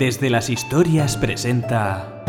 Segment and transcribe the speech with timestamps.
[0.00, 2.24] Desde las historias presenta...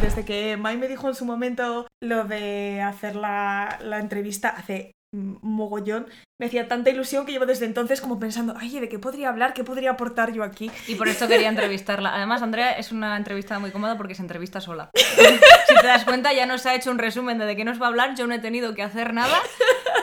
[0.00, 4.92] Desde que Mai me dijo en su momento lo de hacer la, la entrevista hace
[5.12, 6.06] un mogollón,
[6.38, 9.52] me hacía tanta ilusión que llevo desde entonces como pensando, ay, ¿de qué podría hablar?
[9.52, 10.70] ¿Qué podría aportar yo aquí?
[10.86, 12.14] Y por esto quería entrevistarla.
[12.14, 14.90] Además, Andrea es una entrevista muy cómoda porque se entrevista sola.
[14.94, 17.86] si te das cuenta, ya nos ha hecho un resumen de de qué nos va
[17.86, 18.14] a hablar.
[18.14, 19.38] Yo no he tenido que hacer nada.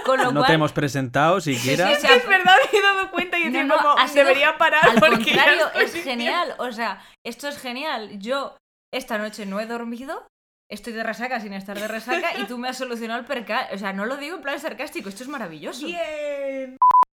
[0.05, 1.87] Con lo No cual, te hemos presentado siquiera.
[1.95, 4.57] sí, sí, Es verdad, me he dado cuenta y No, decía no, como, sido- debería
[4.57, 6.55] parar Al porque contrario, es diciendo- genial.
[6.59, 8.19] O sea, esto es genial.
[8.19, 8.55] Yo
[8.93, 10.27] esta noche no he dormido.
[10.69, 13.67] Estoy de resaca sin estar de resaca y tú me has solucionado el percal.
[13.73, 15.85] O sea, no lo digo en plan sarcástico, esto es maravilloso.
[15.85, 16.77] Bien.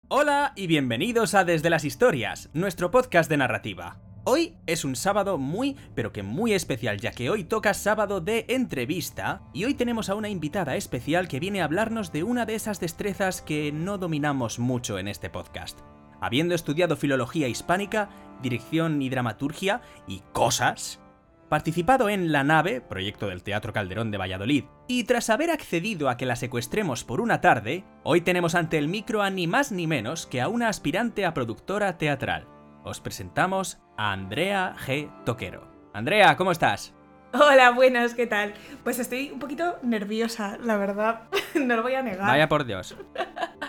[0.09, 3.97] Hola y bienvenidos a Desde las Historias, nuestro podcast de narrativa.
[4.29, 8.43] Hoy es un sábado muy, pero que muy especial, ya que hoy toca sábado de
[8.49, 12.55] entrevista y hoy tenemos a una invitada especial que viene a hablarnos de una de
[12.55, 15.79] esas destrezas que no dominamos mucho en este podcast.
[16.19, 18.09] Habiendo estudiado filología hispánica,
[18.41, 20.99] dirección y dramaturgia y cosas,
[21.47, 26.17] participado en La Nave, proyecto del Teatro Calderón de Valladolid, y tras haber accedido a
[26.17, 29.87] que la secuestremos por una tarde, hoy tenemos ante el micro a ni más ni
[29.87, 32.56] menos que a una aspirante a productora teatral.
[32.83, 35.09] Os presentamos a Andrea G.
[35.25, 35.67] Toquero.
[35.93, 36.93] Andrea, ¿cómo estás?
[37.33, 38.53] Hola, buenas, ¿qué tal?
[38.83, 41.23] Pues estoy un poquito nerviosa, la verdad.
[41.55, 42.27] no lo voy a negar.
[42.27, 42.95] Vaya por Dios.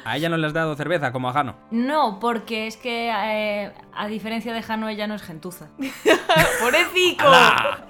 [0.05, 1.57] A ella no le has dado cerveza como a Jano.
[1.71, 5.69] No, porque es que eh, a diferencia de Jano, ella no es gentuza.
[6.61, 7.25] ¡Pobrecito!
[7.27, 7.85] ¡Hala!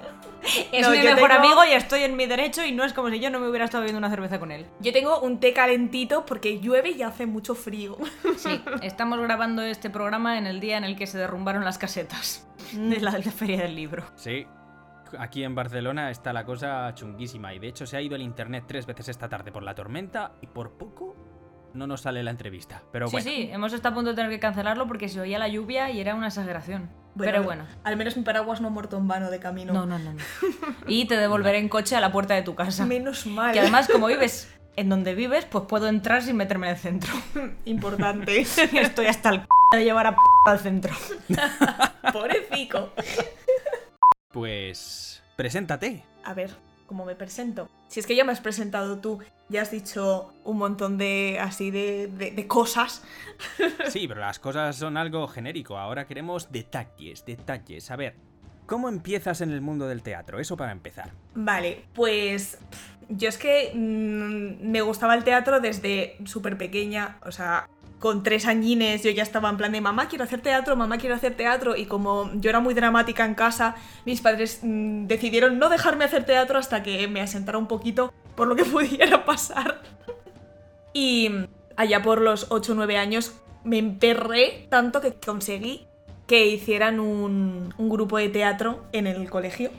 [0.73, 3.11] Es No, mi mejor tengo- amigo y estoy en mi derecho y no es como
[3.11, 4.67] si yo no me hubiera estado bebiendo una cerveza con él.
[4.81, 7.97] Yo tengo un té calentito porque llueve y hace mucho frío.
[8.37, 12.47] Sí, estamos grabando este programa en el día en el que se derrumbaron las casetas
[12.73, 14.05] de la, de la feria del libro.
[14.17, 14.47] Sí.
[15.19, 18.65] Aquí en Barcelona está la cosa chunguísima y de hecho se ha ido el internet
[18.69, 21.17] tres veces esta tarde por la tormenta y por poco
[21.75, 22.83] no nos sale la entrevista.
[22.93, 23.31] Pero Sí, bueno.
[23.31, 26.01] sí, hemos estado a punto de tener que cancelarlo porque se oía la lluvia y
[26.01, 26.91] era una exageración.
[27.17, 27.67] Pero bueno.
[27.85, 29.73] Al menos mi paraguas no ha muerto en vano de camino.
[29.73, 30.21] No, no, no, no.
[30.87, 32.87] Y te devolveré en coche a la puerta de tu casa.
[32.87, 33.53] Menos mal.
[33.53, 37.13] Que además, como vives en donde vives, pues puedo entrar sin meterme en el centro.
[37.65, 38.41] Importante.
[38.73, 39.47] Estoy hasta el c
[39.79, 40.95] de llevar a p al centro.
[42.13, 42.93] Pobrecito.
[44.33, 45.23] Pues...
[45.37, 46.05] Preséntate.
[46.25, 46.51] A ver,
[46.89, 47.69] ¿cómo me presento?
[47.87, 51.71] Si es que ya me has presentado tú, ya has dicho un montón de así
[51.71, 53.05] de, de- de cosas.
[53.89, 55.79] Sí, pero las cosas son algo genérico.
[55.79, 57.91] Ahora queremos detalles, detalles.
[57.93, 58.17] A ver,
[58.67, 60.41] ¿cómo empiezas en el mundo del teatro?
[60.41, 61.13] Eso para empezar.
[61.35, 62.59] Vale, pues
[63.09, 68.47] yo es que mm, me gustaba el teatro desde súper pequeña, o sea, con tres
[68.47, 71.77] añines yo ya estaba en plan de mamá quiero hacer teatro, mamá quiero hacer teatro
[71.77, 76.25] y como yo era muy dramática en casa, mis padres mm, decidieron no dejarme hacer
[76.25, 79.81] teatro hasta que me asentara un poquito por lo que pudiera pasar.
[80.93, 81.31] Y
[81.77, 85.87] allá por los 8 o 9 años me emperré tanto que conseguí
[86.27, 89.71] que hicieran un, un grupo de teatro en el colegio.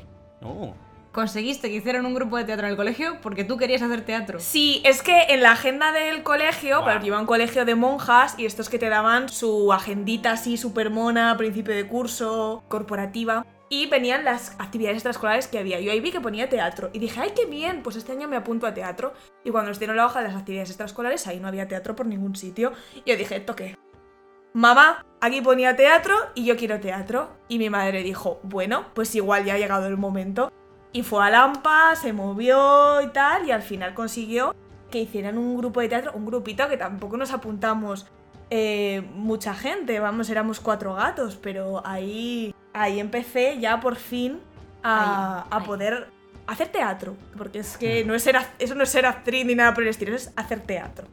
[0.42, 0.74] Oh,
[1.12, 4.40] Conseguiste que hicieran un grupo de teatro en el colegio porque tú querías hacer teatro.
[4.40, 7.74] Sí, es que en la agenda del colegio, claro, yo iba a un colegio de
[7.74, 13.46] monjas y estos que te daban su agendita así súper mona, principio de curso, corporativa.
[13.72, 15.80] Y venían las actividades extraescolares que había.
[15.80, 16.90] Yo ahí vi que ponía teatro.
[16.92, 17.84] Y dije, ¡ay, qué bien!
[17.84, 19.14] Pues este año me apunto a teatro.
[19.44, 22.08] Y cuando nos dieron la hoja de las actividades extraescolares, ahí no había teatro por
[22.08, 22.74] ningún sitio.
[22.96, 23.78] Y yo dije, ¿esto qué?
[24.54, 27.38] Mamá, aquí ponía teatro y yo quiero teatro.
[27.48, 30.52] Y mi madre dijo, bueno, pues igual ya ha llegado el momento.
[30.92, 34.56] Y fue a Lampa, se movió y tal, y al final consiguió
[34.90, 38.08] que hicieran un grupo de teatro, un grupito que tampoco nos apuntamos
[38.50, 44.40] eh, mucha gente, vamos, éramos cuatro gatos, pero ahí, ahí empecé ya por fin
[44.82, 45.64] a, Ahí, a ahí.
[45.68, 46.08] poder
[46.48, 49.76] hacer teatro, porque es que no es ser, eso no es ser actriz ni nada
[49.76, 51.06] por el estilo, es hacer teatro,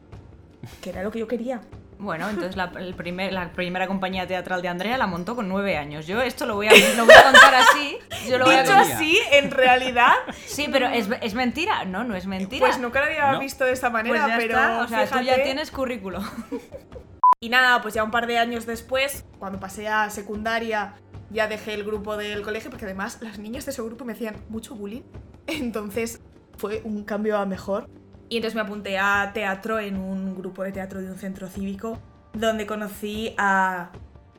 [0.81, 1.61] que era lo que yo quería.
[1.99, 5.77] Bueno, entonces la, el primer- la primera compañía teatral de Andrea la montó con nueve
[5.77, 6.05] años.
[6.05, 7.97] Yo esto lo voy a, lo voy a contar así.
[8.29, 8.95] Yo lo voy a Dicho mía.
[8.95, 10.13] así, en realidad,
[10.45, 11.85] Sí, pero ¿es, es mentira.
[11.85, 12.65] No, no es mentira.
[12.65, 13.39] pues nunca lo había No.
[13.39, 14.81] visto de esta Pues manera, ya pero está.
[14.83, 16.19] O sea, tú ya tienes currículo.
[17.39, 20.95] Y nada, pues ya un par de años después, cuando pasé a secundaria,
[21.29, 24.37] ya dejé el grupo del colegio, porque además las niñas de ese grupo me hacían
[24.49, 25.03] mucho bullying.
[25.45, 26.19] Entonces
[26.57, 27.87] fue un cambio a mejor.
[28.29, 31.97] Y entonces me apunté a teatro en un grupo de teatro de un centro cívico,
[32.33, 33.91] donde conocí a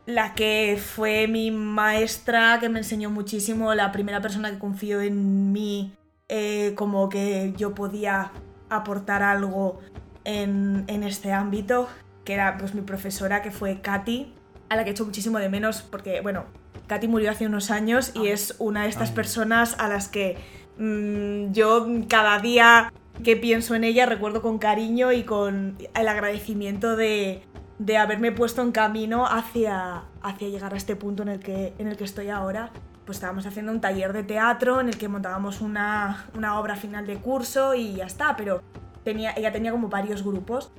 [0.07, 5.53] la que fue mi maestra, que me enseñó muchísimo, la primera persona que confió en
[5.53, 5.93] mí,
[6.29, 8.33] eh, como que yo podía
[8.71, 9.81] aportar algo
[10.25, 11.89] en, en este ámbito,
[12.25, 14.33] que era pues mi profesora, que fue Katy,
[14.69, 16.45] a la que echo muchísimo de menos, porque, bueno,
[16.87, 19.15] Katy murió hace unos años y es una de estas Ay.
[19.15, 20.37] personas a las que
[20.79, 22.93] mm, yo cada día
[23.23, 27.43] que pienso en ella recuerdo con cariño y con el agradecimiento de,
[27.79, 31.89] de haberme puesto en camino hacia, hacia llegar a este punto en el, que, en
[31.89, 32.71] el que estoy ahora.
[33.05, 37.07] Pues estábamos haciendo un taller de teatro en el que montábamos una, una obra final
[37.07, 38.63] de curso y ya está, pero
[39.03, 40.71] tenía, ella tenía como varios grupos.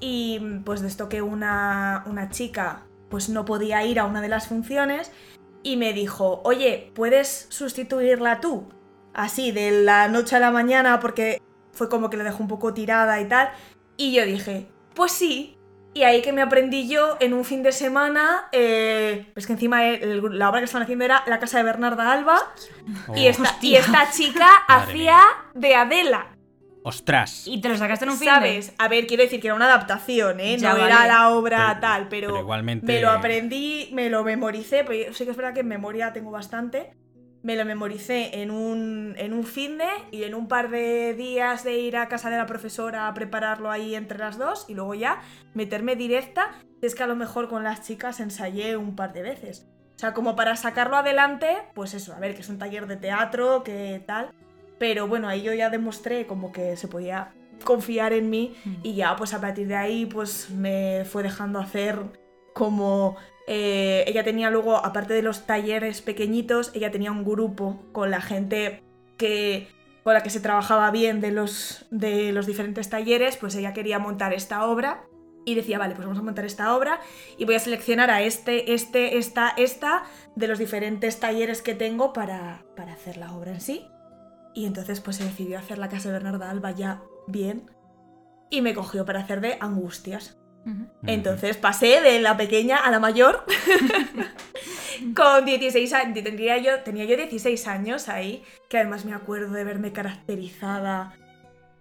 [0.00, 4.28] Y pues de esto que una, una chica pues no podía ir a una de
[4.28, 5.12] las funciones
[5.62, 8.68] y me dijo, oye, ¿puedes sustituirla tú?
[9.12, 11.40] Así, de la noche a la mañana, porque
[11.74, 13.50] fue como que la dejó un poco tirada y tal.
[13.96, 15.56] Y yo dije, pues sí.
[15.96, 19.86] Y ahí que me aprendí yo en un fin de semana, eh, pues que encima
[19.86, 22.52] el- la obra que estaban haciendo era La casa de Bernarda Alba.
[23.14, 23.70] Y, Oh, esta, Hostia.
[23.70, 25.20] y esta chica hacía
[25.54, 26.26] de Adela.
[26.82, 27.46] ¡Ostras!
[27.46, 28.74] Y te lo sacaste en un fin ¿Sabes?
[28.76, 30.58] A ver, quiero decir que era una adaptación, ¿eh?
[30.58, 30.92] Ya, no vale.
[30.92, 35.14] era la obra Pero- tal, pero, pero igualmente- me lo aprendí, me lo memoricé, yo
[35.14, 36.92] sí que es verdad que en memoria tengo bastante.
[37.44, 41.78] Me lo memoricé en un, en un de y en un par de días de
[41.78, 45.20] ir a casa de la profesora a prepararlo ahí entre las dos y luego ya
[45.52, 46.52] meterme directa.
[46.80, 49.68] Es que a lo mejor con las chicas ensayé un par de veces.
[49.94, 52.96] O sea, como para sacarlo adelante, pues eso, a ver, que es un taller de
[52.96, 54.30] teatro, que tal.
[54.78, 57.32] Pero bueno, ahí yo ya demostré como que se podía
[57.62, 58.74] confiar en mí Mm.
[58.82, 61.98] y ya pues a partir de ahí pues me fue dejando hacer
[62.54, 63.16] como...
[63.46, 68.20] eh, ella tenía luego, aparte de los talleres pequeñitos, ella tenía un grupo con la
[68.20, 68.82] gente
[69.16, 69.68] que
[70.04, 73.98] con la que se trabajaba bien de los, de los diferentes talleres, pues ella quería
[73.98, 75.06] montar esta obra
[75.46, 77.00] y decía, vale, pues vamos a montar esta obra
[77.38, 80.04] y voy a seleccionar a este, este, esta, esta
[80.36, 83.86] de los diferentes talleres que tengo para, para hacer la obra en sí.
[84.54, 87.70] Y entonces pues se decidió hacer la casa de Bernarda Alba ya bien
[88.50, 90.38] y me cogió para hacer de angustias.
[91.06, 93.44] Entonces pasé de la pequeña a la mayor
[95.14, 96.24] con 16 años.
[96.24, 101.14] Tenía yo, tenía yo 16 años ahí, que además me acuerdo de verme caracterizada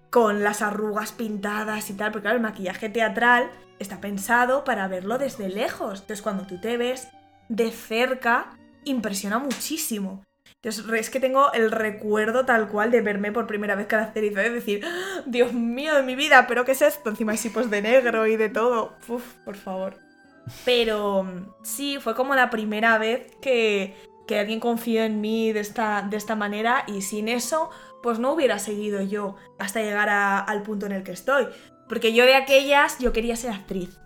[0.09, 3.49] con las arrugas pintadas y tal, porque claro, el maquillaje teatral
[3.79, 6.01] está pensado para verlo desde lejos.
[6.01, 7.07] Entonces cuando tú te ves
[7.49, 10.23] de cerca, impresiona muchísimo.
[10.63, 14.85] Es que tengo el recuerdo tal cual de verme por primera vez caracterizada y decir,
[14.85, 15.21] "¡Ah!
[15.25, 17.09] Dios mío de mi vida, pero ¿qué es esto?
[17.09, 18.95] Encima hay tipos de negro y de todo.
[19.09, 19.97] Uf, por favor.
[20.63, 23.93] Pero mm, sí, fue como la primera vez que,
[24.25, 27.69] que alguien confió en mí de esta, de esta manera y sin eso,
[28.01, 31.45] pues no hubiera seguido yo hasta llegar a- al punto en el que estoy.
[31.89, 33.99] Porque yo de aquellas, yo quería ser actriz.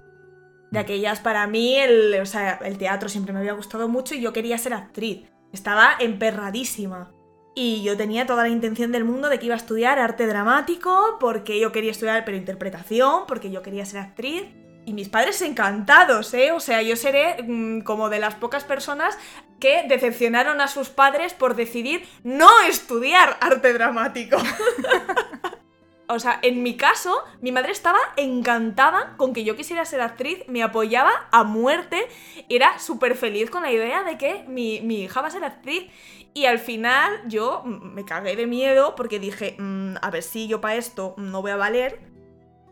[0.72, 4.22] De aquellas, para mí, el, o sea, el teatro siempre me había gustado mucho y
[4.22, 5.30] yo quería ser actriz.
[5.58, 7.12] Estaba emperradísima.
[7.56, 11.18] Y yo tenía toda la intención del mundo de que iba a estudiar arte dramático,
[11.20, 14.44] porque yo quería estudiar pero interpretación, porque yo quería ser actriz.
[14.86, 16.52] Y mis padres encantados, ¿eh?
[16.52, 19.18] O sea, yo seré mm, como de las pocas personas
[19.60, 24.38] que decepcionaron a sus padres por decidir no estudiar arte dramático.
[26.10, 30.44] O sea, en mi caso, mi madre estaba encantada con que yo quisiera ser actriz,
[30.48, 32.08] me apoyaba a muerte,
[32.48, 35.84] era súper feliz con la idea de que mi, mi hija va a ser actriz.
[36.34, 40.62] Y al final yo me cagué de miedo porque dije, "Mm, a ver si yo
[40.62, 42.00] para esto no voy a valer.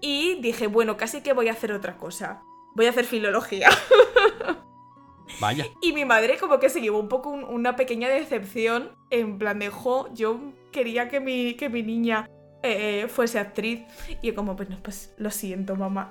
[0.02, 2.42] Y dije, bueno, casi que voy a hacer otra cosa.
[2.76, 3.70] Voy a hacer filología.
[5.42, 5.66] Vaya.
[5.82, 9.60] Y mi madre como que se llevó un poco un- una pequeña decepción en plan
[9.60, 10.40] de, jo, yo
[10.72, 12.30] quería que mi, que mi niña
[12.66, 13.82] eh, fuese actriz.
[14.22, 16.10] Y yo como, bueno, pues lo siento, mamá.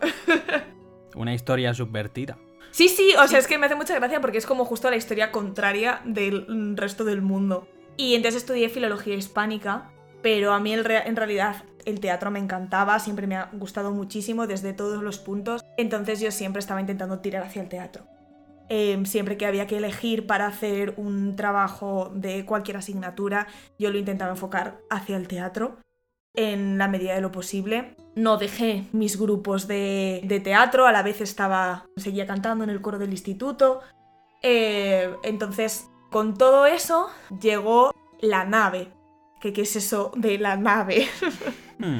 [1.14, 2.38] Una historia subvertida.
[2.70, 4.96] Sí, sí, o sea, es que me hace mucha gracia porque es como justo la
[4.96, 7.68] historia contraria del resto del mundo.
[7.96, 12.98] Y entonces estudié filología hispánica, pero a mí el en realidad el teatro me encantaba,
[12.98, 17.44] siempre me ha gustado muchísimo desde todos los puntos, entonces yo siempre estaba intentando tirar
[17.44, 18.06] hacia el teatro.
[18.68, 23.46] Em, siempre que había que elegir para hacer un trabajo de cualquier asignatura,
[23.78, 25.76] yo lo intentaba enfocar hacia el teatro
[26.34, 27.96] en la medida de lo posible.
[28.14, 32.80] No dejé mis grupos de, de teatro, a la vez estaba, seguía cantando en el
[32.80, 33.80] coro del instituto.
[34.42, 37.08] Eh, entonces, con todo eso,
[37.40, 38.92] llegó la nave.
[39.40, 41.08] ¿Qué, qué es eso de la nave?
[41.76, 41.98] Hmm.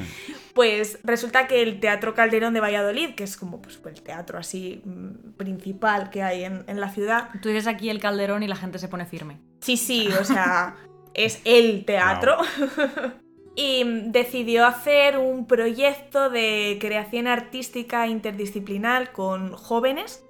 [0.53, 4.81] Pues resulta que el Teatro Calderón de Valladolid, que es como pues, el teatro así
[4.85, 8.55] mm, principal que hay en, en la ciudad, Tú dices aquí el calderón y la
[8.55, 9.41] gente se pone firme.
[9.59, 10.77] Sí, sí, o sea,
[11.13, 12.37] es el teatro.
[13.55, 20.23] y mm, decidió hacer un proyecto de creación artística interdisciplinar con jóvenes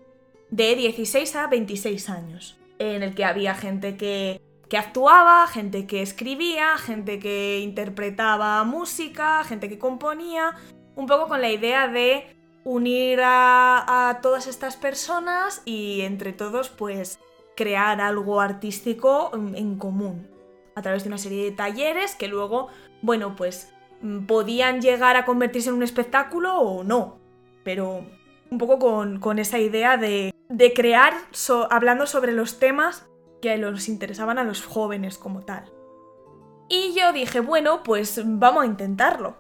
[0.52, 6.02] de 16 a 26 años, en el que había gente que, que actuaba, gente que
[6.02, 10.56] escribía, gente que interpretaba música, gente que componía,
[10.96, 16.70] un poco con la idea de unir a, a todas estas personas y entre todos
[16.70, 17.20] pues
[17.56, 20.35] crear algo artístico mm, en común
[20.76, 22.68] a través de una serie de talleres que luego,
[23.02, 27.18] bueno, pues mm, podían llegar a convertirse en un espectáculo o no,
[27.64, 28.06] pero
[28.52, 33.08] un poco con, con esa idea de, de crear so- hablando sobre los temas
[33.42, 35.72] que los interesaban a los jóvenes como tal.
[36.68, 39.38] Y yo dije, bueno, pues vamos a intentarlo.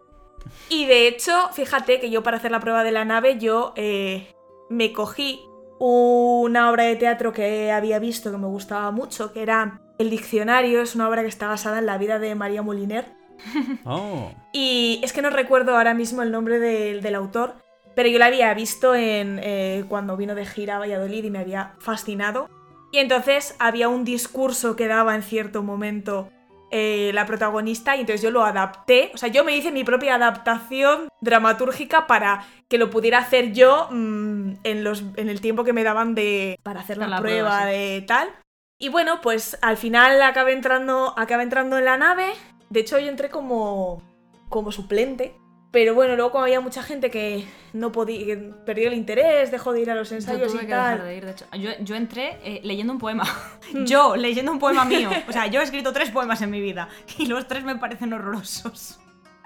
[0.69, 4.31] Y de hecho, fíjate que yo para hacer la prueba de la nave, yo eh,
[4.69, 5.43] me cogí
[5.79, 10.81] una obra de teatro que había visto que me gustaba mucho, que era El Diccionario,
[10.81, 13.05] es una obra que está basada en la vida de María Moliner.
[13.85, 14.31] Oh.
[14.53, 17.55] Y es que no recuerdo ahora mismo el nombre del, del autor,
[17.95, 21.39] pero yo la había visto en, eh, cuando vino de gira a Valladolid y me
[21.39, 22.49] había fascinado.
[22.91, 26.29] Y entonces había un discurso que daba en cierto momento
[26.71, 30.15] eh, la protagonista y entonces yo lo adapté, o sea, yo me hice mi propia
[30.15, 35.73] adaptación dramatúrgica para que lo pudiera hacer yo mm, en, los, en el tiempo que
[35.73, 37.77] me daban de, para hacer la, La prueba, prueba, sí.
[37.77, 38.29] de tal.
[38.77, 42.33] Y bueno, pues al final acabé entrando, acabé entrando en la nave.
[42.69, 44.01] De hecho, yo entré como,
[44.49, 45.35] como suplente.
[45.71, 49.73] Pero bueno, luego como había mucha gente que no podía, que perdió el interés, dejó
[49.73, 51.07] de ir a los Yo ensayos tuve y que dejar tal.
[51.07, 51.45] de ir, de hecho.
[51.59, 53.25] Yo, yo entré eh, leyendo un poema.
[53.85, 55.09] yo, leyendo un poema mío.
[55.27, 56.87] O sea, yo he escrito tres poemas en mi vida.
[57.17, 58.99] Y los tres me parecen horrorosos.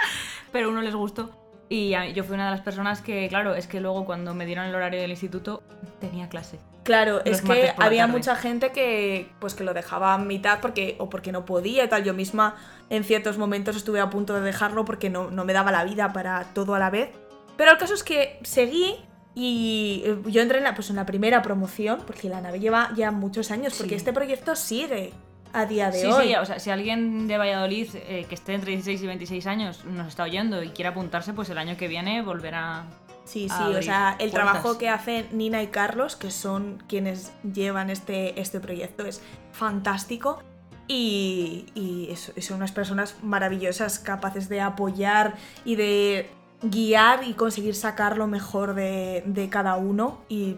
[0.52, 1.32] Pero uno les gustó.
[1.68, 4.66] Y yo fui una de las personas que, claro, es que luego cuando me dieron
[4.66, 5.64] el horario del instituto,
[6.00, 6.60] tenía clase.
[6.90, 11.08] Claro, es que había mucha gente que pues que lo dejaba a mitad porque o
[11.08, 12.04] porque no podía y tal.
[12.04, 12.56] Yo misma
[12.90, 16.12] en ciertos momentos estuve a punto de dejarlo porque no, no me daba la vida
[16.14, 17.12] para todo a la vez.
[17.58, 18.96] Pero el caso es que seguí
[19.36, 22.90] y eh, yo entré en la, pues en la primera promoción porque la nave lleva
[22.96, 23.96] ya muchos años porque Sí.
[23.98, 25.14] este proyecto sigue
[25.54, 26.28] a día de Sí, hoy.
[26.30, 29.86] sí, o sea, si alguien de Valladolid eh, que esté entre 16 y 26 años
[29.86, 32.86] nos está oyendo y quiere apuntarse, pues el año que viene volverá.
[33.30, 34.52] Sí, sí, o sea, el puertas.
[34.52, 39.22] trabajo que hacen Nina y Carlos, que son quienes llevan este, este proyecto, es
[39.52, 40.42] fantástico.
[40.88, 46.32] Y, y son unas personas maravillosas, capaces de apoyar y de
[46.64, 50.58] guiar y conseguir sacar lo mejor de, de cada uno y,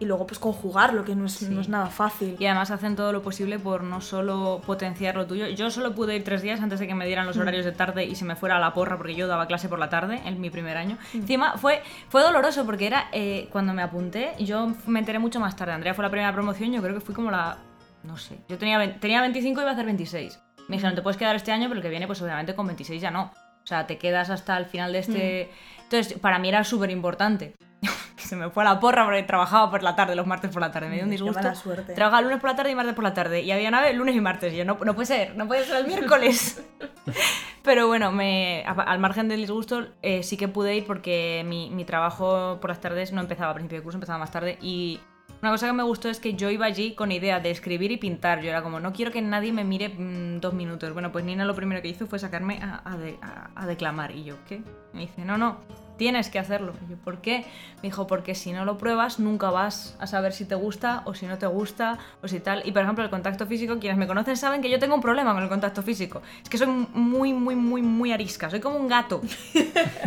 [0.00, 1.46] y luego pues conjugarlo, que no es, Sí.
[1.48, 2.36] no es nada fácil.
[2.38, 5.46] Y además hacen todo lo posible por no solo potenciar lo tuyo.
[5.48, 7.40] Yo solo pude ir tres días antes de que me dieran los Mm.
[7.40, 9.78] horarios de tarde y se me fuera a la porra porque yo daba clase por
[9.78, 10.98] la tarde en mi primer año.
[11.12, 11.18] Mm.
[11.18, 15.54] Encima fue, fue doloroso porque era eh, cuando me apunté, yo me enteré mucho más
[15.56, 15.72] tarde.
[15.72, 17.58] Andrea fue la primera promoción, yo creo que fui como la...
[18.02, 20.38] No sé, yo tenía, tenía 25 y iba a hacer 26.
[20.68, 23.00] Me dijeron, te puedes quedar este año, pero el que viene, pues obviamente con 26
[23.00, 23.32] ya no.
[23.62, 25.50] O sea, te quedas hasta el final de este...
[25.84, 27.54] Entonces, para mí era súper importante.
[28.16, 30.70] se me fue a la porra porque trabajaba por la tarde, los martes por la
[30.72, 30.88] tarde.
[30.88, 31.42] Me dio un Qué disgusto.
[31.42, 31.94] mala suerte.
[31.94, 33.42] Trabajaba lunes por la tarde y martes por la tarde.
[33.42, 34.52] Y había nave lunes y martes.
[34.52, 36.62] Y yo, no, no puede ser, no puede ser el miércoles.
[37.62, 41.84] Pero bueno, me, al margen del disgusto, eh, sí que pude ir porque mi, mi
[41.86, 44.58] trabajo por las tardes no empezaba a principio de curso, empezaba más tarde.
[44.60, 45.00] Y
[45.40, 47.96] una cosa que me gustó es que yo iba allí con idea de escribir y
[47.96, 48.42] pintar.
[48.42, 50.92] Yo era como, no quiero que nadie me mire mm, dos minutos.
[50.92, 54.10] Bueno, pues Nina lo primero que hizo fue sacarme a, a de- a- a declamar.
[54.10, 54.62] Y yo, ¿qué?
[54.92, 55.60] Me dice, no, no,
[55.96, 56.74] tienes que hacerlo.
[56.86, 57.44] Y yo, ¿por qué?
[57.76, 61.14] Me dijo, porque si no lo pruebas, nunca vas a saber si te gusta o
[61.14, 62.62] si no te gusta o si tal.
[62.64, 65.34] Y por ejemplo, el contacto físico, quienes me conocen saben que yo tengo un problema
[65.34, 66.22] con el contacto físico.
[66.42, 68.50] Es que soy muy, muy, muy, muy arisca.
[68.50, 69.20] Soy como un gato.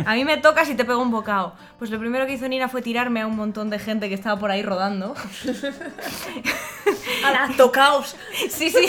[0.06, 1.54] A mí me tocas y te pego un bocado.
[1.78, 4.38] Pues lo primero que hizo Nina fue tirarme a un montón de gente que estaba
[4.38, 5.14] por ahí rodando.
[7.24, 8.16] ¡Hala, tocaos!
[8.50, 8.88] Sí, sí.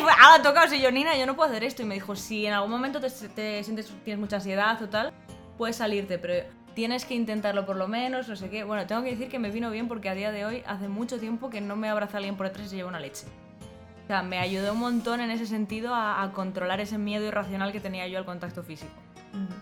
[0.00, 0.72] Fue, ah, tocaos.
[0.72, 1.82] Y yo, Nina, yo no puedo hacer esto.
[1.82, 5.12] Y me dijo, si en algún momento te, te sientes, tienes mucha ansiedad o tal,
[5.60, 8.64] puedes salirte, pero tienes que intentarlo por lo menos, no sé qué.
[8.64, 11.20] Bueno, tengo que decir que me vino bien porque a día de hoy hace mucho
[11.20, 13.26] tiempo que no me abraza alguien por detrás y se lleva una leche.
[14.04, 17.72] O sea, me ayudó un montón en ese sentido a, a controlar ese miedo irracional
[17.72, 18.90] que tenía yo al contacto físico.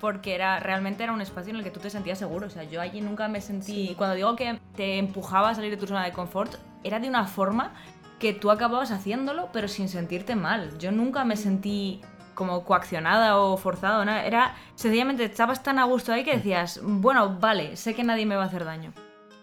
[0.00, 2.47] Porque era, realmente era un espacio en el que tú te sentías seguro.
[2.47, 3.88] O sea, yo allí nunca me sentí.
[3.88, 3.95] Sí.
[3.99, 7.26] Cuando digo que te empujaba a salir de tu zona de confort, era de una
[7.26, 7.75] forma
[8.21, 10.78] que tú acababas haciéndolo, pero sin sentirte mal.
[10.78, 12.02] Yo nunca me sentí
[12.38, 14.25] como coaccionada o forzada o nada.
[14.25, 18.37] Era sencillamente estabas tan a gusto ahí que decías, bueno, vale, sé que nadie me
[18.37, 18.92] va a hacer daño.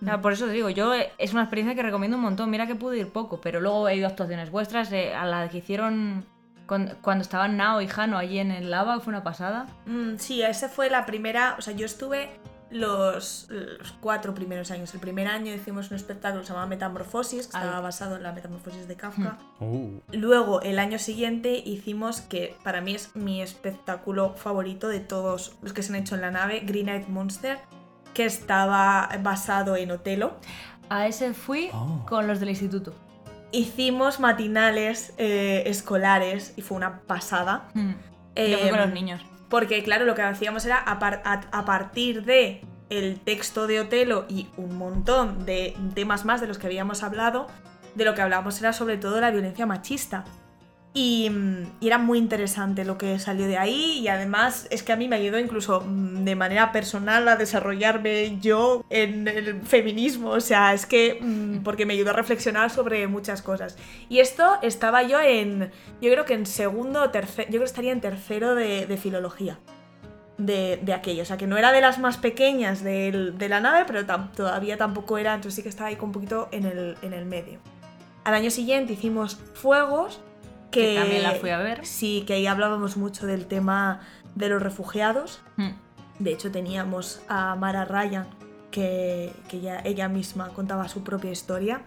[0.01, 2.49] O sea, por eso te digo, yo eh, es una experiencia que recomiendo un montón.
[2.49, 5.49] Mira que pude ir poco, pero luego he ido a actuaciones vuestras, eh, a la
[5.49, 6.25] que hicieron
[6.65, 9.65] con- cuando estaban Nao y Jano allí en el lava, fue una pasada.
[9.85, 11.55] Mm, sí, esa fue la primera.
[11.57, 12.29] O sea, yo estuve
[12.71, 14.93] los, los cuatro primeros años.
[14.93, 17.63] El primer año hicimos un espectáculo que se llamaba Metamorfosis, que Ay.
[17.63, 19.37] estaba basado en la metamorfosis de Kafka.
[19.59, 19.99] Uh.
[20.11, 25.73] Luego, el año siguiente, hicimos que para mí es mi espectáculo favorito de todos los
[25.73, 27.59] que se han hecho en la nave, Green Eyed Monster,
[28.13, 30.35] que estaba basado en Otelo.
[30.89, 32.05] A ese fui Oh.
[32.07, 32.93] con los del instituto.
[33.51, 37.69] Hicimos matinales eh, escolares y fue una pasada.
[37.73, 37.91] Mm.
[38.35, 39.21] Yo fui con Em, los niños.
[39.55, 42.59] Porque, claro, lo que hacíamos era a, par- a- a partir de
[42.89, 47.47] el texto de Otelo y un montón de temas más de los que habíamos hablado,
[47.95, 50.25] de lo que hablábamos era sobre todo la violencia machista.
[50.97, 54.93] Y, mm, y era muy interesante lo que salió de ahí y además es que
[54.93, 60.29] a mí me ayudó incluso mm, de manera personal a desarrollarme yo en el feminismo,
[60.29, 63.77] o sea, es que mm, porque me ayudó a reflexionar sobre muchas cosas.
[64.07, 65.69] Y esto estaba yo en,
[66.01, 69.59] yo creo que en segundo o tercero, yo creo que estaría en tercero de, filología.
[70.37, 74.05] De, aquello, o sea que no era de las más pequeñas de, la nave, pero
[74.05, 77.11] tam- todavía tampoco era, entonces sí que estaba ahí con un poquito en el, en
[77.11, 77.59] el medio.
[78.23, 80.21] Al año siguiente hicimos Fuegos,
[80.71, 81.85] que, Que también la fui a ver.
[81.85, 84.01] Sí, que ahí hablábamos mucho del tema
[84.35, 85.41] de los refugiados.
[85.57, 85.69] Mm.
[86.19, 88.27] De hecho, teníamos a Mara Ryan,
[88.71, 91.81] que, que ya, ella misma contaba su propia historia.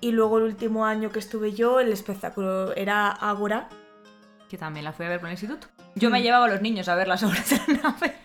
[0.00, 3.68] Y luego el último año que estuve yo, el espectáculo era Ágora.
[4.48, 5.68] Que también la fui a ver por el instituto.
[5.94, 6.12] Yo Mm.
[6.12, 8.16] me llevaba a los niños a ver las obras de la nave.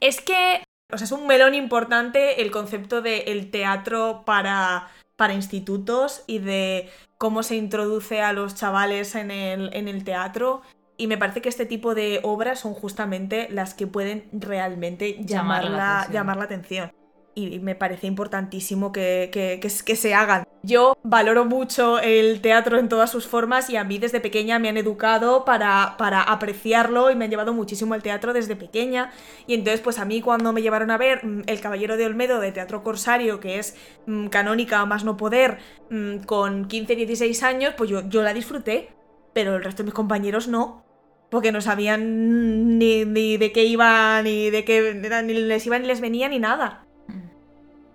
[0.00, 0.62] Es que,
[0.92, 6.90] o sea, es un melón importante el concepto del teatro para, para institutos y de
[7.22, 10.62] cómo se introduce a los chavales en el, en el teatro.
[10.96, 15.62] Y me parece que este tipo de obras son justamente las que pueden realmente llamar,
[15.62, 16.12] Llamar la la, atención.
[16.14, 16.92] llamar la atención.
[17.36, 20.42] Y me parece importantísimo que, que- que- que se hagan.
[20.64, 24.68] Yo valoro mucho el teatro en todas sus formas y a mí desde pequeña me
[24.68, 29.10] han educado para, para apreciarlo y me han llevado muchísimo al teatro desde pequeña.
[29.48, 32.38] Y entonces, pues a mí cuando me llevaron a ver mm, El Caballero de Olmedo
[32.38, 33.74] de Teatro Corsario, que es
[34.06, 35.58] mm, canónica a más no poder,
[35.90, 38.90] mm, con 15, 16 años, pues yo, yo la disfruté,
[39.32, 40.84] pero el resto de mis compañeros no.
[41.28, 45.86] Porque no sabían ni, ni de qué iba, ni de qué ni les iba, ni
[45.88, 46.86] les venía, ni nada.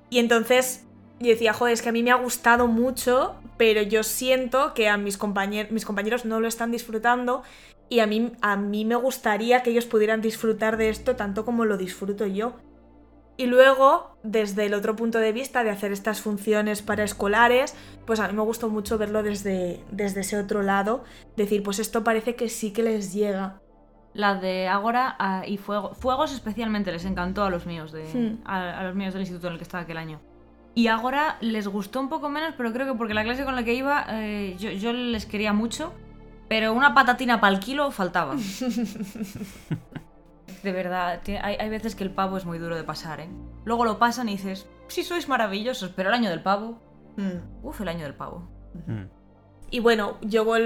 [0.10, 0.87] Y entonces
[1.20, 4.88] yo decía, joder, es que a mí me ha gustado mucho, pero yo siento que
[4.90, 7.44] a mis, compañer- mis compañeros no lo están disfrutando
[7.90, 11.66] y a mí, a mí me gustaría que ellos pudieran disfrutar de esto tanto como
[11.66, 12.54] lo disfruto yo.
[13.40, 18.20] Y luego, desde el otro punto de vista de hacer estas funciones para escolares, pues
[18.20, 21.04] a mí me gustó mucho verlo desde, desde ese otro lado,
[21.36, 23.60] decir, pues esto parece que sí que les llega.
[24.14, 25.94] La de Ágora ah, y Fuego.
[25.94, 28.42] Fuegos especialmente les encantó a los míos, de, Hmm.
[28.44, 30.20] a, a los míos del instituto en el que estaba aquel año.
[30.78, 33.64] Y Ágora les gustó un poco menos, pero creo que porque la clase con la
[33.64, 35.92] que iba eh, yo, yo les quería mucho,
[36.48, 38.36] pero una patatina para el kilo faltaba.
[40.64, 43.30] de verdad, hay, hay veces que el pavo es muy duro de pasar, ¿eh?
[43.66, 46.80] Luego lo pasan y dices, sí sois maravillosos, pero el año del pavo...
[47.16, 47.66] Mm.
[47.66, 48.48] Uf, el año del pavo.
[48.86, 49.06] Mm.
[49.72, 50.62] Y bueno, yo con,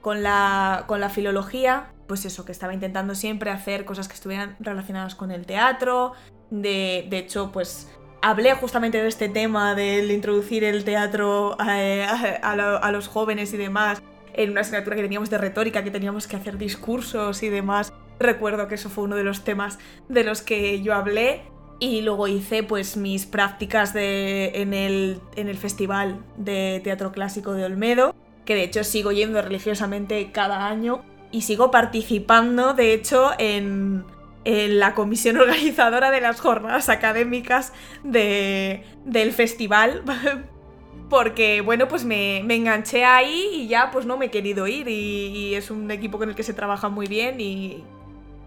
[0.00, 4.56] con la, con la filología, pues eso, que estaba intentando siempre hacer cosas que estuvieran
[4.58, 6.14] relacionadas con el teatro.
[6.50, 7.88] De, de hecho, pues
[8.22, 12.14] hablé justamente de este tema, del introducir el teatro eh, a,
[12.52, 14.02] a lo- a los jóvenes y demás,
[14.34, 17.92] en una asignatura que teníamos de retórica, que teníamos que hacer discursos y demás.
[18.18, 21.42] Recuerdo que eso fue uno de los temas de los que yo hablé.
[21.80, 27.54] Y luego hice pues mis prácticas de, en, el, en el Festival de Teatro Clásico
[27.54, 33.32] de Olmedo, que de hecho sigo yendo religiosamente cada año y sigo participando, de hecho,
[33.38, 34.04] en,
[34.44, 40.02] en la comisión organizadora de las jornadas académicas de- del festival.
[41.08, 44.88] Porque, bueno, pues me, enganché ahí y ya pues no me he querido ir.
[44.88, 47.84] Y, es un equipo con el que se trabaja muy bien y,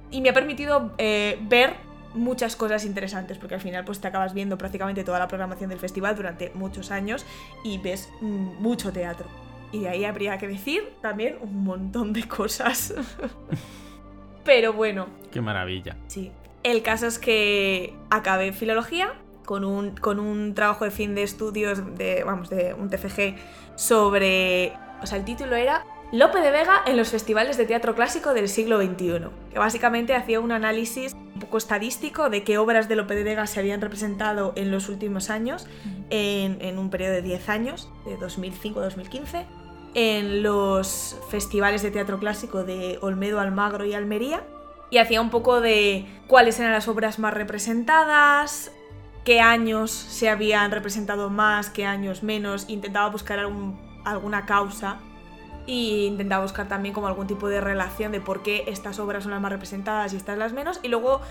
[0.09, 1.75] y me ha permitido eh, ver
[2.15, 5.79] muchas cosas interesantes, porque al final pues te acabas viendo prácticamente toda la programación del
[5.79, 7.25] festival durante muchos años
[7.63, 9.27] y ves mm, mucho teatro.
[9.71, 12.93] Y de ahí habría que decir también un montón de cosas.
[14.45, 15.97] Pero bueno, Qué maravilla.
[16.07, 16.31] Sí.
[16.63, 21.97] El caso es que acabé filología con un, con un trabajo de fin de estudios
[21.97, 23.35] de, vamos, de un TFG
[23.75, 24.71] sobre...
[25.01, 28.47] O sea, el título era Lope de Vega en los festivales de teatro clásico del
[28.47, 33.13] siglo XXI, que básicamente hacía un análisis un poco estadístico de qué obras de Lope
[33.13, 35.67] de Vega se habían representado en los últimos años,
[36.09, 39.45] en, en un periodo de 10 años, de 2005 a 2015,
[39.95, 44.43] en los festivales de teatro clásico de Olmedo, Almagro y Almería,
[44.91, 48.71] y hacía un poco de cuáles eran las obras más representadas,
[49.23, 53.39] qué años se habían representado más, qué años menos, intentaba buscar
[54.03, 54.99] alguna causa
[55.65, 59.31] y intentaba buscar también como algún tipo de relación de por qué estas obras son
[59.31, 61.21] las más representadas y estas las menos, y luego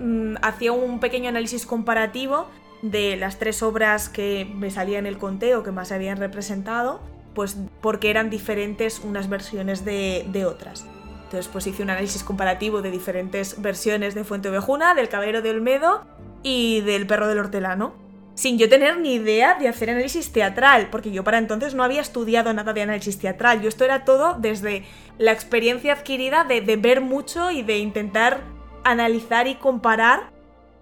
[0.00, 2.46] mm, hacía un pequeño análisis comparativo
[2.80, 7.00] de las tres obras que me salía en el conteo que más se habían representado,
[7.34, 10.86] pues porque eran diferentes unas versiones de, otras.
[11.24, 15.50] Entonces pues hice un análisis comparativo de diferentes versiones de Fuente Ovejuna, del Caballero de
[15.50, 16.04] Olmedo
[16.42, 17.94] y del Perro del Hortelano.
[18.34, 22.00] Sin yo tener ni idea de hacer análisis teatral, porque yo para entonces no había
[22.00, 23.60] estudiado nada de análisis teatral.
[23.62, 24.84] Yo esto era todo desde
[25.18, 28.40] la experiencia adquirida de, de ver mucho y de intentar
[28.82, 30.30] analizar y comparar,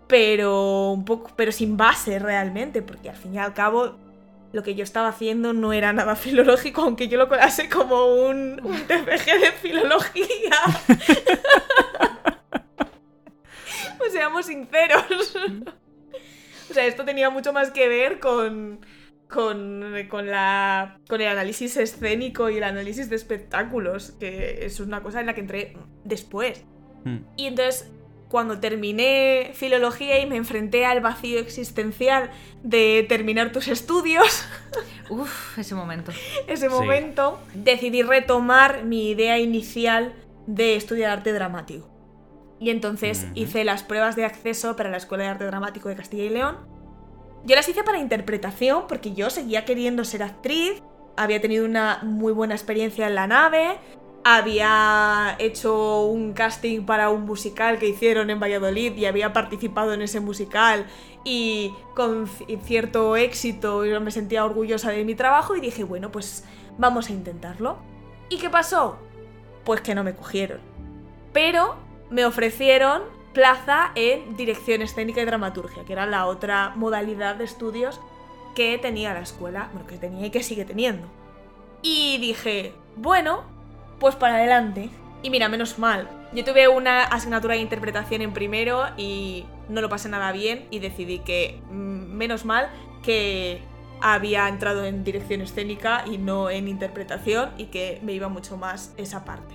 [0.07, 3.97] pero un poco, pero sin base realmente, porque al fin y al cabo
[4.53, 8.61] lo que yo estaba haciendo no era nada filológico, aunque yo lo colase como un,
[8.63, 10.57] un TFG de filología.
[13.99, 15.37] pues seamos sinceros.
[16.71, 18.85] o sea, esto tenía mucho más que ver con,
[19.29, 25.03] con, con, la, con el análisis escénico y el análisis de espectáculos, que es una
[25.03, 26.65] cosa en la que entré después.
[27.05, 27.19] Hmm.
[27.37, 27.91] Y entonces,
[28.33, 32.31] cuando terminé filología y me enfrenté al vacío existencial
[32.63, 34.47] de terminar tus estudios,
[35.11, 36.13] Uf, ese momento.
[36.49, 36.75] ese Sí.
[36.75, 40.15] momento, decidí retomar mi idea inicial
[40.47, 41.91] de estudiar arte dramático.
[42.59, 46.25] Y entonces hice las pruebas de acceso para la Escuela de Arte Dramático de Castilla
[46.25, 46.57] y León.
[47.45, 50.81] Yo las hice para interpretación porque yo seguía queriendo ser actriz,
[51.19, 53.77] había tenido una muy buena experiencia en la nave,
[54.25, 60.03] había hecho un casting para un musical que hicieron en Valladolid y había participado en
[60.03, 60.87] ese musical
[61.25, 66.11] y con ci- cierto éxito yo me sentía orgullosa de mi trabajo y dije, bueno,
[66.13, 66.45] pues
[66.79, 67.79] vamos a intentarlo.
[68.29, 68.97] ¿Y qué pasó?
[69.65, 70.61] Pues que no me cogieron.
[71.33, 71.77] Pero
[72.11, 78.01] me ofrecieron plaza en dirección escénica y dramaturgia, que era la otra modalidad de estudios
[78.55, 81.07] que tenía la escuela, bueno, que tenía y que sigue teniendo.
[81.81, 83.45] Y dije, bueno,
[84.03, 84.91] pues para adelante.
[85.23, 86.11] Y mira, menos mal.
[86.35, 90.81] Yo tuve una asignatura de interpretación en primero y no lo pasé nada bien y
[90.81, 92.69] decidí que mm, menos mal
[93.05, 93.63] que
[94.01, 98.93] había entrado en dirección escénica y no en interpretación y que me iba mucho más
[98.97, 99.55] esa parte.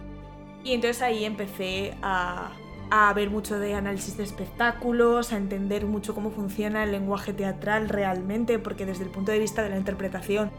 [0.63, 2.51] Y entonces ahí empecé a,
[2.89, 7.89] a ver mucho de análisis de espectáculos, a entender mucho cómo funciona el lenguaje teatral
[7.89, 10.51] realmente, porque desde el punto de vista de la interpretación,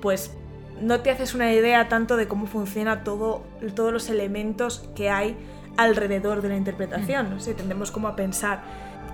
[0.00, 0.34] pues
[0.80, 3.42] no te haces una idea tanto de cómo funciona todo,
[3.74, 5.36] todos los elementos que hay
[5.76, 7.30] alrededor de la interpretación.
[7.30, 8.62] No tendemos como a pensar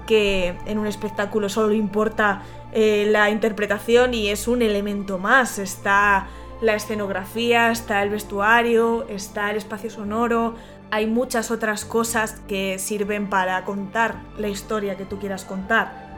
[0.07, 2.43] que en un espectáculo solo importa
[2.73, 5.59] eh, la interpretación y es un elemento más.
[5.59, 6.29] Está
[6.61, 10.55] la escenografía, está el vestuario, está el espacio sonoro,
[10.91, 16.11] hay muchas otras cosas que sirven para contar la historia que tú quieras contar.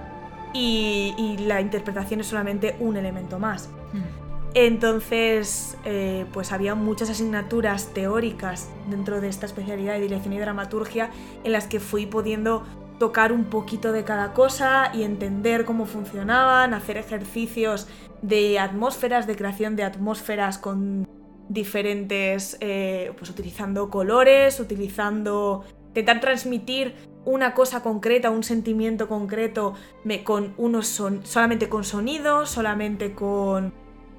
[0.54, 3.68] Y, y la interpretación es solamente un elemento más.
[3.92, 4.21] Mm.
[4.54, 11.10] Entonces, eh, pues había muchas asignaturas teóricas dentro de esta especialidad de dirección y dramaturgia
[11.44, 12.62] en las que fui pudiendo
[12.98, 17.88] tocar un poquito de cada cosa y entender cómo funcionaban, hacer ejercicios
[18.20, 21.08] de atmósferas, de creación de atmósferas con
[21.48, 30.24] diferentes, eh, pues utilizando colores, utilizando, intentar transmitir una cosa concreta, un sentimiento concreto me-
[30.24, 33.72] con unos son, solamente con sonidos, solamente con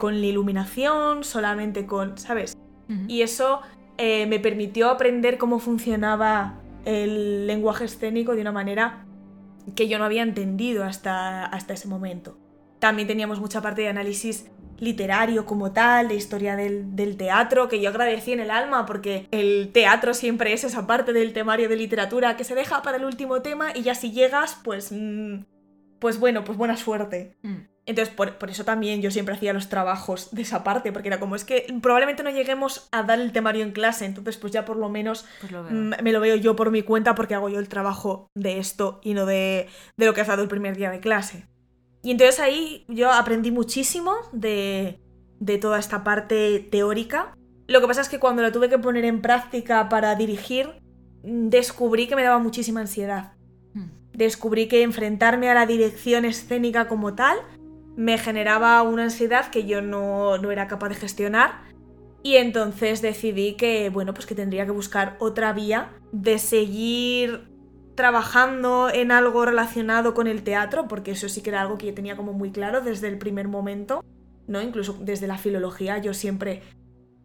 [0.04, 2.58] con la iluminación, solamente con, ¿sabes?
[3.08, 3.62] Y eso
[3.98, 9.06] eh, me permitió aprender cómo funcionaba el lenguaje escénico de una manera
[9.78, 12.38] que yo no había entendido hasta, hasta ese momento.
[12.80, 17.80] También teníamos mucha parte de análisis literario como tal, de historia del, del teatro, que
[17.80, 21.78] yo agradecí en el alma porque el teatro siempre es esa parte del temario de
[21.78, 24.92] literatura que se deja para el último tema y ya si llegas, pues...
[24.92, 25.46] mm,
[26.00, 27.38] pues bueno, pues buena suerte.
[27.44, 27.73] Mm.
[27.86, 31.20] Entonces, por, por eso también yo siempre hacía los trabajos de esa parte, porque era
[31.20, 34.64] como es que probablemente no lleguemos a dar el temario en clase, entonces pues ya
[34.64, 37.60] por lo menos Pues lo me lo veo yo por mi cuenta porque hago yo
[37.60, 39.68] el trabajo de esto y no de,
[39.98, 41.46] de lo que has dado el primer día de clase.
[42.04, 45.02] Y entonces ahí yo aprendí muchísimo de,
[45.40, 47.36] de toda esta parte teórica.
[47.68, 50.70] Lo que pasa es que cuando la tuve que poner en práctica para dirigir,
[51.24, 53.34] mm, descubrí que me daba muchísima ansiedad
[53.74, 53.90] Mm.
[54.14, 57.38] descubrí que enfrentarme a la dirección escénica como tal
[57.96, 61.62] me generaba una ansiedad que yo no, no era capaz de gestionar.
[62.24, 67.50] Y entonces decidí que bueno pues que tendría que buscar otra vía de seguir
[67.96, 71.94] trabajando en algo relacionado con el teatro porque eso sí que era algo que yo
[71.94, 74.04] tenía como muy claro desde el primer momento
[74.48, 76.64] no incluso desde la filología yo siempre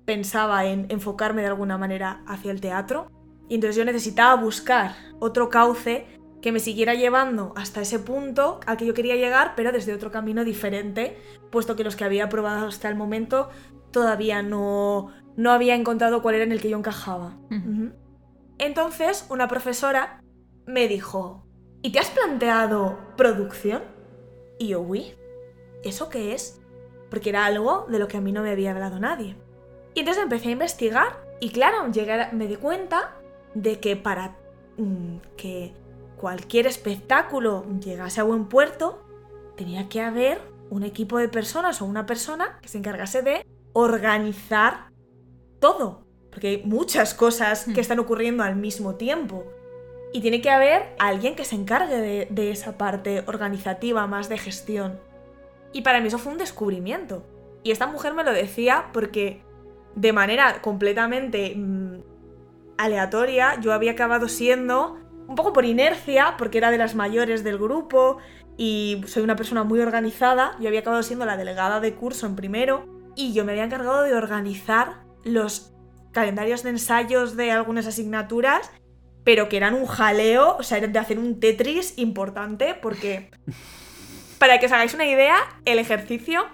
[0.08, 3.10] pensaba en enfocarme de alguna manera hacia el teatro.
[3.46, 6.06] Y entonces yo necesitaba buscar otro cauce
[6.40, 10.10] que me siguiera llevando hasta ese punto al que yo quería llegar, pero desde otro
[10.10, 11.16] camino diferente,
[11.50, 13.48] puesto que los que había probado hasta el momento
[13.90, 17.36] todavía no, no había encontrado cuál era en el que yo encajaba.
[18.58, 20.20] Entonces, una profesora
[20.66, 21.44] me dijo,
[21.82, 23.82] ¿y te has planteado producción?
[24.58, 25.14] Y yo, uy,
[25.84, 26.60] ¿eso qué es?
[27.10, 29.36] Porque era algo de lo que a mí no me había hablado nadie.
[29.94, 33.16] Y entonces empecé a investigar y claro, llegué a- me di cuenta
[33.54, 34.36] de que para
[34.76, 35.72] mm, que
[36.18, 39.02] cualquier espectáculo llegase a buen puerto,
[39.56, 44.90] tenía que haber un equipo de personas o una persona que se encargase de organizar
[45.60, 46.04] todo.
[46.30, 47.78] Porque hay muchas cosas que Hmm.
[47.80, 49.44] están ocurriendo al mismo tiempo.
[50.12, 54.38] Y tiene que haber alguien que se encargue de, de esa parte organizativa más de
[54.38, 55.00] gestión.
[55.72, 57.24] Y para mí eso fue un descubrimiento.
[57.62, 59.42] Y esta mujer me lo decía porque
[59.94, 62.00] de manera completamente mm,
[62.78, 64.98] aleatoria yo había acabado siendo,
[65.28, 68.18] un poco por inercia, porque era de las mayores del grupo
[68.56, 72.34] y soy una persona muy organizada, yo había acabado siendo la delegada de curso en
[72.34, 75.72] primero y yo me había encargado de organizar los
[76.10, 78.72] calendarios de ensayos de algunas asignaturas
[79.28, 83.30] pero que eran un jaleo, o sea, eran de hacer un Tetris importante, porque,
[84.38, 85.36] para que os hagáis una idea,
[85.66, 86.46] el ejercicio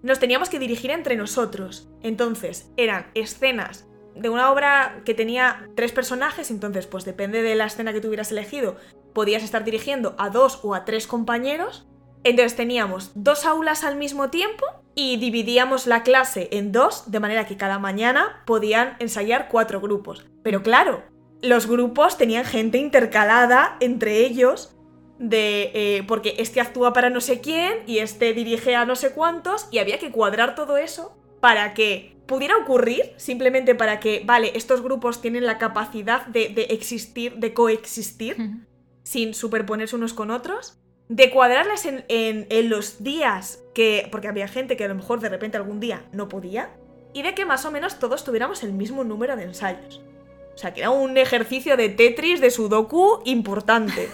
[0.00, 1.88] nos teníamos que dirigir entre nosotros.
[2.00, 7.66] Entonces, eran escenas de una obra que tenía tres personajes, entonces, pues depende de la
[7.66, 8.76] escena que tuvieras elegido,
[9.12, 11.86] podías estar dirigiendo a dos o a tres compañeros.
[12.22, 17.46] Entonces teníamos dos aulas al mismo tiempo y dividíamos la clase en dos, de manera
[17.46, 20.24] que cada mañana podían ensayar cuatro grupos.
[20.42, 21.02] Pero claro,
[21.42, 24.74] los grupos tenían gente intercalada entre ellos
[25.18, 29.12] de eh, porque este actúa para no sé quién y este dirige a no sé
[29.12, 34.52] cuántos y había que cuadrar todo eso para que pudiera ocurrir simplemente para que vale
[34.54, 38.64] estos grupos tienen la capacidad de, existir de coexistir
[39.02, 40.78] sin superponerse unos con otros
[41.10, 45.28] de cuadrarles en, en los días que porque había gente que a lo mejor de
[45.28, 46.70] repente algún día no podía
[47.12, 50.00] y de que más o menos todos tuviéramos el mismo número de ensayos
[50.54, 54.08] o sea, que era un ejercicio de Tetris, de Sudoku importante.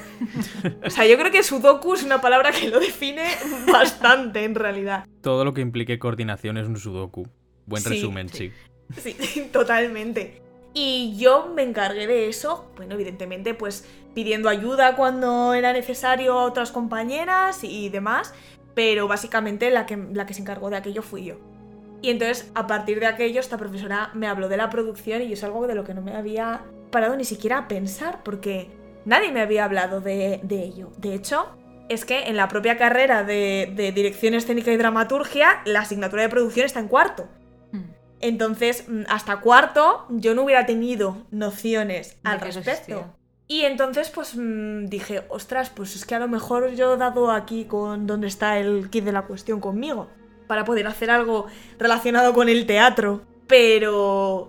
[0.85, 3.27] O sea, yo creo que Sudoku es una palabra que lo define
[3.71, 5.07] bastante en realidad.
[5.21, 7.29] Todo lo que implique coordinación es un Sudoku.
[7.67, 8.53] Buen resumen, sí.
[8.97, 10.41] Sí, totalmente.
[10.73, 16.45] Y yo me encargué de eso, bueno, evidentemente, pues pidiendo ayuda cuando era necesario a
[16.45, 18.33] otras compañeras y demás,
[18.75, 21.50] pero básicamente la que, la que se encargó de aquello fui yo.
[22.03, 25.45] Y entonces, a partir de aquello, esta profesora me habló de la producción y es
[25.45, 28.71] algo de lo que no me había parado ni siquiera a pensar, porque
[29.05, 30.91] nadie me había hablado de, ello.
[30.97, 31.49] De hecho,
[31.89, 36.65] es que en la propia carrera de, dirección escénica y dramaturgia, la asignatura de producción
[36.65, 37.29] está en cuarto.
[37.73, 37.91] Hmm.
[38.21, 43.15] Entonces, mm, hasta cuarto, yo no hubiera tenido nociones al respecto.
[43.47, 47.31] Y entonces, pues mm, dije, ostras, pues es que a lo mejor yo he dado
[47.31, 50.09] aquí con donde está el kit de la cuestión conmigo
[50.51, 51.47] para poder hacer algo
[51.79, 54.49] relacionado con el teatro, pero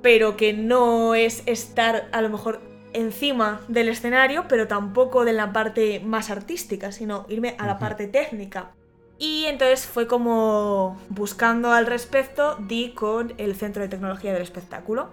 [0.00, 2.60] pero que no es estar a lo mejor
[2.92, 8.06] encima del escenario, pero tampoco de la parte más artística, sino irme a la parte
[8.06, 8.70] técnica.
[9.18, 15.08] Y entonces fue como buscando al respecto, di con el Centro de Tecnología del Espectáculo.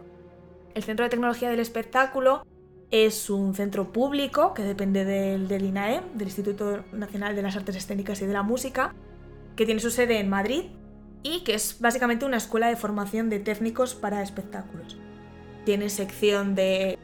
[0.76, 2.45] El Centro de Tecnología del Espectáculo
[2.91, 7.76] es un centro público que depende del, del INAE, del Instituto Nacional de las Artes
[7.76, 8.93] Escénicas y de la Música,
[9.58, 10.65] que tiene su sede en Madrid
[11.24, 14.96] y que es básicamente una escuela de formación de técnicos para espectáculos.
[15.65, 16.98] Tiene sección de,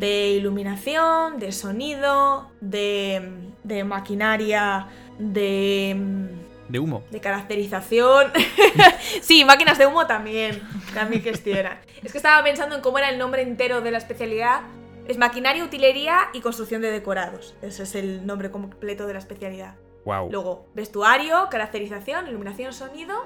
[0.00, 4.86] iluminación, de sonido, de, de maquinaria,
[5.18, 6.30] de...
[6.68, 7.04] De humo.
[7.10, 8.32] De caracterización.
[9.20, 10.62] sí, máquinas de humo también.
[10.94, 11.78] También gestionan.
[12.02, 14.62] Es que estaba pensando en cómo era el nombre entero de la especialidad.
[15.06, 17.54] Es maquinaria, utilería y construcción de decorados.
[17.62, 19.76] Ese es el nombre completo de la especialidad.
[20.06, 23.24] Luego, vestuario, caracterización, iluminación, sonido.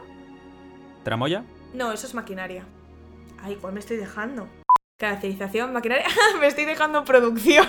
[1.03, 1.45] ¿Tramoya?
[1.75, 2.64] No, eso es maquinaria.
[3.43, 4.49] Ay, ¿cuál me estoy dejando?
[4.99, 6.07] Caracterización, maquinaria.
[6.40, 7.66] me estoy dejando producción.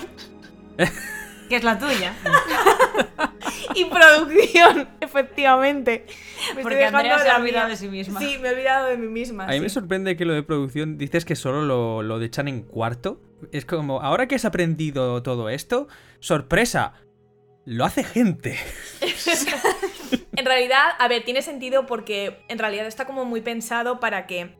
[1.50, 2.15] que es la tuya.
[3.76, 6.06] y producción, efectivamente.
[6.62, 8.17] Porque Andrea se ha olvidado de sí misma.
[8.17, 9.45] Sí, me he olvidado de mí misma.
[9.45, 12.62] A mí me sorprende que lo de producción dices que solo lo, lo echan en
[12.63, 13.21] cuarto.
[13.52, 16.93] Es como, ahora que has aprendido todo esto, sorpresa,
[17.65, 18.58] lo hace gente.
[20.36, 24.56] en realidad, a ver, tiene sentido porque en realidad está como muy pensado para que,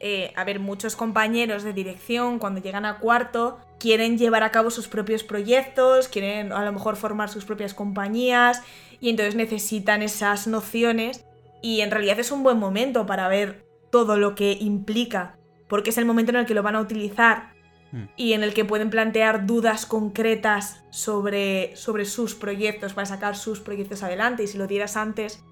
[0.00, 4.70] eh, a ver, muchos compañeros de dirección cuando llegan a cuarto quieren llevar a cabo
[4.70, 8.62] sus propios proyectos, quieren a lo mejor formar sus propias compañías
[9.00, 11.24] y entonces necesitan esas nociones
[11.62, 15.38] y en realidad es un buen momento para ver todo lo que implica,
[15.68, 17.51] porque es el momento en el que lo van a utilizar
[17.92, 18.04] Mm.
[18.16, 23.60] y en el que pueden plantear dudas concretas sobre, sobre sus proyectos para sacar sus
[23.60, 25.44] proyectos adelante y si lo dieras antes,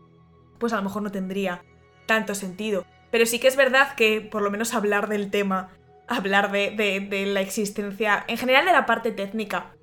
[0.59, 1.62] pues a lo mejor no tendría
[2.07, 2.87] tanto sentido.
[3.11, 5.68] Pero sí que es verdad que por lo menos hablar del tema,
[6.09, 9.74] hablar de, la existencia, en general de la parte técnica,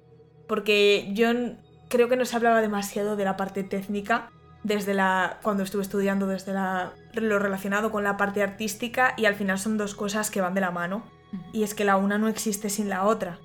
[0.48, 1.30] porque yo
[1.90, 4.32] creo que no se hablaba demasiado de la parte técnica
[4.64, 9.36] desde la cuando estuve estudiando desde la, lo relacionado con la parte artística y al
[9.36, 11.04] final son dos cosas que van de la mano
[11.52, 13.40] y es que la una no existe sin la otra.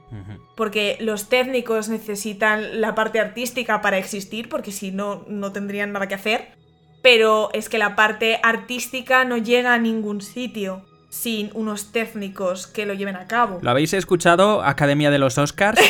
[0.57, 6.09] Porque los técnicos necesitan la parte artística para existir, porque si no, no tendrían nada
[6.09, 6.57] que hacer.
[7.03, 12.87] Pero es que la parte artística no llega a ningún sitio sin unos técnicos que
[12.87, 13.59] lo lleven a cabo.
[13.61, 15.81] ¿Lo habéis escuchado, Academia de los Oscars?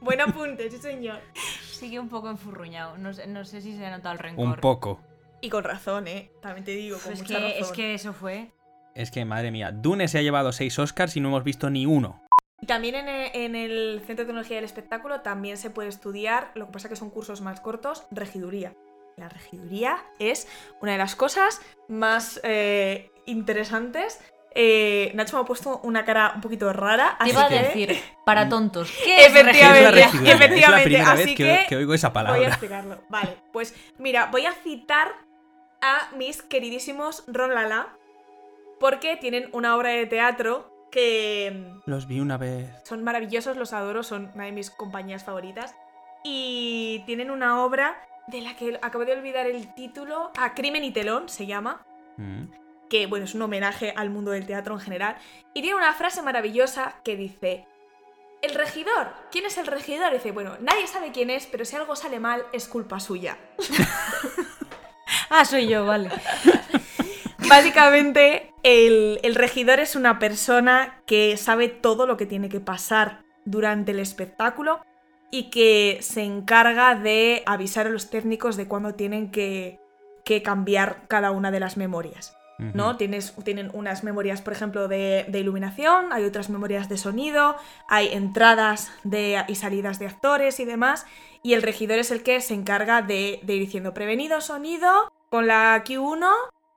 [0.00, 1.20] Buen apunte, sí señor.
[1.72, 2.98] sigue un poco enfurruñado.
[2.98, 4.46] No sé, no sé si se ha notado el rencor.
[4.46, 5.00] Un poco.
[5.46, 6.32] Y con razón, ¿eh?
[6.42, 7.76] También te digo, con Es mucha que, es razón.
[7.76, 8.50] que eso fue.
[8.96, 11.86] Es que, madre mía, Dune se ha llevado seis Oscars y no hemos visto ni
[11.86, 12.24] uno.
[12.60, 16.50] Y También en el, en el Centro de Tecnología del Espectáculo también se puede estudiar,
[16.56, 18.74] lo que pasa que son cursos más cortos, regiduría.
[19.16, 20.48] La regiduría es
[20.82, 24.20] una de las cosas más eh, interesantes.
[24.58, 27.14] Eh, Nacho me ha puesto una cara un poquito rara.
[27.18, 28.90] Te así iba a que decir, para tontos.
[29.04, 30.00] ¿Qué es ¿Qué es la Efectivamente?
[30.00, 32.48] Es la efectivamente, primera así vez que, que oigo esa Voy a palabra.
[32.48, 33.02] explicarlo.
[33.10, 35.25] Vale, pues mira, voy a citar
[35.86, 37.96] a mis queridísimos Ron Lala
[38.80, 42.70] porque tienen una obra de teatro que Los vi una vez.
[42.84, 45.74] son maravillosos, los adoro, son una de mis compañías favoritas.
[46.24, 47.96] Y tienen una obra
[48.26, 50.32] de la que acabo de olvidar el título.
[50.36, 51.84] A Crimen y Telón se llama.
[52.16, 52.44] Mm.
[52.90, 55.16] Que bueno, es un homenaje al mundo del teatro en general.
[55.54, 57.66] Y tiene una frase maravillosa que dice.
[58.42, 59.12] El regidor.
[59.32, 60.12] ¿Quién es el regidor?
[60.12, 63.38] dice, bueno, nadie sabe quién es, pero si algo sale mal, es culpa suya.
[65.30, 66.10] Ah, soy yo, vale.
[67.48, 73.22] Básicamente, el, el regidor es una persona que sabe todo lo que tiene que pasar
[73.44, 74.80] durante el espectáculo
[75.30, 79.80] y que se encarga de avisar a los técnicos de cuándo tienen que,
[80.24, 82.36] que cambiar cada una de las memorias.
[82.58, 82.96] ¿no?
[82.96, 88.08] Tienes, tienen unas memorias, por ejemplo, de, de iluminación, hay otras memorias de sonido, hay
[88.08, 91.04] entradas de, y salidas de actores y demás,
[91.42, 95.46] y el regidor es el que se encarga de, de ir diciendo prevenido sonido con
[95.46, 96.26] la Q1,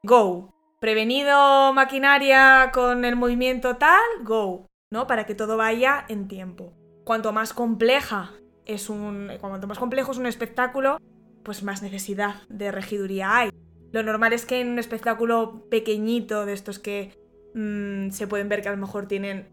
[0.03, 0.53] go.
[0.79, 4.67] Prevenido maquinaria con el movimiento tal, go.
[4.91, 5.07] ¿No?
[5.07, 6.73] Para que todo vaya en tiempo.
[7.03, 8.33] Cuanto más compleja
[8.65, 9.31] es un.
[9.39, 10.97] Cuanto más complejo es un espectáculo,
[11.43, 13.49] pues más necesidad de regiduría hay.
[13.91, 17.13] Lo normal es que en un espectáculo pequeñito, de estos que
[17.55, 19.49] mm, se pueden ver que a lo mejor tienen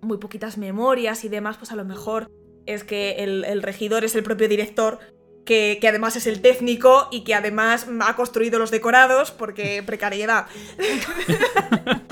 [0.00, 2.30] muy poquitas memorias y demás, pues a lo mejor
[2.66, 5.00] es que el, el regidor es el propio director,
[5.44, 10.46] que, que además es el técnico y que además ha construido los decorados, porque precariedad.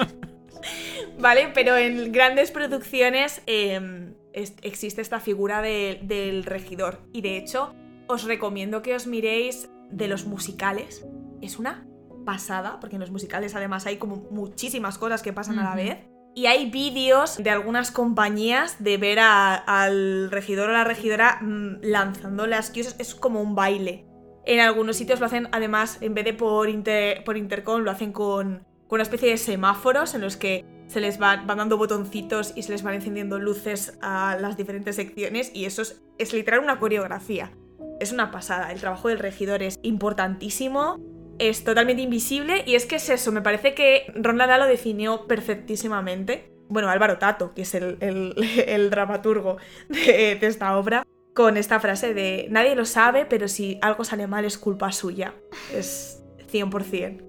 [1.18, 7.00] vale, pero en grandes producciones eh, es- existe esta figura de- del regidor.
[7.12, 7.74] Y de hecho,
[8.08, 11.04] os recomiendo que os miréis de los musicales.
[11.40, 11.86] Es una
[12.24, 15.98] pasada, porque en los musicales además hay como muchísimas cosas que pasan a la vez.
[16.34, 21.80] Y hay vídeos de algunas compañías de ver a- al regidor o la regidora mm,
[21.82, 22.96] lanzando las cues.
[22.98, 24.06] Es como un baile.
[24.44, 28.12] En algunos sitios lo hacen, además, en vez de por, inter- por intercom, lo hacen
[28.12, 32.52] con, con una especie de semáforos en los que se les van, van dando botoncitos
[32.56, 35.50] y se les van encendiendo luces a las diferentes secciones.
[35.54, 37.52] Y eso es, es literal una coreografía.
[38.00, 38.72] Es una pasada.
[38.72, 40.98] El trabajo del regidor es importantísimo.
[41.38, 42.62] Es totalmente invisible.
[42.66, 43.32] Y es que es eso.
[43.32, 46.52] Me parece que Ron Lala lo definió perfectísimamente.
[46.68, 49.56] Bueno, Álvaro Tato, que es el dramaturgo
[49.88, 54.26] de, de esta obra, con esta frase de nadie lo sabe, pero si algo sale
[54.26, 55.34] mal es culpa suya.
[55.74, 57.22] Es 100%.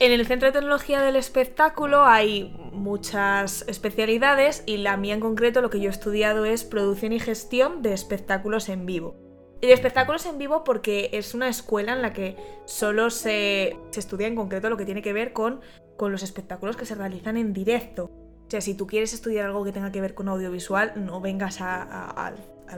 [0.00, 5.60] En el Centro de Tecnología del Espectáculo hay muchas especialidades y la mía en concreto
[5.60, 9.23] lo que yo he estudiado es producción y gestión de espectáculos en vivo.
[9.64, 14.00] Y de espectáculos en vivo porque es una escuela en la que solo se, se
[14.00, 15.62] estudia en concreto lo que tiene que ver con,
[15.96, 18.10] con los espectáculos que se realizan en directo.
[18.46, 21.62] O sea, si tú quieres estudiar algo que tenga que ver con audiovisual, no vengas
[21.62, 22.34] al,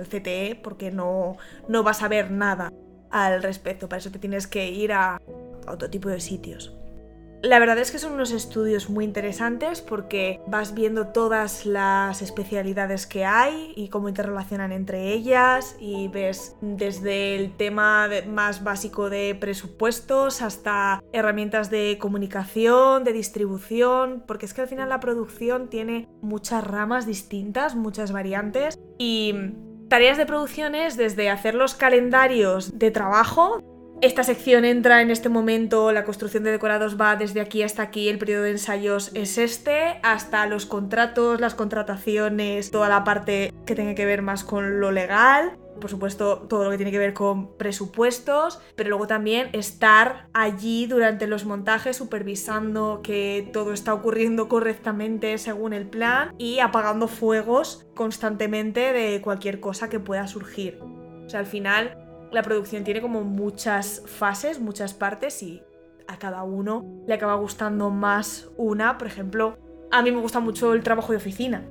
[0.09, 2.73] CTE porque no, no vas a ver nada
[3.11, 3.89] al respecto.
[3.89, 5.21] Para eso te tienes que ir a
[5.67, 6.73] otro tipo de sitios.
[7.47, 13.07] La verdad es que son unos estudios muy interesantes porque vas viendo todas las especialidades
[13.07, 19.37] que hay y cómo interrelacionan entre ellas y ves desde el tema más básico de
[19.39, 26.09] presupuestos hasta herramientas de comunicación, de distribución, porque es que al final la producción tiene
[26.23, 29.53] muchas ramas distintas, muchas variantes y
[29.89, 35.29] tareas de producción es desde hacer los calendarios de trabajo esta sección entra en este
[35.29, 39.39] momento, la construcción de decorados va desde aquí hasta aquí, el periodo de ensayos es
[39.39, 44.81] este, hasta los contratos, las contrataciones, toda la parte que tenga que ver más con
[44.81, 49.49] lo legal, por supuesto todo lo que tiene que ver con presupuestos, pero luego también
[49.53, 56.59] estar allí durante los montajes supervisando que todo está ocurriendo correctamente según el plan y
[56.61, 60.81] apagando fuegos constantemente de cualquier cosa que pueda surgir.
[61.27, 65.63] O sea, al final la producción tiene como muchas fases, muchas partes y
[66.09, 68.99] a cada uno le acaba gustando más una.
[68.99, 69.59] Por ejemplo,
[69.91, 71.65] a mí me gusta mucho el trabajo de oficina,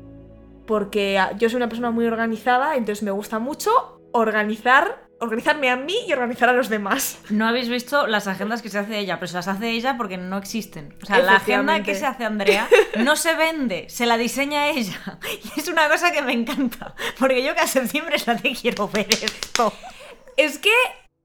[0.65, 3.71] porque yo soy una persona muy organizada, entonces me gusta mucho
[4.11, 7.19] organizar, organizarme a mí y organizar a los demás.
[7.29, 10.17] No habéis visto las agendas que se hace ella, pero se las hace ella porque
[10.17, 10.95] no existen.
[11.03, 12.67] O sea, la agenda que se hace Andrea
[13.03, 15.19] no se vende, se la diseña ella.
[15.55, 16.95] Y es una cosa que me encanta.
[17.19, 19.73] Porque yo cada septiembre es la que quiero ver esto.
[20.37, 20.73] Es que,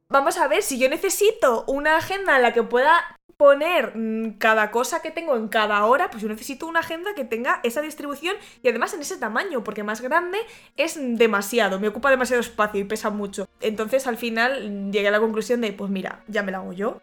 [0.09, 4.71] vamos a ver, si yo necesito una agenda en la que pueda poner mm, cada
[4.71, 8.37] cosa que tengo en cada hora, pues yo necesito una agenda que tenga esa distribución
[8.63, 10.39] y además en ese tamaño, porque más grande
[10.77, 13.49] es demasiado, me ocupa demasiado espacio y pesa mucho.
[13.61, 17.01] Entonces al final llegué a la conclusión de, pues mira, ya me la hago yo.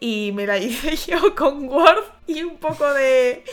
[0.00, 3.44] Y me la hice yo con Word y un poco de,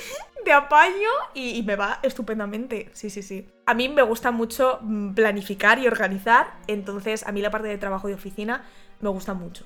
[0.45, 2.89] de apaño y, me va estupendamente.
[2.93, 3.47] Sí, sí, sí.
[3.65, 7.77] A mí me gusta mucho mm, planificar y organizar, entonces a mí la parte de
[7.77, 8.65] trabajo y oficina
[9.01, 9.65] me gusta mucho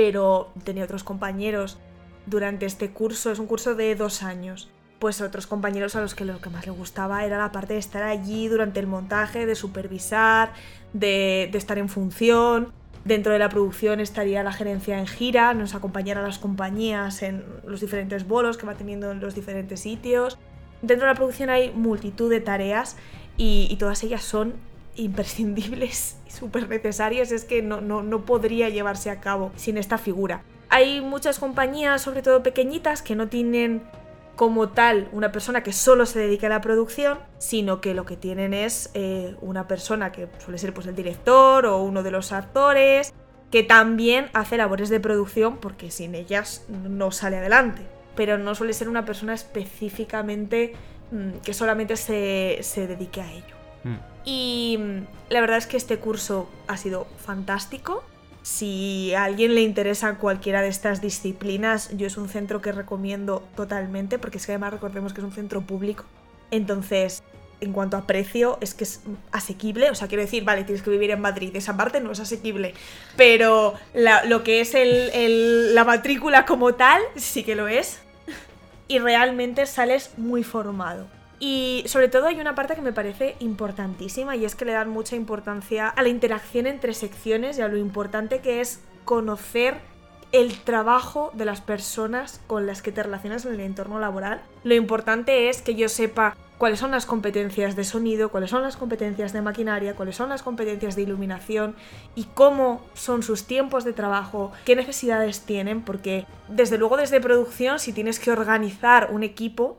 [0.00, 1.76] pero tenía otros compañeros
[2.24, 6.24] durante este curso, es un curso de dos años, pues otros compañeros a los que
[6.24, 9.54] lo que más les gustaba era la parte de estar allí durante el montaje, de
[9.54, 10.54] supervisar,
[10.94, 12.72] de, estar en función.
[13.04, 17.44] Dentro de la producción estaría la gerencia en gira, nos acompañara a las compañías en
[17.64, 20.38] los diferentes bolos que va teniendo en los diferentes sitios.
[20.82, 22.96] Dentro de la producción hay multitud de tareas
[23.36, 24.54] y, y todas ellas son
[24.96, 29.98] imprescindibles y súper necesarias, es que no, no, no podría llevarse a cabo sin esta
[29.98, 30.42] figura.
[30.68, 33.82] Hay muchas compañías, sobre todo pequeñitas, que no tienen
[34.40, 38.16] como tal una persona que solo se dedique a la producción, sino que lo que
[38.16, 42.32] tienen es eh, una persona que suele ser pues, el director o uno de los
[42.32, 43.12] actores,
[43.50, 47.82] que también hace labores de producción porque sin ellas no sale adelante.
[48.16, 50.72] Pero no suele ser una persona específicamente
[51.10, 53.56] mm, que solamente se, se dedique a ello.
[53.84, 53.96] Mm.
[54.24, 58.04] Y mm, la verdad es que este curso ha sido fantástico.
[58.42, 63.46] Si a alguien le interesa cualquiera de estas disciplinas, yo es un centro que recomiendo
[63.54, 66.04] totalmente, porque es que además recordemos que es un centro público.
[66.50, 67.22] Entonces,
[67.60, 69.90] en cuanto a precio, es que es asequible.
[69.90, 72.72] O sea, quiero decir, vale, tienes que vivir en Madrid, esa parte no es asequible.
[73.16, 74.74] Pero lo que es
[75.74, 78.00] la matrícula como tal, sí que lo es.
[78.88, 81.06] Y realmente sales muy formado.
[81.40, 84.90] Y sobre todo hay una parte que me parece importantísima y es que le dan
[84.90, 89.78] mucha importancia a la interacción entre secciones y a lo importante que es conocer
[90.32, 94.42] el trabajo de las personas con las que te relacionas en el entorno laboral.
[94.62, 98.76] Lo importante es que yo sepa cuáles son las competencias de sonido, cuáles son las
[98.76, 101.74] competencias de maquinaria, cuáles son las competencias de iluminación
[102.14, 107.78] y cómo son sus tiempos de trabajo, qué necesidades tienen, porque desde luego desde producción
[107.78, 109.78] si tienes que organizar un equipo,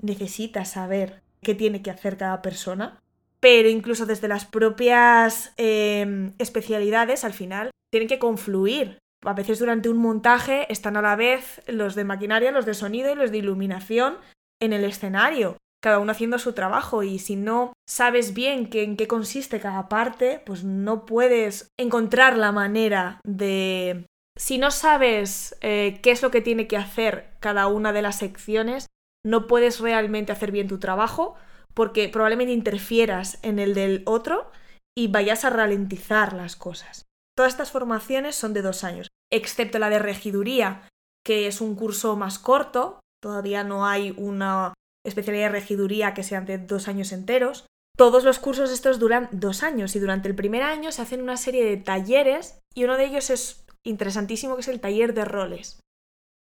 [0.00, 3.00] necesitas saber qué tiene que hacer cada persona,
[3.40, 8.98] pero incluso desde las propias em, especialidades al final tienen que confluir.
[9.24, 13.12] A veces durante un montaje están a la vez los de maquinaria, los de sonido
[13.12, 14.16] y los de iluminación
[14.60, 19.06] en el escenario, cada uno haciendo su trabajo y si no sabes bien en qué
[19.06, 24.06] consiste cada parte, pues no puedes encontrar la manera de...
[24.38, 28.18] Si no sabes eh, qué es lo que tiene que hacer cada una de las
[28.18, 28.86] secciones,
[29.26, 31.34] no puedes realmente hacer bien tu trabajo
[31.74, 34.50] porque probablemente interfieras en el del otro
[34.96, 37.06] y vayas a ralentizar las cosas.
[37.36, 40.88] Todas estas formaciones son de dos años, excepto la de regiduría,
[41.24, 44.74] que es un curso más corto, todavía no hay una
[45.04, 47.66] especialidad de regiduría que sean de dos años enteros.
[47.96, 51.36] Todos los cursos estos duran dos años y durante el primer año se hacen una
[51.36, 55.80] serie de talleres y uno de ellos es interesantísimo que es el taller de roles.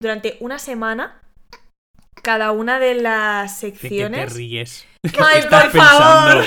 [0.00, 1.22] Durante una semana
[2.22, 4.20] cada una de las secciones.
[4.20, 4.86] ¿De qué te ríes?
[5.18, 6.44] ¡Ay, por favor!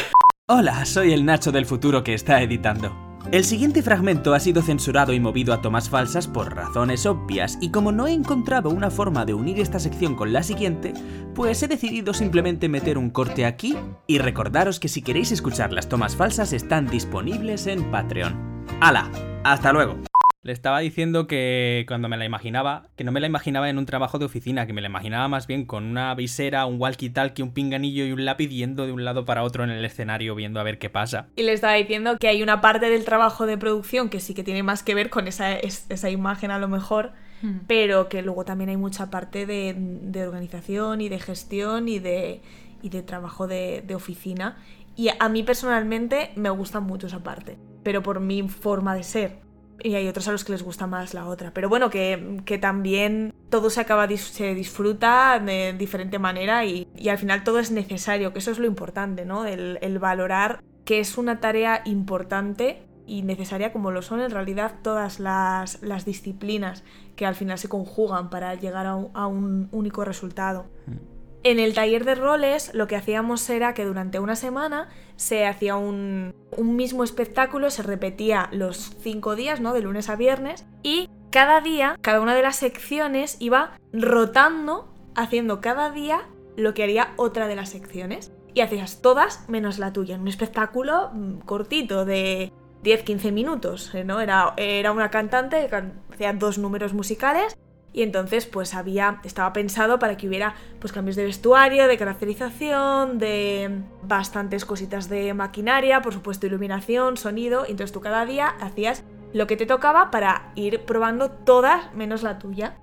[0.47, 2.95] Hola, soy el Nacho del futuro que está editando.
[3.31, 7.71] El siguiente fragmento ha sido censurado y movido a tomas falsas por razones obvias, y
[7.71, 10.93] como no he encontrado una forma de unir esta sección con la siguiente,
[11.33, 15.89] pues he decidido simplemente meter un corte aquí y recordaros que si queréis escuchar las
[15.89, 18.65] tomas falsas están disponibles en Patreon.
[18.79, 19.09] ¡Hala!
[19.43, 19.97] ¡Hasta luego!
[20.45, 23.87] Le estaba diciendo que cuando me la imaginaba, que no me la imaginaba en un
[23.87, 27.51] trabajo de oficina, que me la imaginaba más bien con una visera, un walkie-talkie, un
[27.51, 30.63] pinganillo y un lápiz yendo de un lado para otro en el escenario viendo a
[30.63, 31.29] ver qué pasa.
[31.35, 34.43] Y le estaba diciendo que hay una parte del trabajo de producción que sí que
[34.43, 37.61] tiene más que ver con esa, esa imagen a lo mejor, hmm.
[37.65, 42.43] pero que luego también hay mucha parte de, de organización y de gestión y de,
[42.83, 44.59] y de trabajo de, de oficina.
[44.95, 49.44] Y a mí personalmente me gusta mucho esa parte, pero por mi forma de ser
[49.83, 51.51] y hay otros a los que les gusta más la otra.
[51.53, 57.43] Pero bueno, que, también todo se acaba, se disfruta de diferente manera y, al final
[57.43, 59.45] todo es necesario, que eso es lo importante, ¿no?
[59.45, 65.19] El, valorar que es una tarea importante y necesaria como lo son en realidad todas
[65.19, 66.83] las, disciplinas
[67.15, 70.65] que al final se conjugan para llegar a un, único resultado.
[70.85, 71.14] Mm.
[71.45, 75.75] En el taller de roles lo que hacíamos era que durante una semana se hacía
[75.75, 79.71] un, mismo espectáculo, se repetía los cinco días, ¿no?
[79.71, 85.61] De lunes a viernes, y cada día, cada una de las secciones iba rotando, haciendo
[85.61, 86.23] cada día
[86.57, 88.31] lo que haría otra de las secciones.
[88.55, 93.91] Y hacías todas menos la tuya, en un espectáculo mm, cortito de 10-15 minutos.
[94.03, 94.19] ¿no?
[94.19, 97.55] Era, era una cantante que hacía dos números musicales
[97.95, 103.19] y entonces pues había, estaba pensado para que hubiera pues cambios de vestuario, de caracterización,
[103.19, 103.71] de
[104.03, 109.47] bastantes cositas de maquinaria, por supuesto iluminación, sonido, y entonces tú cada día hacías lo
[109.47, 112.75] que te tocaba para ir probando todas menos la tuya.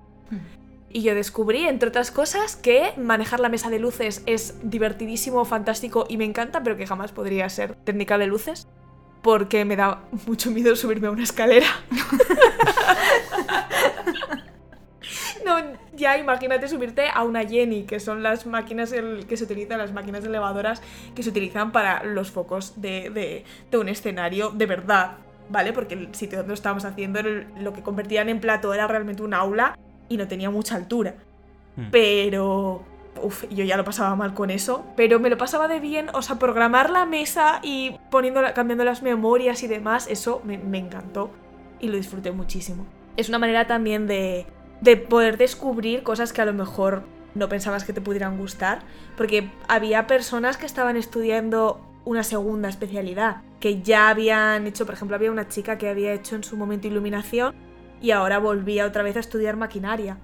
[0.89, 6.07] Y yo descubrí, entre otras cosas, que manejar la mesa de luces es divertidísimo, fantástico
[6.09, 8.67] y me encanta, pero que jamás podría ser técnica de luces.
[9.21, 11.67] Porque me da mucho miedo subirme a una escalera.
[15.45, 15.57] No,
[15.95, 19.91] ya imagínate subirte a una Jenny, que son las máquinas el- que se utilizan, las
[19.93, 20.81] máquinas elevadoras
[21.15, 25.17] que se utilizan para los focos de, de- de un escenario de verdad,
[25.49, 25.73] ¿vale?
[25.73, 29.21] Porque el sitio donde lo estábamos haciendo, el- lo que convertían en plato era realmente
[29.23, 29.77] un aula
[30.09, 31.15] y no tenía mucha altura.
[31.75, 31.85] Hmm.
[31.91, 32.83] Pero...
[33.21, 36.23] Uf, yo ya lo pasaba mal con eso, pero me lo pasaba de bien, o
[36.23, 40.79] sea, programar la mesa y poniendo, la- cambiando las memorias y demás, eso me, me
[40.79, 41.29] encantó
[41.79, 42.87] y lo disfruté muchísimo.
[43.15, 44.47] Es una manera también de,
[44.83, 47.03] de poder descubrir cosas que a lo mejor
[47.35, 48.81] no pensabas que te pudieran gustar,
[49.17, 55.15] porque había personas que estaban estudiando una segunda especialidad, que ya habían hecho, por ejemplo,
[55.15, 57.55] había una chica que había hecho en su momento iluminación
[58.01, 60.17] y ahora volvía otra vez a estudiar maquinaria.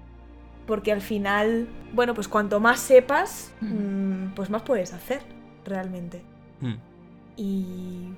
[0.68, 5.22] Porque al final, bueno, pues cuanto más sepas, mm, pues más puedes hacer,
[5.66, 6.22] realmente.
[6.60, 6.76] Hmm.
[7.38, 8.10] Y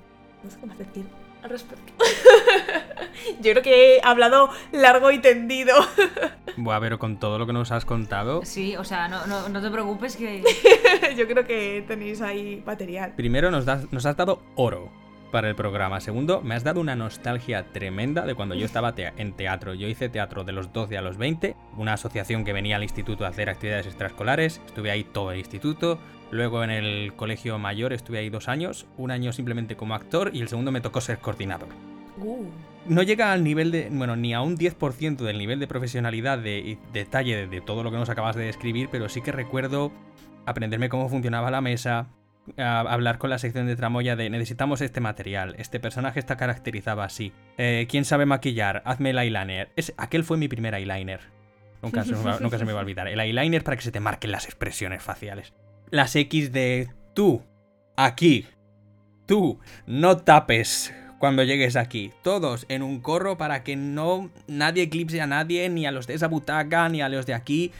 [0.42, 1.92] no sé qué más decir al respecto.
[3.40, 5.74] Yo creo que he hablado largo y tendido.
[6.56, 9.60] Buah, pero con todo lo que nos has contado, Sí, o sea, no, no, no
[9.62, 10.42] te preocupes que...
[11.16, 13.12] Yo creo que tenéis ahí material.
[13.16, 14.90] primero nos, das- nos has dado oro
[15.30, 16.00] para el programa.
[16.00, 19.72] Segundo, me has dado una nostalgia tremenda de cuando yo estaba en teatro.
[19.72, 23.24] Yo hice teatro de los 12 a los 20, una asociación que venía al instituto
[23.24, 24.60] a hacer actividades extraescolares.
[24.66, 25.98] Estuve ahí todo el instituto.
[26.32, 30.40] Luego en el colegio mayor estuve ahí dos años, un año simplemente como actor y
[30.40, 31.68] el segundo me tocó ser coordinador.
[32.18, 32.44] Uh.
[32.86, 36.58] no llega al nivel de, bueno, ni a un 10% del nivel de profesionalidad de,
[36.58, 39.92] y detalle de, todo lo que nos acabas de describir, pero sí que recuerdo
[40.44, 42.08] aprenderme cómo funcionaba la mesa,
[42.58, 47.00] a- hablar con la sección de tramoya de necesitamos este material, este personaje está caracterizado
[47.02, 48.82] así, eh, ¿quién sabe maquillar?
[48.84, 49.70] Hazme el eyeliner.
[49.76, 51.20] Es, aquel fue mi primer eyeliner.
[51.82, 53.08] Nunca se, me va, nunca se me va a olvidar.
[53.08, 55.52] El eyeliner para que se te marquen las expresiones faciales.
[55.92, 57.42] Las X de tú,
[57.96, 58.46] aquí,
[59.26, 62.12] tú, no tapes cuando llegues aquí.
[62.22, 66.14] Todos en un corro para que no nadie eclipse a nadie, ni a los de
[66.14, 67.72] esa butaca, ni a los de aquí.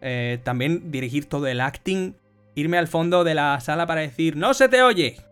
[0.00, 2.14] Eh, también dirigir todo el acting.
[2.54, 5.27] Irme al fondo de la sala para decir, ¡No se te oye!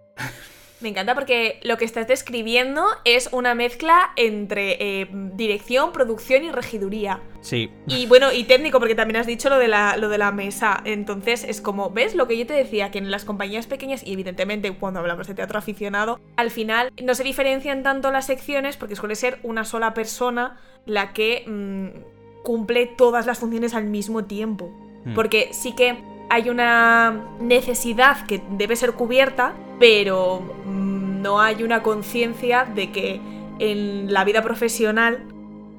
[0.80, 6.50] Me encanta porque lo que estás describiendo es una mezcla entre eh, dirección, producción y
[6.50, 7.20] regiduría.
[7.40, 7.70] Sí.
[7.86, 10.82] Y bueno, y técnico, porque también has dicho lo de, la, lo de la mesa.
[10.84, 12.14] Entonces es como, ¿ves?
[12.14, 15.34] Lo que yo te decía, que en las compañías pequeñas, y evidentemente cuando hablamos de
[15.34, 19.94] teatro aficionado, al final no se diferencian tanto las secciones porque suele ser una sola
[19.94, 24.70] persona la que mm, cumple todas las funciones al mismo tiempo.
[25.04, 25.14] Hmm.
[25.14, 25.96] Porque sí que
[26.28, 33.20] hay una necesidad que debe ser cubierta, pero mm, no hay una conciencia de que
[33.58, 35.24] en la vida profesional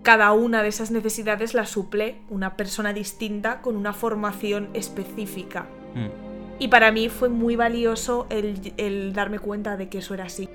[0.04, 5.68] cada una de esas necesidades la suple una persona distinta con una formación específica.
[5.96, 6.28] Mm.
[6.60, 10.50] Y para mí fue muy valioso el, el darme cuenta de que eso era así.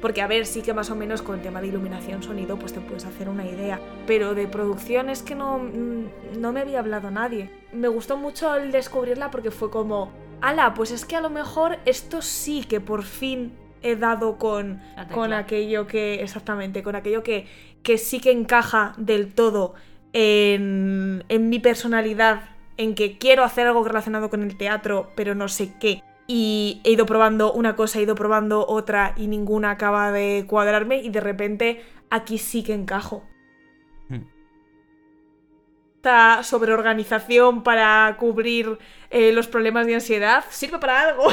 [0.00, 2.72] Porque a ver, sí que más o menos con el tema de iluminación, sonido, pues
[2.72, 3.80] te puedes hacer una idea.
[4.06, 7.50] Pero de producción es que no, mm, no me había hablado nadie.
[7.72, 11.78] Me gustó mucho el descubrirla porque fue como, ala, pues es que a lo mejor
[11.84, 14.80] esto sí que por fin he dado con,
[15.12, 17.46] con aquello que, exactamente, con aquello que,
[17.82, 19.74] que sí que encaja del todo
[20.12, 25.48] en, en mi personalidad, en que quiero hacer algo relacionado con el teatro, pero no
[25.48, 26.02] sé qué.
[26.26, 31.02] Y he ido probando una cosa, he ido probando otra y ninguna acaba de cuadrarme
[31.02, 33.24] y de repente aquí sí que encajo.
[36.04, 38.78] Esta sobreorganización para cubrir
[39.08, 41.32] eh, los problemas de ansiedad sirve para algo.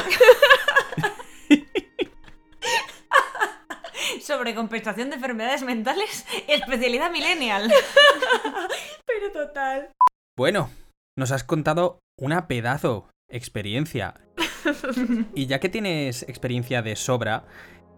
[4.22, 7.70] Sobre compensación de enfermedades mentales, especialidad millennial.
[9.04, 9.90] pero total.
[10.38, 10.70] Bueno,
[11.18, 14.14] nos has contado una pedazo experiencia.
[15.34, 17.44] y ya que tienes experiencia de sobra,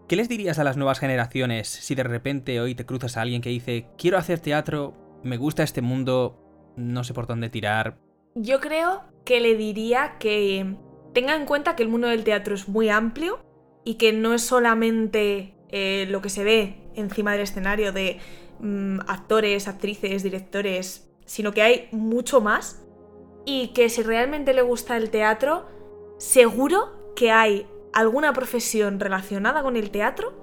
[0.09, 3.41] ¿qué les dirías a las nuevas generaciones si de repente hoy te cruzas a alguien
[3.41, 6.44] que dice, quiero hacer teatro, me gusta este mundo,
[6.75, 7.97] no sé por dónde tirar?
[8.35, 10.75] Yo creo que le diría que
[11.13, 13.39] tenga en cuenta que el mundo del teatro es muy amplio
[13.83, 18.19] y que no es solamente eh, lo que se ve encima del escenario de
[18.59, 22.85] mm, actores, actrices, directores, sino que hay mucho más
[23.45, 25.67] y que si realmente le gusta el teatro,
[26.17, 30.33] seguro que hay alguna profesión relacionada con el teatro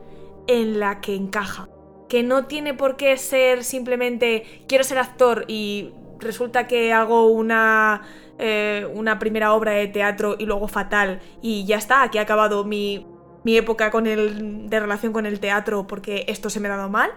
[0.46, 1.68] en la que encaja.
[2.08, 5.92] Que no tiene por qué ser simplemente quiero ser actor y
[6.22, 8.02] resulta que hago una,
[8.38, 12.64] eh, una primera obra de teatro y luego fatal y ya está, aquí ha acabado
[12.64, 13.06] mi,
[13.44, 16.88] mi época con el, de relación con el teatro porque esto se me ha dado
[16.88, 17.12] mal.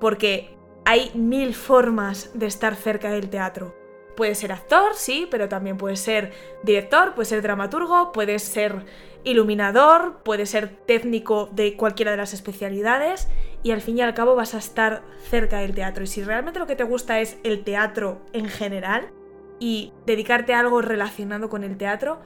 [0.00, 3.74] Porque hay mil formas de estar cerca del teatro.
[4.16, 8.84] Puede ser actor, sí, pero también puede ser director, puede ser dramaturgo, puede ser
[9.24, 13.28] iluminador, puede ser técnico de cualquiera de las especialidades
[13.62, 16.04] y al fin y al cabo vas a estar cerca del teatro.
[16.04, 19.10] Y si realmente lo que te gusta es el teatro en general
[19.58, 22.20] y dedicarte a algo relacionado con el teatro,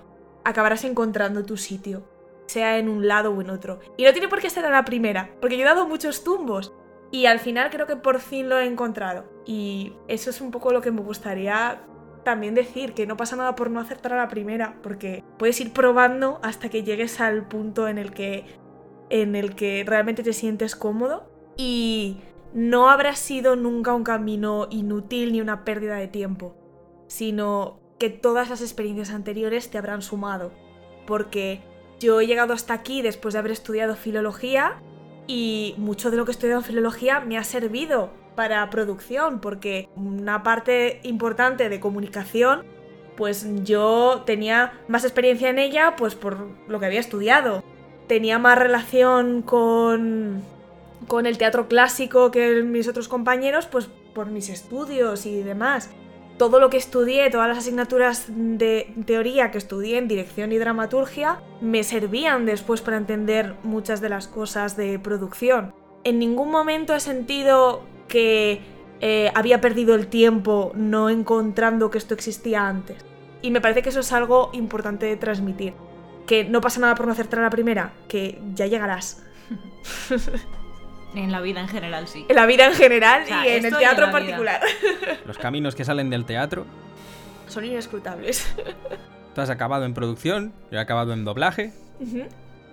[0.44, 2.04] acabarás encontrando tu sitio,
[2.46, 3.80] sea en un lado o en otro.
[3.96, 6.72] Y no tiene por qué ser a la primera, porque yo he dado muchos tumbos
[7.10, 9.24] y al final creo que por fin lo he encontrado.
[9.50, 11.80] Y eso es un poco lo que me gustaría
[12.22, 15.72] también decir, que no pasa nada por no acertar a la primera, porque puedes ir
[15.72, 18.44] probando hasta que llegues al punto en el que,
[19.08, 22.18] en el que realmente te sientes cómodo y
[22.54, 26.54] no habrá sido nunca un camino inútil ni una pérdida de tiempo,
[27.08, 30.52] sino que todas las experiencias anteriores te habrán sumado,
[31.08, 31.60] porque
[31.98, 34.80] yo he llegado hasta aquí después de haber estudiado filología
[35.26, 39.90] y mucho de lo que he estudiado en filología me ha servido para producción, porque
[39.96, 42.64] una parte importante de comunicación,
[43.14, 47.62] pues yo tenía más experiencia en ella, pues por lo que había estudiado.
[48.06, 50.42] Tenía más relación con,
[51.06, 55.90] con el teatro clásico que mis otros compañeros, pues por mis estudios y demás
[56.38, 61.42] todo lo que estudié, todas las asignaturas de teoría que estudié en dirección y dramaturgia,
[61.60, 65.74] me servían después para entender muchas de las cosas de producción.
[66.02, 68.60] En ningún momento he sentido que
[69.00, 73.02] eh, había perdido el tiempo no encontrando que esto existía antes.
[73.40, 75.72] Y me parece que eso es algo importante de transmitir.
[76.26, 79.22] Que no pasa nada por no acertar a la primera, que ya llegarás.
[81.12, 82.24] En la vida en general, sí.
[82.28, 84.12] En la vida en general O sea, y en el teatro en vida.
[84.12, 84.60] particular.
[85.26, 86.66] Los caminos que salen del teatro.
[87.48, 88.46] Son inescrutables.
[89.34, 91.72] Tú has acabado en producción, yo he acabado en doblaje.
[91.98, 92.26] Ujú.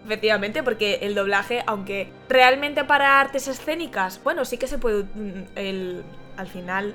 [0.06, 5.04] Efectivamente, porque el doblaje, aunque realmente para artes escénicas, bueno, sí que se puede.
[5.04, 6.04] mm, El,
[6.38, 6.94] al final.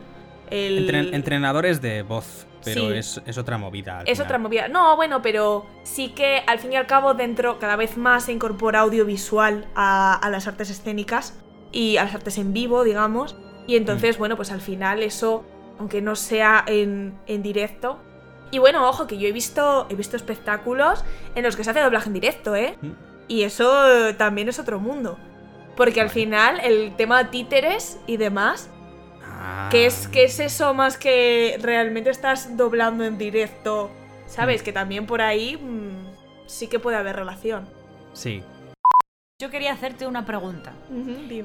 [0.51, 2.93] El, Entren- entrenadores de voz, pero Sí.
[2.99, 4.01] es, es otra movida.
[4.07, 4.25] es final.
[4.27, 4.69] otra movida.
[4.69, 8.33] No, bueno, pero sí que al fin y al cabo, dentro cada vez más se
[8.33, 11.39] incorpora audiovisual a, a las artes escénicas
[11.71, 13.37] y a las artes en vivo, digamos.
[13.67, 15.45] Y entonces, bueno, pues al final eso,
[15.79, 17.99] aunque no sea en, en directo.
[18.53, 21.81] Y bueno, ojo, que yo he visto, he visto espectáculos en los que se hace
[21.81, 22.79] doblaje en directo, ¿eh?
[22.81, 22.91] Mm.
[23.27, 25.19] Y eso eh, también es otro mundo.
[25.77, 28.69] Porque al final el tema títeres y demás,
[29.45, 29.69] Ah.
[29.73, 33.91] ¿qué es, qué es eso más que realmente estás doblando en directo?
[34.27, 34.63] ¿Sabes?
[34.63, 34.65] Mm.
[34.65, 37.69] Que también por ahí mm, sí que puede haber relación.
[38.13, 38.45] Sí.
[39.43, 40.73] Yo quería hacerte una pregunta.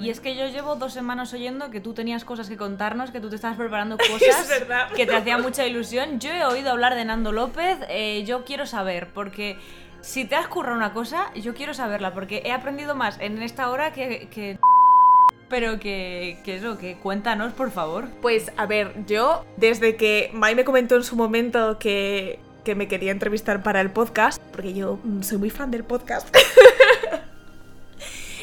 [0.04, 3.20] Y es que yo llevo dos semanas oyendo que tú tenías cosas que contarnos, que
[3.20, 4.48] tú te estabas preparando cosas
[4.96, 6.20] que te hacía mucha ilusión.
[6.20, 9.58] Yo he oído hablar de Nando López, eh, yo quiero saber, porque
[10.02, 13.68] si te has currado una cosa, yo quiero saberla, porque he aprendido más en esta
[13.72, 14.28] hora que...
[14.30, 14.60] que-
[15.50, 18.10] Pero que, que eso, que cuéntanos, por favor.
[18.22, 22.88] Pues a ver, yo desde que Mai me comentó en su momento que, que me
[22.90, 26.28] quería entrevistar para el podcast, porque yo mm, soy muy fan del podcast,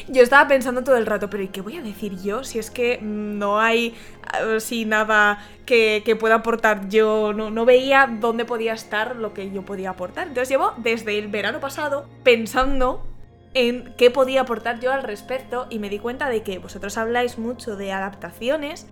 [0.07, 2.43] yo estaba pensando todo el rato, pero ¿y qué voy a decir yo?
[2.43, 3.95] Si es que no hay
[4.55, 9.51] así nada que, que pueda aportar yo, no, no veía dónde podía estar lo que
[9.51, 10.27] yo podía aportar.
[10.27, 13.05] Entonces llevo desde el verano pasado pensando
[13.53, 17.37] en qué podía aportar yo al respecto y me di cuenta de que vosotros habláis
[17.37, 18.87] mucho de adaptaciones,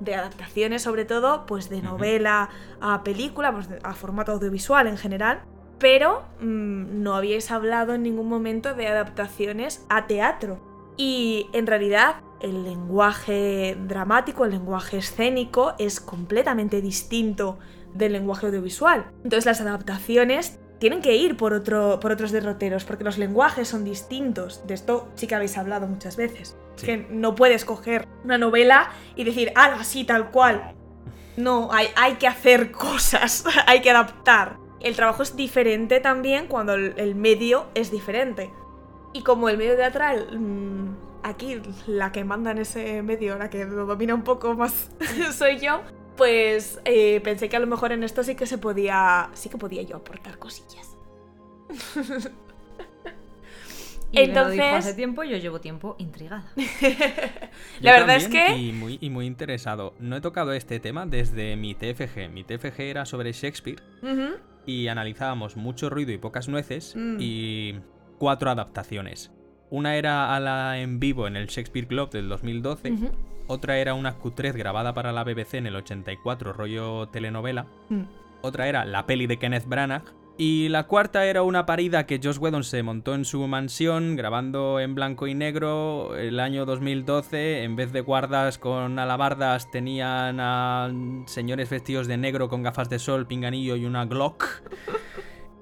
[0.00, 2.50] de adaptaciones sobre todo, pues de novela
[2.80, 5.42] a película, pues a formato audiovisual en general,
[5.78, 10.58] pero mm, no habíais hablado en ningún momento de adaptaciones a teatro.
[10.96, 17.58] Y en realidad el lenguaje dramático, el lenguaje escénico es completamente distinto
[17.94, 19.10] del lenguaje audiovisual.
[19.24, 23.84] Entonces las adaptaciones tienen que ir por, otro, por otros derroteros, porque los lenguajes son
[23.84, 24.66] distintos.
[24.66, 26.56] De esto sí que habéis hablado muchas veces.
[26.76, 26.86] Sí.
[26.86, 30.74] Que no puedes coger una novela y decir, ah, así tal cual.
[31.36, 34.67] No, hay, hay que hacer cosas, hay que adaptar.
[34.80, 38.50] El trabajo es diferente también cuando el, el medio es diferente.
[39.12, 43.64] Y como el medio teatral, mm, aquí la que manda en ese medio, la que
[43.64, 44.90] lo domina un poco más
[45.36, 45.80] soy yo,
[46.16, 49.56] pues eh, pensé que a lo mejor en esto sí que se podía, sí que
[49.58, 50.96] podía yo aportar cosillas.
[54.10, 56.50] Y me lo dijo Entonces- hace tiempo, yo llevo tiempo intrigada.
[57.80, 59.92] La verdad es que- Y muy, y muy interesado.
[59.98, 62.30] No he tocado este tema desde mi TFG.
[62.32, 64.36] Mi TFG era sobre Shakespeare Ujú.
[64.66, 67.16] Y analizábamos mucho ruido y pocas nueces Mm.
[67.20, 67.74] y
[68.18, 69.32] cuatro adaptaciones.
[69.70, 72.92] Una era a la en vivo en el Shakespeare Club del 2012.
[72.92, 73.10] Ujú.
[73.48, 77.66] Otra era una Q3 grabada para la BBC en el 84, rollo telenovela.
[77.88, 78.02] Mm.
[78.42, 80.04] Otra era la peli de Kenneth Branagh.
[80.40, 84.78] Y la cuarta era una parida que Josh Whedon se montó en su mansión grabando
[84.78, 87.64] en blanco y negro el año 2012.
[87.64, 90.92] En vez de guardas con alabardas tenían a
[91.26, 94.62] señores vestidos de negro con gafas de sol, pinganillo y una Glock.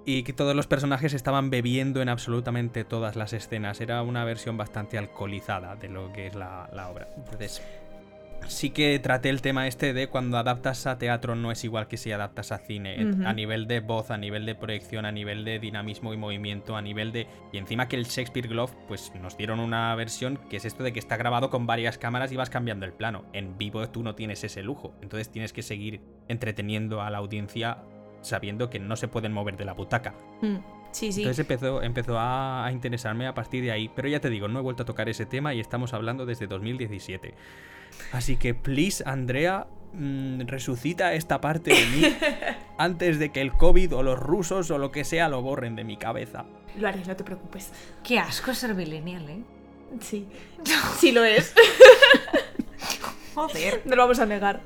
[0.04, 3.80] Y que todos los personajes estaban bebiendo en absolutamente todas las escenas.
[3.80, 7.08] Era una versión bastante alcoholizada de lo que es la, la obra.
[7.16, 7.62] Entonces,
[8.48, 11.96] sí que traté el tema este de cuando adaptas a teatro no es igual que
[11.96, 13.14] si adaptas a cine.
[13.24, 16.82] A nivel de voz, a nivel de proyección, a nivel de dinamismo y movimiento, a
[16.82, 17.26] nivel de...
[17.52, 20.92] Y encima que el Shakespeare Glove, pues nos dieron una versión que es esto de
[20.92, 23.24] que está grabado con varias cámaras y vas cambiando el plano.
[23.32, 24.94] En vivo tú no tienes ese lujo.
[25.02, 27.78] Entonces tienes que seguir entreteniendo a la audiencia
[28.22, 30.14] sabiendo que no se pueden mover de la butaca.
[30.40, 30.56] Mm.
[30.92, 31.20] Sí, sí.
[31.20, 33.90] Entonces empezó, empezó a, a interesarme a partir de ahí.
[33.94, 36.46] Pero ya te digo, no he vuelto a tocar ese tema y estamos hablando desde
[36.46, 37.34] 2017.
[38.12, 42.16] Así que, please, Andrea, mm, resucita esta parte de mí
[42.78, 45.84] antes de que el COVID o los rusos o lo que sea lo borren de
[45.84, 46.44] mi cabeza.
[46.76, 47.70] Lo haré, no te preocupes.
[48.04, 49.42] Qué asco ser millennial, ¿eh?
[50.00, 50.28] Sí.
[50.98, 51.54] Sí lo es.
[53.34, 53.82] Joder.
[53.84, 54.60] No lo vamos a negar.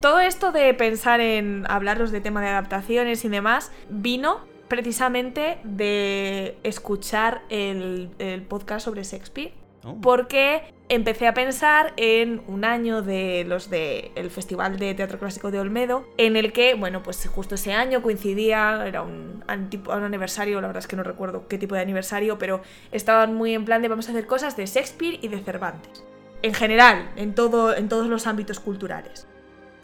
[0.00, 6.56] Todo esto de pensar en hablaros de tema de adaptaciones y demás vino precisamente de
[6.62, 9.52] escuchar el, el podcast sobre Shakespeare.
[9.82, 9.98] Oh.
[10.00, 15.50] Porque empecé a pensar en un año de los del el Festival de Teatro Clásico
[15.50, 20.60] de Olmedo, en el que, bueno, pues justo ese año coincidía, era un, un aniversario,
[20.60, 22.60] la verdad es que no recuerdo qué tipo de aniversario, pero
[22.92, 26.04] estaban muy en plan de vamos a hacer cosas de Shakespeare y de Cervantes.
[26.42, 29.26] En general, en, todo, en todos los ámbitos culturales.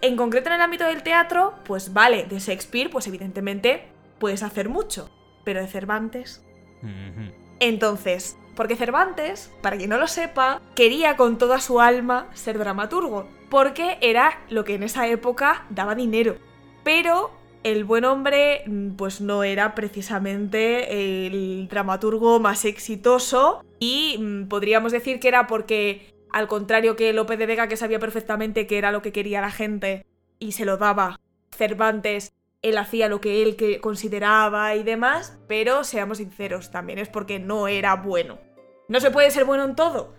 [0.02, 3.88] En concreto en el ámbito del teatro, pues vale, de Shakespeare, pues evidentemente
[4.18, 5.10] puedes hacer mucho,
[5.44, 6.42] pero de Cervantes
[7.60, 13.28] entonces, porque Cervantes, para quien no lo sepa, quería con toda su alma ser dramaturgo,
[13.50, 16.36] porque era lo que en esa época daba dinero.
[16.82, 17.30] Pero
[17.62, 18.64] el buen hombre,
[18.96, 26.14] pues no era precisamente el dramaturgo más exitoso y mm, podríamos decir que era porque,
[26.32, 29.50] al contrario que Lope de Vega, que sabía perfectamente que era lo que quería la
[29.50, 30.06] gente
[30.38, 32.32] y se lo daba, Cervantes
[32.62, 37.68] él hacía lo que él consideraba y demás, pero seamos sinceros, también es porque no
[37.68, 38.38] era bueno.
[38.88, 40.14] No se puede ser bueno en todo.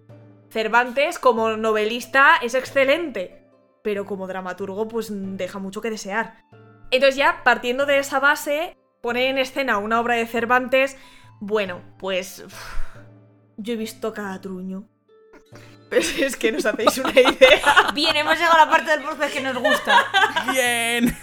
[0.50, 3.44] Cervantes como novelista es excelente,
[3.82, 6.44] pero como dramaturgo pues deja mucho que desear.
[6.92, 10.98] Entonces ya partiendo de esa base, poner en escena una obra de Cervantes,
[11.40, 12.46] bueno, pues
[13.58, 14.88] yo he visto cada truño.
[15.90, 17.62] Pero es que nos hacéis una idea.
[17.94, 20.06] Bien, hemos llegado a la parte del podcast que nos gusta.
[20.52, 21.16] Bien.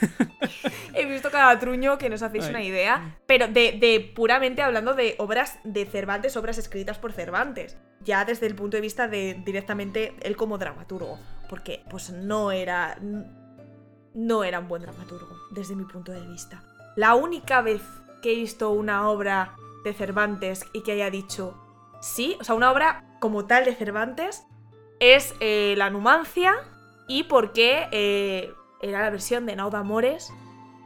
[0.95, 2.51] He visto cada truño que nos hacéis Ay.
[2.51, 7.77] una idea, pero de, de puramente hablando de obras de Cervantes, obras escritas por Cervantes,
[8.01, 12.97] ya desde el punto de vista de directamente él como dramaturgo, porque pues no era
[14.15, 16.63] no era un buen dramaturgo desde mi punto de vista.
[16.97, 17.83] La única vez
[18.23, 21.59] que he visto una obra de Cervantes y que haya dicho
[22.01, 24.45] sí, o sea, una obra como tal de Cervantes
[25.13, 26.55] es eh, La Numancia
[27.07, 30.33] y porque eh, era la versión de Nauda Amores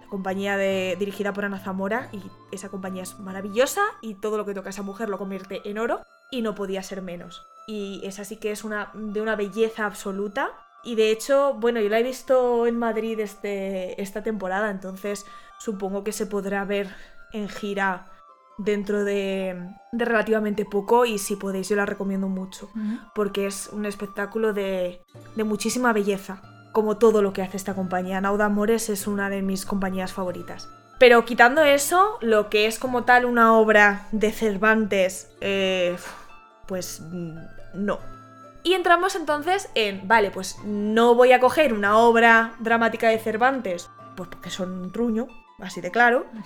[0.08, 4.54] compañía de, dirigida por Ana Zamora y esa compañía es maravillosa y todo lo que
[4.54, 6.00] toca esa mujer lo convierte en oro
[6.30, 7.46] y no podía ser menos.
[7.66, 10.52] Y esa sí que es una, de una belleza absoluta
[10.82, 15.26] y de hecho, bueno, yo la he visto en Madrid este, esta temporada, entonces
[15.58, 16.88] supongo que se podrá ver
[17.32, 18.10] en gira
[18.58, 22.68] dentro de, de relativamente poco y si podéis yo la recomiendo mucho
[23.14, 25.00] porque es un espectáculo de,
[25.36, 26.42] de muchísima belleza,
[26.72, 28.20] como todo lo que hace esta compañía.
[28.20, 30.68] Nauda Amores es una de mis compañías favoritas.
[30.98, 35.96] Pero quitando eso, lo que es como tal una obra de Cervantes, eh,
[36.66, 37.38] pues mm,
[37.74, 38.00] no.
[38.64, 43.88] Y entramos entonces en, vale, pues no voy a coger una obra dramática de Cervantes,
[44.16, 45.28] pues porque son un truño,
[45.60, 46.26] así de claro.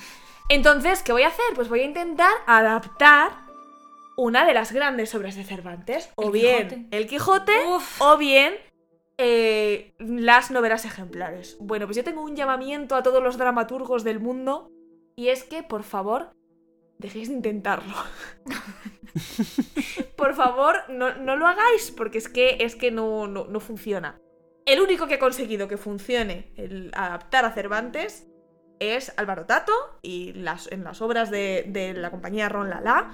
[0.49, 1.45] Entonces, ¿qué voy a hacer?
[1.55, 3.33] Pues voy a intentar adaptar
[4.17, 6.97] una de las grandes obras de Cervantes, o El bien Quijote.
[6.97, 8.03] El Quijote, Uf.
[8.03, 8.55] o bien
[9.19, 11.57] eh, las novelas ejemplares.
[11.61, 14.71] Bueno, pues yo tengo un llamamiento a todos los dramaturgos del mundo,
[15.17, 16.35] y es que, por favor,
[16.99, 17.95] dejéis de intentarlo.
[20.17, 24.21] por favor, no, no lo hagáis, porque es que, es que no, no, no funciona.
[24.65, 28.29] El único que ha conseguido que funcione el adaptar a Cervantes
[28.83, 29.73] es Álvaro Tato
[30.03, 33.13] y las, en las obras de, de la compañía Ron Lala,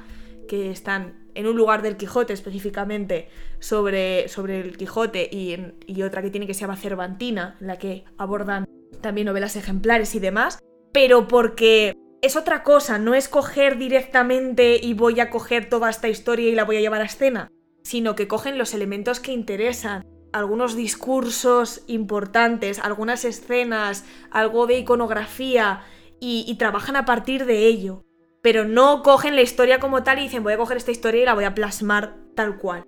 [0.49, 6.03] que están en un lugar del Quijote específicamente sobre, sobre el Quijote y, en- y
[6.03, 8.65] otra que tiene que se llama Cervantina, en la que abordan
[9.03, 10.59] también novelas ejemplares y demás,
[10.93, 16.09] pero porque es otra cosa, no es coger directamente y voy a coger toda esta
[16.09, 17.49] historia y la voy a llevar a escena,
[17.85, 20.03] sino que cogen los elementos que interesan,
[20.33, 25.83] algunos discursos importantes, algunas escenas, algo de iconografía
[26.21, 28.05] y, y trabajan a partir de ello.
[28.43, 31.25] Pero no cogen la historia como tal y dicen voy a coger esta historia y
[31.25, 32.85] la voy a plasmar tal cual.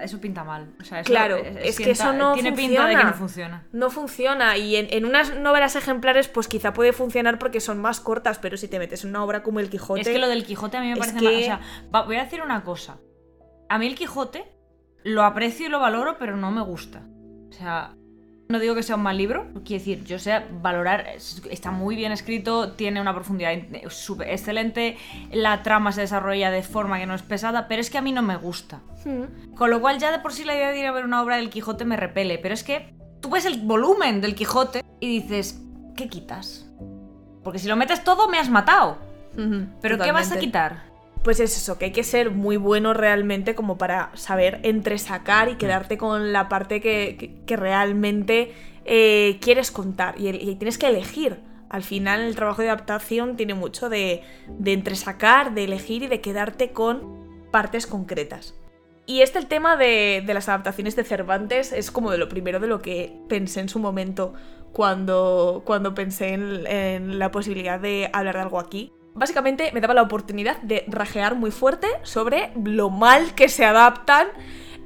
[0.00, 0.74] Eso pinta mal.
[0.80, 3.10] O sea, eso- Claro, es que eso no Tiene pinta de que funciona.
[3.10, 3.66] no funciona.
[3.72, 8.00] No funciona y en, en unas novelas ejemplares pues quizá puede funcionar porque son más
[8.00, 10.02] cortas, pero si te metes en una obra como El Quijote...
[10.02, 11.34] Es que lo del Quijote a mí me parece que- mal.
[11.34, 11.60] O sea,
[11.94, 12.98] va- voy a decir una cosa.
[13.68, 14.44] A mí el Quijote
[15.04, 17.02] lo aprecio y lo valoro, pero no me gusta.
[17.48, 17.94] O sea,
[18.48, 21.96] no digo que sea un mal libro, quiero decir, yo sé valorar, es- está muy
[21.96, 23.52] bien escrito, tiene una profundidad
[23.88, 24.96] súper excelente,
[25.32, 28.10] la trama se desarrolla de forma que no es pesada, pero es que a mí
[28.12, 28.80] no me gusta.
[29.04, 29.54] Hmm.
[29.54, 31.36] Con lo cual ya de por sí la idea de ir a ver una obra
[31.36, 35.60] del Quijote me repele, pero es que tú ves el volumen del Quijote y dices,
[35.94, 36.64] ¿qué quitas?
[37.44, 38.96] Porque si lo metes todo me has matado.
[39.82, 40.87] ¿Pero qué vas a quitar?
[41.22, 45.56] Pues es eso, que hay que ser muy bueno realmente como para saber entresacar y
[45.56, 48.52] quedarte con la parte que, que- que realmente
[48.84, 51.40] eh, quieres contar y, tienes que elegir.
[51.68, 56.22] Al final el trabajo de adaptación tiene mucho de, de entresacar, de elegir y de
[56.22, 58.54] quedarte con partes concretas.
[59.04, 62.58] Y este el tema de, de las adaptaciones de Cervantes es como de lo primero
[62.60, 64.32] de lo que pensé en su momento
[64.72, 68.92] cuando, cuando pensé en, en la posibilidad de hablar de algo aquí.
[69.18, 74.28] Básicamente me daba la oportunidad de rajear muy fuerte sobre lo mal que se adaptan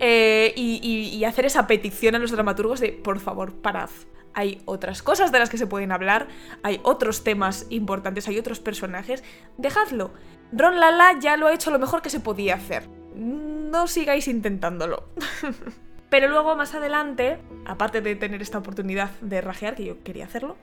[0.01, 3.91] eh, y, y- y hacer esa petición a los dramaturgos de por favor, parad.
[4.35, 6.27] Hay otras cosas de las que se pueden hablar,
[6.63, 9.23] hay otros temas importantes, hay otros personajes.
[9.59, 10.13] Dejadlo.
[10.53, 12.89] Ron Lala ya lo ha hecho lo mejor que se podía hacer.
[13.15, 15.05] No sigáis intentándolo.
[16.09, 20.57] Pero luego más adelante, aparte de tener esta oportunidad de rajear, que yo quería hacerlo,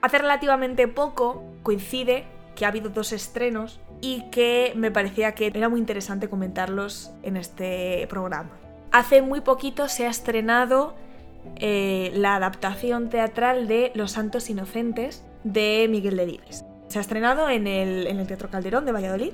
[0.00, 2.24] hace relativamente poco coincide
[2.54, 7.36] que ha habido dos estrenos y que me parecía que era muy interesante comentarlos en
[7.36, 8.50] este programa.
[8.90, 10.94] Hace muy poquito se ha estrenado
[11.56, 16.64] eh, la adaptación teatral de Los Santos Inocentes de Miguel Delibes.
[16.88, 19.32] Se ha estrenado en el, en el Teatro Calderón de Valladolid.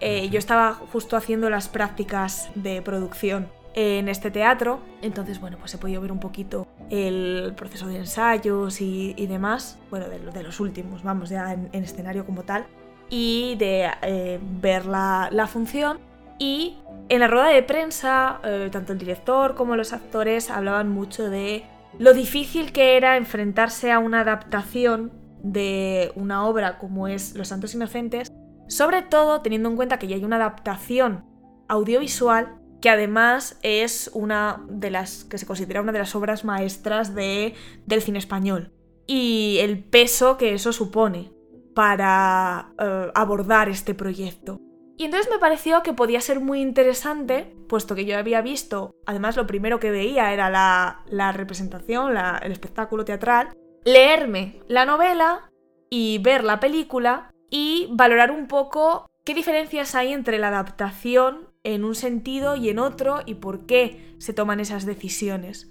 [0.00, 5.72] Eh, yo estaba justo haciendo las prácticas de producción en este teatro, entonces bueno, pues
[5.74, 10.42] he podido ver un poquito el proceso de ensayos y, demás, bueno, de, lo- de
[10.42, 12.66] los últimos, vamos, ya en, en escenario como tal,
[13.08, 15.98] y de eh, ver la, la función.
[16.38, 21.28] Y en la rueda de prensa, eh, tanto el director como los actores hablaban mucho
[21.28, 21.64] de
[21.98, 25.12] lo difícil que era enfrentarse a una adaptación
[25.42, 28.32] de una obra como es Los Santos Inocentes,
[28.68, 31.24] sobre todo teniendo en cuenta que ya hay una adaptación
[31.68, 37.14] audiovisual que además es una de las que se considera una de las obras maestras
[37.14, 37.54] de,
[37.86, 38.72] del cine español
[39.06, 41.32] y el peso que eso supone
[41.74, 44.60] para eh, abordar este proyecto.
[44.96, 49.36] Y entonces me pareció que podía ser muy interesante, puesto que yo había visto, además
[49.36, 53.48] lo primero que veía era la, la representación, el espectáculo teatral,
[53.84, 55.50] leerme la novela
[55.88, 61.84] y ver la película y valorar un poco qué diferencias hay entre la adaptación en
[61.84, 65.70] un sentido y en otro y por qué se toman esas decisiones.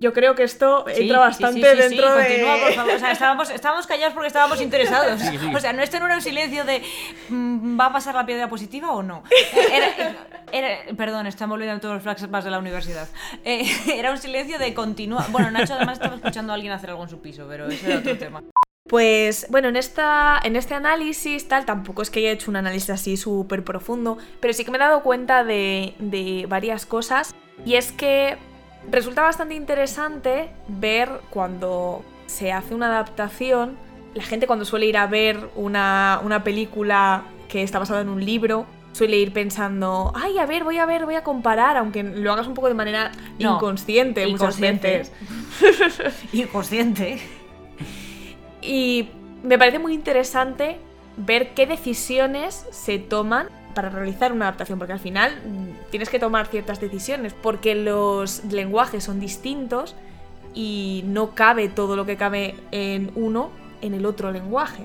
[0.00, 2.24] Yo creo que esto Sí, entra sí, bastante sí, sí, sí, dentro de...
[2.26, 2.94] continúa, por favor.
[2.94, 5.20] O sea, estábamos, estábamos callados porque estábamos interesados.
[5.20, 5.54] Sí, sí.
[5.54, 6.82] O sea, no este no era un silencio de
[7.28, 9.22] mm, ¿va a pasar la piedra positiva o no?
[9.72, 10.16] Era,
[10.50, 13.08] era- perdón, estamos olvidando todos los flashbacks de la universidad.
[13.44, 13.64] Eh,
[13.96, 15.24] era un silencio de continúa.
[15.30, 18.00] Bueno, Nacho además estaba escuchando a alguien hacer algo en su piso, pero eso era
[18.00, 18.42] otro tema.
[18.88, 22.90] Pues bueno, en, esta, en este análisis tal, tampoco es que haya hecho un análisis
[22.90, 27.74] así súper profundo, pero sí que me he dado cuenta de, de varias cosas y
[27.76, 28.36] es que
[28.90, 33.76] resulta bastante interesante ver cuando se hace una adaptación,
[34.14, 38.24] la gente cuando suele ir a ver una, una película que está basada en un
[38.24, 42.32] libro, suele ir pensando, ay, a ver, voy a ver, voy a comparar, aunque lo
[42.32, 44.98] hagas un poco de manera No, inconsciente muchas inconsciente.
[45.60, 46.24] veces.
[46.32, 47.20] Inconsciente.
[48.62, 49.08] Y
[49.42, 50.78] me parece muy interesante
[51.16, 56.18] ver qué decisiones se toman para realizar una adaptación, porque al final mm, tienes que
[56.18, 59.96] tomar ciertas decisiones, porque los lenguajes son distintos
[60.54, 63.50] y no cabe todo lo que cabe en uno
[63.80, 64.84] en el otro lenguaje.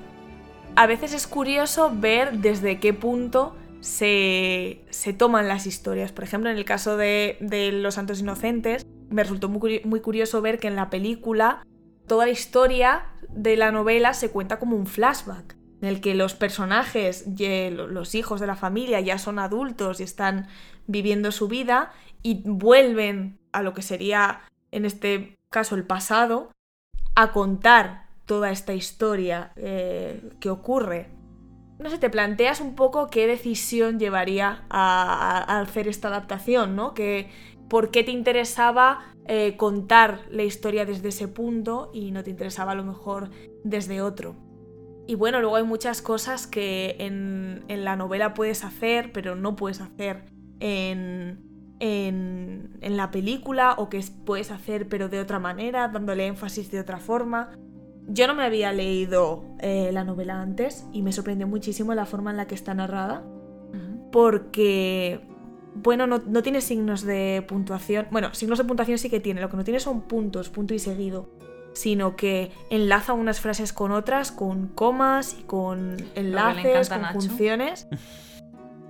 [0.76, 6.12] A veces es curioso ver desde qué punto se, se toman las historias.
[6.12, 7.36] Por ejemplo, en el caso de,
[7.72, 11.62] Los Santos Inocentes, me resultó muy, muy curioso ver que en la película
[12.08, 16.34] toda la historia de la novela se cuenta como un flashback, en el que los
[16.34, 20.48] personajes, lo- los hijos de la familia ya son adultos y están
[20.86, 21.92] viviendo su vida
[22.22, 24.40] y vuelven a lo que sería,
[24.72, 26.50] en este caso, el pasado,
[27.14, 31.10] a contar toda esta historia eh, que ocurre.
[31.78, 36.92] No sé, te planteas un poco qué decisión llevaría a, hacer esta adaptación, ¿no?
[36.92, 37.30] Que,
[37.68, 42.72] ¿Por qué te interesaba eh, contar la historia desde ese punto y no te interesaba
[42.72, 43.30] a lo mejor
[43.64, 44.34] desde otro?
[45.06, 49.56] Y bueno, luego hay muchas cosas que en, en la novela puedes hacer, pero no
[49.56, 50.24] puedes hacer
[50.60, 51.40] en,
[51.80, 56.70] en, en la película, o que es- puedes hacer pero de otra manera, dándole énfasis
[56.70, 57.50] de otra forma.
[58.06, 62.30] Yo no me había leído eh, la novela antes y me sorprendió muchísimo la forma
[62.30, 63.22] en la que está narrada,
[64.12, 65.20] porque,
[65.82, 68.06] bueno, no, no tiene signos de puntuación.
[68.10, 70.78] Bueno, signos de puntuación sí que tiene, lo que no tiene son puntos, punto y
[70.78, 71.28] seguido,
[71.72, 77.20] sino que enlaza unas frases con otras, con comas y con enlaces, con Nacho.
[77.20, 77.88] funciones.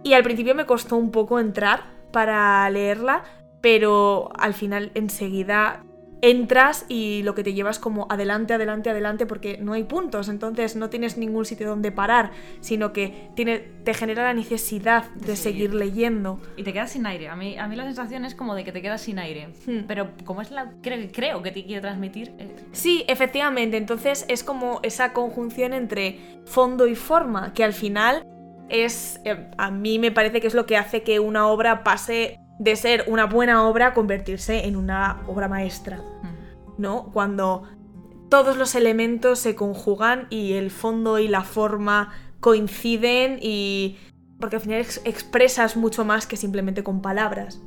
[0.02, 3.24] Y al principio me costó un poco entrar para leerla,
[3.60, 5.84] pero al final enseguida
[6.20, 10.76] entras y lo que te llevas como adelante, adelante, adelante, porque no hay puntos, entonces
[10.76, 15.74] no tienes ningún sitio donde parar, sino que tiene, te genera la necesidad de, seguir
[15.74, 16.40] leyendo.
[16.56, 17.28] Y te quedas sin aire.
[17.28, 19.48] A mí, a mí la sensación es como de que te quedas sin aire.
[19.66, 19.80] Hmm.
[19.86, 20.72] Pero como es la.
[20.82, 22.34] Creo, creo que te quiere transmitir.
[22.38, 28.26] eh, Sí, efectivamente, entonces es como esa conjunción entre fondo y forma, que al final
[28.68, 32.38] es, eh, a mí me parece que es lo que hace que una obra pase
[32.58, 35.98] de ser una buena obra a convertirse en una obra maestra.
[35.98, 36.80] hmm.
[36.80, 37.10] ¿no?
[37.12, 37.64] Cuando
[38.28, 43.96] todos los elementos se conjugan y el fondo y la forma coinciden y...
[44.38, 47.60] porque al final ex- expresas mucho más que simplemente con palabras.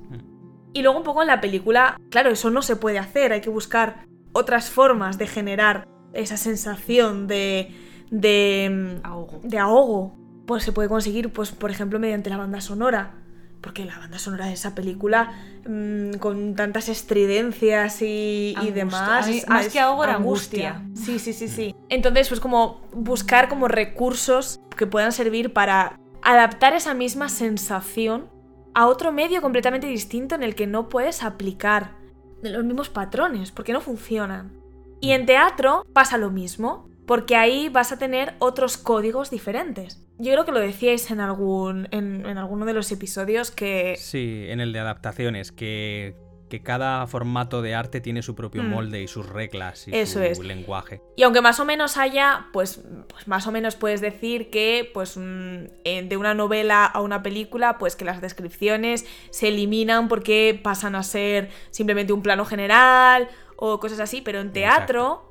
[0.73, 3.49] Y luego un poco en la película, claro, eso no se puede hacer, hay que
[3.49, 7.75] buscar otras formas de generar esa sensación de...
[8.09, 8.99] de...
[9.03, 9.39] Ahogo.
[9.43, 10.15] de ahogo.
[10.45, 13.20] Pues se puede conseguir, pues, por ejemplo, mediante la banda sonora.
[13.61, 15.33] Porque la banda sonora de esa película,
[15.67, 18.73] mm, con tantas estridencias y, y Angustia.
[18.73, 19.27] demás.
[19.27, 20.83] Mí, más es que ahogo era angustia.
[20.95, 21.75] Sí, sí, sí, sí.
[21.89, 28.29] Entonces, pues como buscar como recursos que puedan servir para adaptar esa misma sensación
[28.73, 31.95] a otro medio completamente distinto en el que no puedes aplicar
[32.41, 34.53] los mismos patrones, porque no funcionan.
[34.99, 40.03] Y en teatro pasa lo mismo, porque ahí vas a tener otros códigos diferentes.
[40.21, 44.45] Yo creo que lo decíais en algún en, en alguno de los episodios que Sí,
[44.49, 46.15] en el de adaptaciones, que,
[46.49, 48.69] que cada formato de arte tiene su propio Mm.
[48.69, 50.39] molde y sus reglas y Eso su es.
[50.39, 51.01] lenguaje.
[51.15, 55.17] Y aunque más o menos haya, pues, pues más o menos puedes decir que, pues,
[55.17, 60.59] mm, en- de una novela a una película, pues que las descripciones se eliminan porque
[60.61, 65.30] pasan a ser simplemente un plano general o cosas así, pero en teatro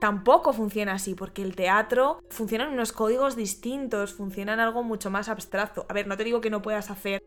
[0.00, 5.10] tampoco funciona así, porque el teatro funciona en unos códigos distintos, funciona en algo mucho
[5.10, 5.86] más abstracto.
[5.88, 7.22] A ver, no te digo que no puedas hacer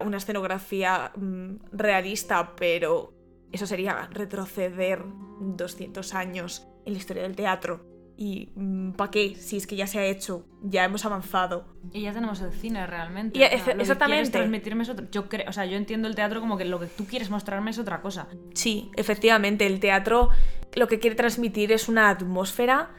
[0.00, 3.12] una escenografía mm, realista, pero
[3.50, 5.04] eso sería retroceder
[5.40, 7.91] 200 años en la historia del teatro.
[8.24, 8.50] ¿Y
[8.96, 9.34] para qué?
[9.34, 11.64] Si es que ya se ha hecho, ya hemos avanzado.
[11.92, 13.36] Y ya tenemos el cine realmente.
[13.36, 14.30] Y o sea, efe- lo que exactamente.
[14.30, 15.06] transmitirme es otro.
[15.10, 17.72] Yo creo, o sea, yo entiendo el teatro como que lo que tú quieres mostrarme
[17.72, 18.28] es otra cosa.
[18.54, 20.28] Sí, efectivamente, el teatro
[20.74, 22.90] lo que quiere transmitir es una atmósfera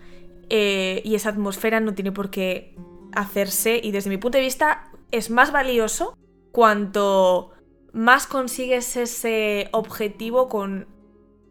[0.50, 2.76] eh, y esa atmósfera no tiene por qué
[3.14, 6.18] hacerse y desde mi punto de vista es más valioso
[6.52, 7.52] cuanto
[7.94, 10.88] más consigues ese objetivo con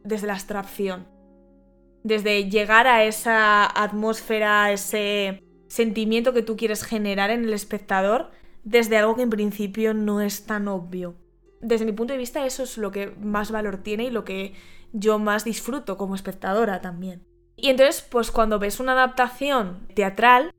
[0.04, 1.06] desde la abstracción.
[2.02, 8.30] Desde llegar a esa atmósfera, ese sentimiento que tú quieres generar en el espectador
[8.64, 11.14] desde algo que en principio no es tan obvio.
[11.60, 14.54] Desde mi punto de vista eso es lo que más valor tiene y lo que
[14.92, 17.24] yo más disfruto como espectadora también.
[17.56, 20.52] Y entonces, pues cuando ves una adaptación teatral,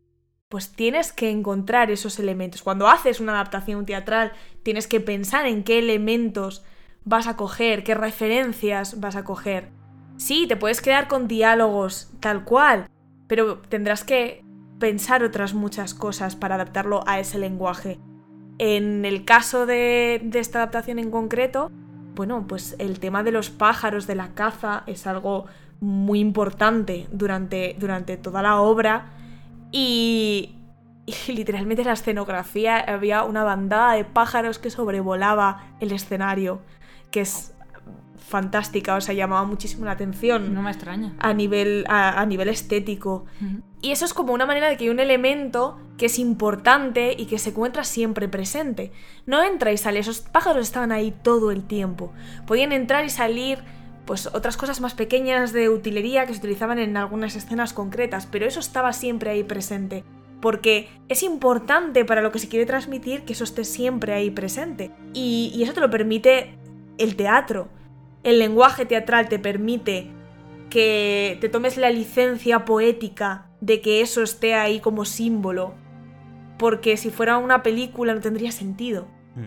[0.49, 2.61] pues tienes que encontrar esos elementos.
[2.61, 4.33] Cuando haces una adaptación teatral,
[4.63, 6.63] tienes que pensar en qué elementos
[7.03, 9.69] vas a coger, qué referencias vas a coger.
[10.17, 12.87] Sí, te puedes quedar con diálogos tal cual,
[13.27, 14.43] pero tendrás que
[14.79, 17.99] pensar otras muchas cosas para adaptarlo a ese lenguaje.
[18.57, 21.71] En el caso de, esta adaptación en concreto,
[22.15, 25.45] bueno, pues el tema de los pájaros, de la caza, es algo
[25.79, 29.13] muy importante durante, durante toda la obra.
[29.71, 30.55] Y,
[31.05, 36.61] y literalmente la escenografía había una bandada de pájaros que sobrevolaba el escenario,
[37.09, 37.52] que es
[38.27, 41.13] fantástica, o sea, llamaba muchísimo la atención No me extraña.
[41.19, 43.25] a nivel, a, a nivel estético.
[43.81, 47.25] Y eso es como una manera de que hay un elemento que es importante y
[47.25, 48.91] que se encuentra siempre presente.
[49.25, 52.13] No entra y sale, esos pájaros estaban ahí todo el tiempo.
[52.47, 53.59] Podían entrar y salir
[54.05, 58.45] pues otras cosas más pequeñas de utilería que se utilizaban en algunas escenas concretas, pero
[58.45, 60.03] eso estaba siempre ahí presente.
[60.41, 64.91] Porque es importante para lo que se quiere transmitir que eso esté siempre ahí presente.
[65.13, 66.57] Y, y eso te lo permite
[66.97, 67.69] el teatro.
[68.23, 70.09] El lenguaje teatral te permite
[70.69, 75.75] que te tomes la licencia poética de que eso esté ahí como símbolo,
[76.57, 79.07] porque si fuera una película no tendría sentido.
[79.35, 79.45] Mm.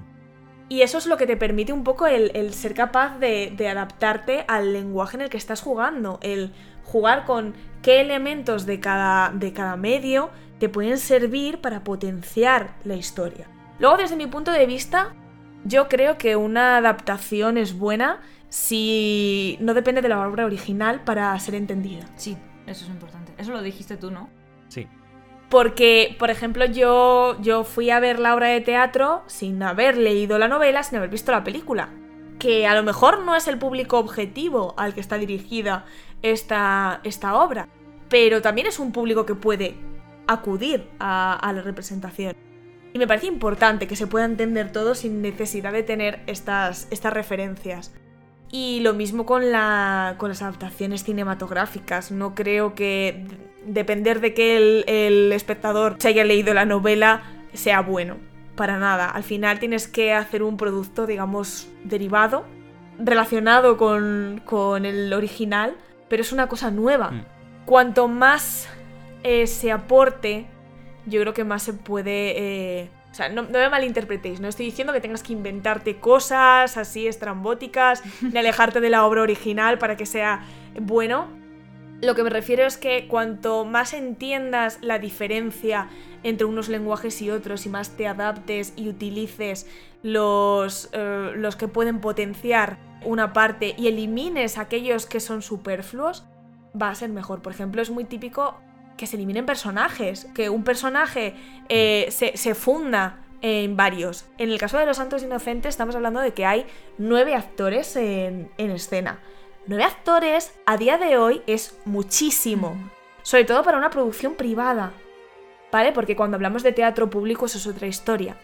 [0.69, 3.69] Y eso es lo que te permite un poco el, el ser capaz de, de
[3.69, 6.53] adaptarte al lenguaje en el que estás jugando, el
[6.85, 12.95] jugar con qué elementos de cada, de cada medio te pueden servir para potenciar la
[12.95, 13.49] historia.
[13.79, 15.15] Luego, desde mi punto de vista,
[15.65, 21.39] yo creo que una adaptación es buena si no depende de la obra original para
[21.39, 22.07] ser entendida.
[22.17, 22.37] Sí,
[22.67, 23.33] eso es importante.
[23.39, 24.31] Eso lo dijiste tú, ¿no?
[24.69, 24.87] Sí.
[25.49, 30.39] Porque, por ejemplo, yo, yo fui a ver la obra de teatro sin haber leído
[30.39, 31.91] la novela, sin haber visto la película.
[32.39, 35.85] Que a lo mejor no es el público objetivo al que está dirigida
[36.23, 37.69] esta, esta obra,
[38.09, 39.77] pero también es un público que puede
[40.27, 42.35] acudir a, a la representación.
[42.93, 47.13] Y me parece importante que se pueda entender todo sin necesidad de tener estas, estas
[47.13, 47.95] referencias.
[48.51, 52.11] Y lo mismo con, la, con las adaptaciones cinematográficas.
[52.13, 53.25] No creo que
[53.65, 57.23] depender de que el, el espectador se haya leído la novela
[57.53, 58.17] sea bueno.
[58.55, 59.11] Para nada.
[59.11, 62.45] Al final tienes que hacer un producto, digamos, derivado,
[62.99, 65.77] relacionado con, con el original,
[66.09, 67.11] pero es una cosa nueva.
[67.11, 67.25] Mm.
[67.67, 68.69] Cuanto más
[69.25, 70.47] eh, se aporte,
[71.05, 72.39] yo creo que más se puede...
[72.39, 76.77] eh, o sea, no, no me malinterpretéis, no estoy diciendo que tengas que inventarte cosas
[76.77, 80.45] así estrambóticas, ni alejarte de la obra original para que sea
[80.79, 81.27] bueno.
[82.03, 85.89] Lo que me refiero es que cuanto más entiendas la diferencia
[86.25, 89.67] entre unos lenguajes y otros y más te adaptes y utilices
[90.03, 96.27] los, eh, los que pueden potenciar una parte y elimines aquellos que son superfluos,
[96.79, 97.41] va a ser mejor.
[97.41, 98.61] Por ejemplo, es muy típico
[98.97, 101.35] que se eliminen personajes, que un personaje
[101.69, 104.25] eh, se, se funda en varios.
[104.39, 106.67] En el caso de Los Santos Inocentes estamos hablando de que hay
[106.99, 109.21] nueve actores en, en escena.
[109.67, 112.77] Nueve actores a día de hoy es muchísimo.
[113.23, 114.93] Sobre todo para una producción privada.
[115.73, 115.93] ¿Vale?
[115.93, 118.37] Porque cuando hablamos de teatro público eso es otra historia.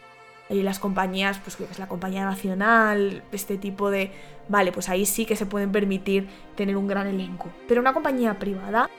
[0.50, 4.10] Y las compañías, pues que es la compañía nacional, este tipo de...
[4.48, 7.48] Vale, pues ahí sí que se pueden permitir tener un gran elenco.
[7.68, 8.90] Pero una compañía privada,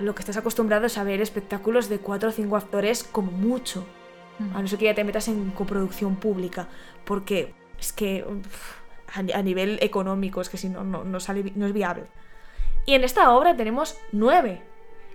[0.00, 3.86] lo que estás acostumbrado es a ver espectáculos de cuatro o cinco actores como mucho.
[4.54, 6.68] A no ser que ya te metas en coproducción pública.
[7.04, 8.24] Porque es que
[9.14, 12.04] a, ni- a nivel económico es que si no, no, no sale, no es viable.
[12.86, 14.62] Y en esta obra tenemos nueve.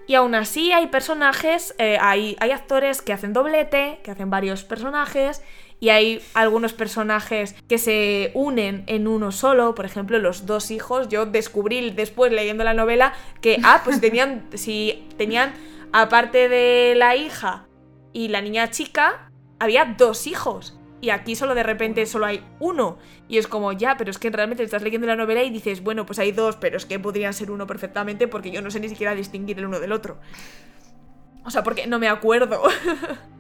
[0.06, 4.64] Y aún así hay personajes, eh, hay, hay actores que hacen doblete, que hacen varios
[4.64, 5.42] personajes,
[5.80, 11.08] y hay algunos personajes que se unen en uno solo, por ejemplo, los dos hijos.
[11.08, 15.54] Yo descubrí después leyendo la novela que, ah, pues tenían, si tenían,
[15.94, 17.68] aparte de la hija
[18.12, 20.80] y la niña chica, había dos hijos.
[21.00, 22.98] Y aquí solo de repente solo hay uno.
[23.28, 26.08] Y es como, ya, pero es que realmente estás leyendo la novela y dices, bueno,
[26.08, 28.90] pues hay dos, pero es que podrían ser uno perfectamente porque yo no sé ni
[28.90, 30.18] siquiera distinguir el uno del otro.
[31.46, 32.64] O sea, porque no me acuerdo.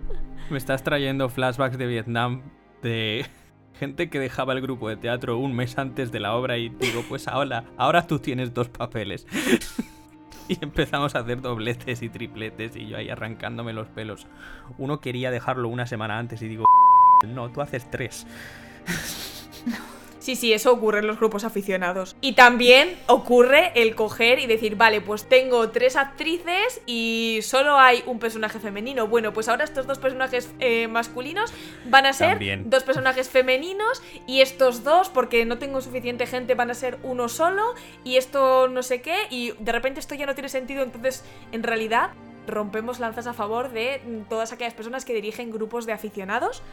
[0.49, 2.41] Me estás trayendo flashbacks de Vietnam
[2.81, 3.25] de
[3.79, 7.03] gente que dejaba el grupo de teatro un mes antes de la obra y digo,
[7.09, 9.25] pues ahora, ahora tú tienes dos papeles.
[10.49, 14.27] Y empezamos a hacer dobletes y tripletes y yo ahí arrancándome los pelos.
[14.77, 16.63] Uno quería dejarlo una semana antes y digo,
[17.27, 18.25] no, tú haces tres.
[20.27, 22.17] Sí, sí, eso ocurre en los grupos aficionados.
[22.19, 28.03] Y también ocurre el coger y decir, vale, pues tengo tres actrices y solo hay
[28.05, 29.07] un personaje femenino.
[29.07, 31.53] Bueno, pues ahora estos dos personajes eh, masculinos
[31.85, 32.69] van a ser También.
[32.69, 37.29] dos personajes femeninos y estos dos, porque no tengo suficiente gente, van a ser uno
[37.29, 37.63] solo
[38.03, 41.23] y esto no sé qué y de repente esto ya no tiene sentido, entonces
[41.53, 42.09] en realidad
[42.47, 46.63] rompemos lanzas a favor de mm, todas aquellas personas que dirigen grupos de aficionados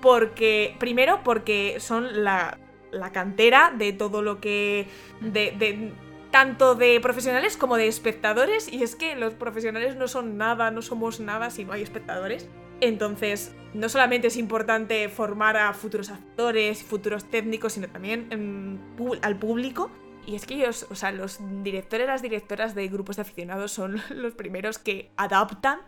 [0.00, 2.58] porque primero porque son la,
[2.92, 4.86] la cantera de todo lo que
[5.20, 5.92] de,
[6.30, 10.82] tanto de profesionales como de espectadores y es que los profesionales no son nada no
[10.82, 12.48] somos nada si no hay espectadores.
[12.80, 19.36] Entonces no solamente es importante formar a futuros actores futuros técnicos sino también pu- al
[19.38, 19.90] público.
[20.26, 24.02] Y es que ellos, o sea, los directores, las directoras de grupos de aficionados son
[24.10, 25.78] los primeros que adaptan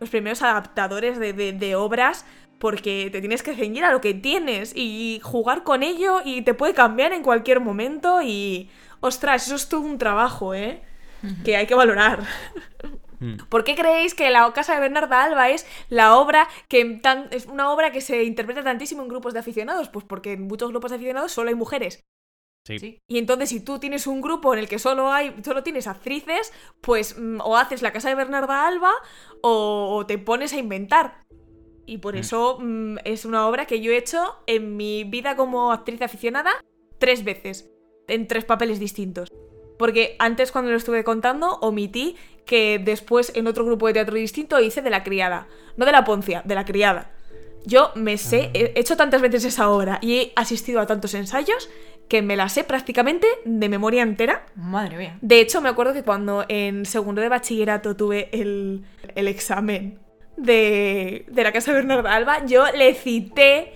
[0.00, 2.26] los primeros adaptadores de obras
[2.62, 6.54] porque te tienes que ceñir a lo que tienes y jugar con ello y te
[6.54, 8.70] puede cambiar en cualquier momento y...
[9.00, 10.80] Ostras, eso es todo un trabajo, ¿eh?
[11.44, 12.22] Que hay que valorar.
[13.18, 13.36] Mm.
[13.48, 17.46] ¿Por qué creéis que La Casa de Bernarda Alba es la obra que tan- es
[17.46, 19.88] una obra que se interpreta tantísimo en grupos de aficionados?
[19.88, 22.04] Pues porque en muchos grupos de aficionados solo hay mujeres.
[22.64, 22.78] Sí.
[22.78, 22.98] Sí.
[23.08, 26.52] Y entonces, si tú tienes un grupo en el que solo hay, solo tienes actrices,
[26.80, 28.92] pues mm, o haces la casa de Bernarda Alba
[29.42, 31.21] o, o te pones a inventar.
[31.92, 32.18] Y por Mm.
[32.18, 36.50] eso mm, es una obra que yo he hecho en mi vida como actriz aficionada
[36.96, 37.70] tres veces,
[38.08, 39.28] en tres papeles distintos.
[39.78, 42.16] Porque antes cuando lo estuve contando omití
[42.46, 45.48] que después en otro grupo de teatro distinto hice de la criada.
[45.76, 47.10] No de la poncia, de la criada.
[47.66, 51.68] Yo me sé, he hecho tantas veces esa obra y he asistido a tantos ensayos
[52.08, 54.46] que me la sé prácticamente de memoria entera.
[54.56, 55.18] Madre mía.
[55.20, 59.98] De hecho, me acuerdo que cuando en segundo de bachillerato tuve el, el examen
[60.42, 63.74] de, de la Casa Bernarda Alba, yo le cité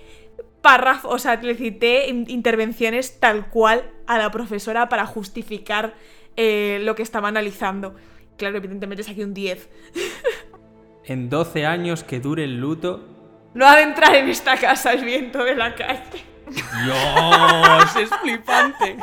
[0.61, 5.95] párrafos, o sea, le cité in- intervenciones tal cual a la profesora para justificar
[6.35, 7.95] eh, lo que estaba analizando.
[8.37, 9.69] Claro, evidentemente saqué un 10.
[11.09, 13.07] En 12 años que dure el luto.
[13.53, 16.01] No ha de entrar en esta casa el viento de la calle.
[16.49, 17.95] ¡Dios!
[17.95, 18.97] ¡Es flipante!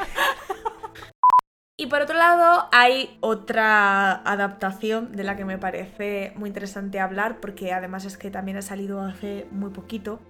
[1.76, 7.40] Y por otro lado, hay otra adaptación de la que me parece muy interesante hablar,
[7.40, 10.20] porque además es que también ha salido hace muy poquito,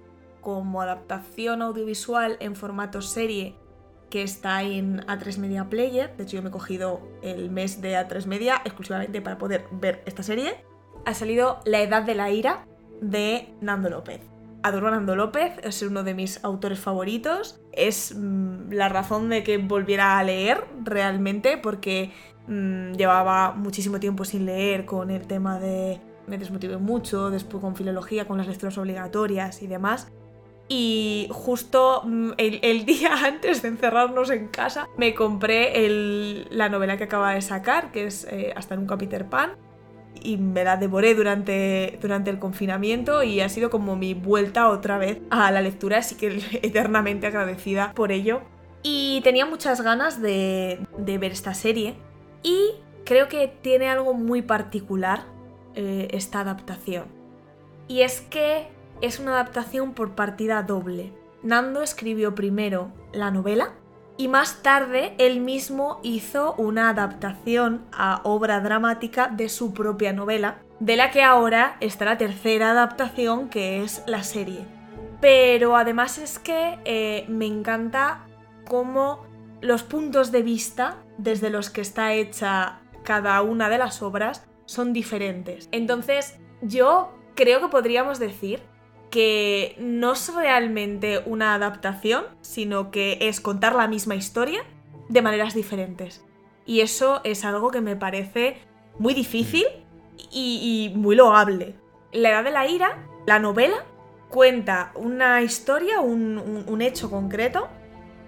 [0.41, 3.57] como adaptación audiovisual en formato serie
[4.09, 6.17] que está en A3 Media Player.
[6.17, 10.03] De hecho, yo me he cogido el mes de A3 Media exclusivamente para poder ver
[10.07, 10.65] esta serie.
[11.05, 12.65] Ha salido La Edad de la Ira
[13.03, 14.34] de Nando López.
[14.65, 17.61] Adoro a Nando López, es uno de mis autores favoritos.
[17.73, 22.13] Es mm, la razón de que volviera a leer realmente, porque
[22.47, 27.77] mm, llevaba muchísimo tiempo sin leer con el tema de me desmotivé mucho, después con
[27.77, 30.11] filología, con las lecturas obligatorias y demás.
[30.67, 37.05] Y justo mm, el, día antes de encerrarnos en casa, me compré la novela que
[37.05, 39.59] acaba de sacar, que es eh, Hasta nunca Peter Pan.
[40.23, 44.99] Y me la devoré durante, durante el confinamiento y ha sido como mi vuelta otra
[44.99, 48.43] vez a la lectura, así que eternamente agradecida por ello.
[48.83, 51.95] Y tenía muchas ganas de, ver esta serie
[52.43, 52.73] y
[53.05, 55.25] creo que tiene algo muy particular
[55.75, 57.07] eh, esta adaptación.
[57.89, 58.69] Y es que
[59.01, 61.13] es una adaptación por partida doble.
[61.43, 63.75] Nando escribió primero la novela
[64.17, 70.59] y más tarde él mismo hizo una adaptación a obra dramática de su propia novela,
[70.81, 74.67] de la que ahora está la tercera adaptación que es la serie.
[75.21, 78.27] Pero además es que eh, me encanta
[78.67, 79.25] cómo
[79.61, 84.93] los puntos de vista desde los que está hecha cada una de las obras son
[84.93, 85.69] diferentes.
[85.73, 88.63] Entonces yo creo que podríamos decir
[89.15, 94.65] que no es realmente una adaptación, sino que es contar la misma historia
[95.09, 96.25] de maneras diferentes.
[96.67, 98.57] Y eso es algo que me parece
[98.99, 99.67] muy difícil
[100.33, 101.77] y, muy loable.
[102.11, 103.87] La Edad de la Ira, la novela,
[104.31, 107.69] cuenta una historia, un hecho concreto,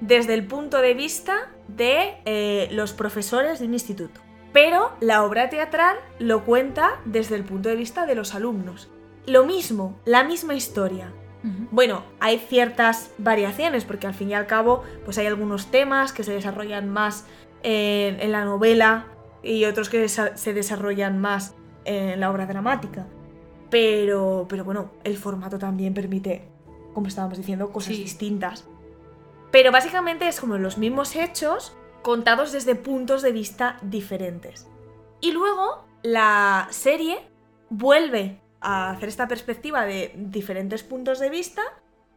[0.01, 4.21] desde el punto de vista de eh, los profesores de un instituto.
[4.53, 8.89] Pero la obra teatral lo cuenta desde el punto de vista de los alumnos.
[9.27, 11.13] Lo mismo, la misma historia.
[11.71, 16.25] Bueno, hay ciertas variaciones porque al fin y al cabo pues hay algunos temas que
[16.25, 17.25] se desarrollan más
[17.63, 19.07] en, en la novela
[19.45, 21.55] y otros que se desarrollan más
[21.85, 23.07] en la obra dramática.
[23.71, 26.49] Pero, pero bueno, el formato también permite,
[26.95, 28.03] como estábamos diciendo, cosas Sí.
[28.03, 28.65] distintas.
[29.53, 34.67] Pero básicamente es como los mismos hechos contados desde puntos de vista diferentes.
[35.21, 37.19] Y luego la serie
[37.71, 41.63] vuelve a hacer esta perspectiva de diferentes puntos de vista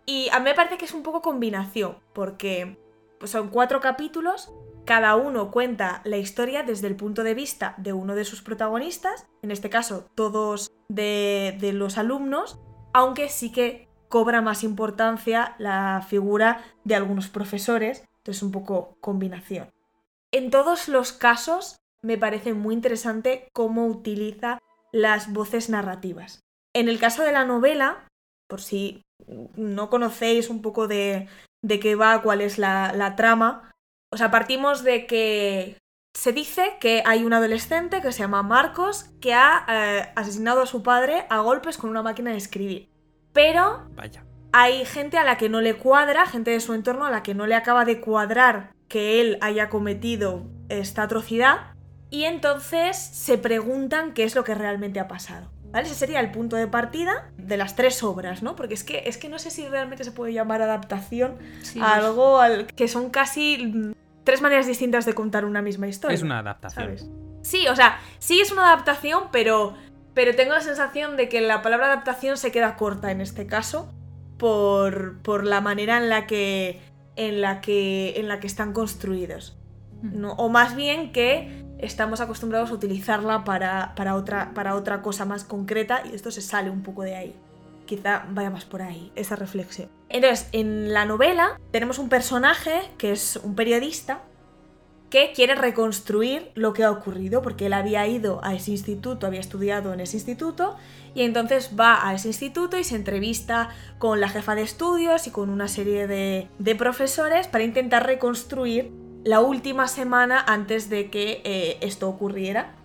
[0.06, 2.80] y a mí me parece que es un poco combinación, porque
[3.20, 4.52] pues, son cuatro capítulos,
[4.86, 9.28] cada uno cuenta la historia desde el punto de vista de uno de sus protagonistas,
[9.44, 12.60] en este caso todos de, de los alumnos,
[12.92, 19.70] aunque sí que cobra más importancia la figura de algunos profesores, entonces un poco combinación.
[20.32, 24.60] En todos los casos me parece muy interesante cómo utiliza
[24.92, 26.40] las voces narrativas.
[26.76, 28.08] En el caso de la novela,
[28.48, 29.02] por si
[29.56, 31.28] no conocéis un poco de,
[31.64, 33.72] de qué va, cuál es la, la trama,
[34.12, 35.78] o sea, partimos de que
[36.16, 40.66] se dice que hay un adolescente que se llama Marcos que ha eh, asesinado a
[40.66, 42.90] su padre a golpes con una máquina de escribir.
[43.32, 44.26] Pero Vaya.
[44.52, 47.36] hay gente a la que no le cuadra, gente de su entorno a la que
[47.36, 51.76] no le acaba de cuadrar que él haya cometido esta atrocidad
[52.10, 55.50] y entonces se preguntan qué es lo que realmente ha pasado.
[55.72, 55.86] ¿Vale?
[55.86, 58.56] Ese sería el punto de partida de las tres obras, ¿no?
[58.56, 61.94] Porque es que, es que no sé si realmente se puede llamar adaptación Sí, a
[61.94, 66.16] algo al- que son casi mm, tres maneras distintas de contar una misma historia.
[66.16, 66.86] Es una adaptación.
[66.86, 67.08] ¿sabes?
[67.44, 69.76] Sí, o sea, sí es una adaptación, pero,
[70.16, 73.94] pero tengo la sensación de que la palabra adaptación se queda corta en este caso
[74.40, 76.82] por, por la manera en la que,
[77.16, 79.56] en la que, en la que están construidos.
[80.02, 80.32] ¿no?
[80.34, 85.44] O más bien que estamos acostumbrados a utilizarla para, para, otra, para otra cosa más
[85.44, 87.36] concreta y esto se sale un poco de ahí.
[87.86, 89.90] Quizá vaya más por ahí, esa reflexión.
[90.10, 94.22] Entonces, en la novela tenemos un personaje que es un periodista
[95.10, 99.40] que quiere reconstruir lo que ha ocurrido, porque él había ido a ese instituto, había
[99.40, 100.78] estudiado en ese instituto,
[101.16, 105.32] y entonces va a ese instituto y se entrevista con la jefa de estudios y
[105.32, 108.92] con una serie de, de profesores para intentar reconstruir
[109.24, 112.76] la última semana antes de que eh, esto ocurriera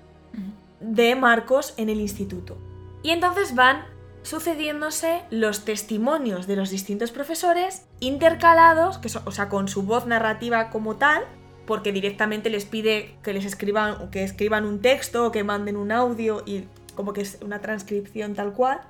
[0.80, 2.58] de Marcos en el instituto.
[3.02, 3.84] Y entonces van
[4.22, 10.70] sucediéndose los testimonios de los distintos profesores intercalados, que o sea, con su voz narrativa
[10.70, 11.24] como tal,
[11.66, 15.92] porque directamente les pide que les escriban, que escriban un texto o que manden un
[15.92, 18.80] audio y como que es una transcripción tal cual,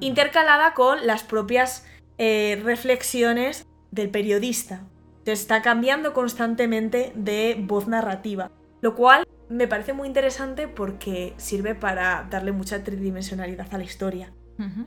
[0.00, 1.84] intercalada con las propias
[2.18, 4.84] eh, reflexiones del periodista.
[5.24, 11.74] Se está cambiando constantemente de voz narrativa, lo cual me parece muy interesante porque sirve
[11.74, 14.32] para darle mucha tridimensionalidad a la historia,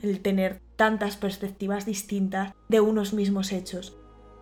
[0.02, 3.98] el tener tantas perspectivas distintas de unos mismos hechos.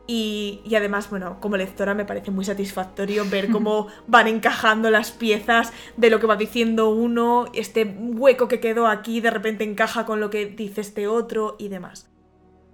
[0.07, 5.71] Y, además, bueno, como lectora me parece muy satisfactorio ver cómo van encajando las piezas
[5.95, 10.19] de lo que va diciendo uno, este hueco que quedó aquí de repente encaja con
[10.19, 12.10] lo que dice este otro y demás.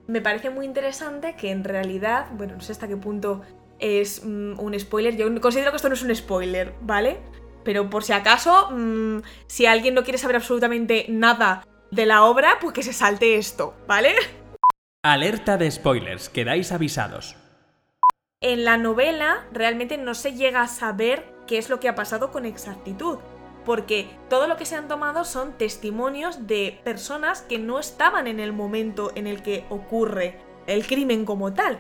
[0.07, 3.41] Me parece muy interesante que en realidad, bueno, no sé hasta qué punto
[3.77, 7.19] es mm, un spoiler, yo considero que esto no es un spoiler, ¿vale?
[7.65, 12.57] Pero por si acaso, mm, si alguien no quiere saber absolutamente nada de la obra,
[12.61, 14.15] pues que se salte esto, ¿vale?
[15.03, 17.35] Alerta de spoilers, quedáis avisados.
[18.41, 22.31] En la novela realmente no se llega a saber qué es lo que ha pasado
[22.31, 23.17] con exactitud,
[23.68, 28.39] porque todo lo que se han tomado son testimonios de personas que no estaban en
[28.39, 31.77] el momento en el que ocurre el crimen como tal,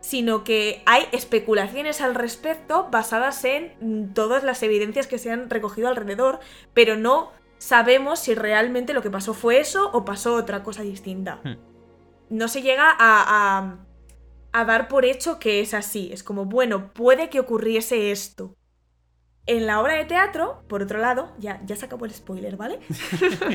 [0.00, 5.86] sino que hay especulaciones al respecto basadas en todas las evidencias que se han recogido
[5.86, 6.40] alrededor,
[6.74, 11.38] pero no sabemos si realmente lo que pasó fue eso o pasó otra cosa distinta.
[11.44, 11.72] Hmm
[12.32, 13.76] no se llega a,
[14.52, 16.10] a, dar por hecho que es así.
[16.12, 18.56] Es como, bueno, puede que ocurriese esto.
[19.46, 22.78] En la obra de teatro, por otro lado, ya, ya se acabó el spoiler, ¿vale?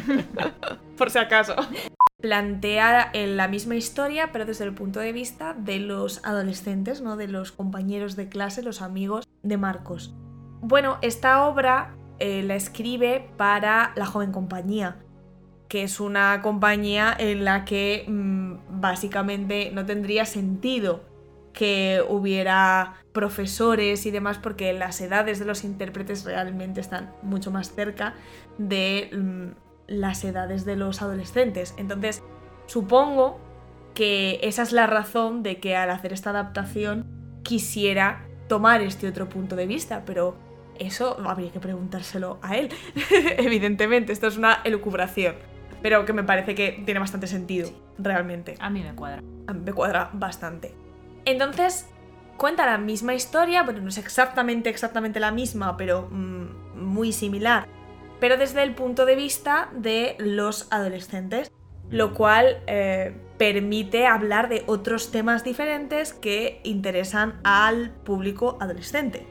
[0.97, 1.55] por si acaso.
[2.19, 7.15] Plantea la misma historia, pero desde el punto de vista de los adolescentes, ¿no?
[7.15, 10.13] De los compañeros de clase, los amigos de Marcos.
[10.59, 14.97] Bueno, esta obra eh, la escribe para la joven compañía
[15.67, 21.01] que es una compañía en la que mm, básicamente no tendría sentido
[21.57, 27.73] que hubiera profesores y demás porque las edades de los intérpretes realmente están mucho más
[27.73, 28.13] cerca
[28.59, 29.57] de mm,
[29.87, 31.73] las edades de los adolescentes.
[31.79, 32.21] Entonces,
[32.67, 33.39] supongo
[33.95, 37.07] que esa es la razón de que al hacer esta adaptación
[37.41, 40.37] quisiera tomar este otro punto de vista, pero
[40.77, 42.69] eso habría que preguntárselo a él.
[43.39, 45.37] Evidentemente, esto es una elucubración
[45.81, 47.69] pero que me parece que tiene bastante sentido,
[47.99, 48.55] realmente.
[48.59, 49.21] A mí me cuadra.
[49.45, 50.86] A mí me cuadra bastante.
[51.27, 51.89] Entonces,
[52.37, 57.67] cuenta la misma historia, bueno, no es exactamente, exactamente la misma, pero mm, muy similar,
[58.21, 61.51] pero desde el punto de vista de los adolescentes,
[61.89, 69.27] lo cual eh, permite hablar de otros temas diferentes que interesan al público adolescente,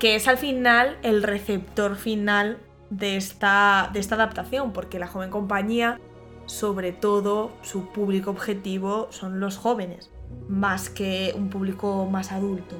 [0.00, 2.58] que es al final el receptor final
[2.90, 6.00] de esta, de esta adaptación, porque la joven compañía,
[6.46, 10.10] sobre todo, su público objetivo son los jóvenes,
[10.48, 12.76] más que un público más adulto.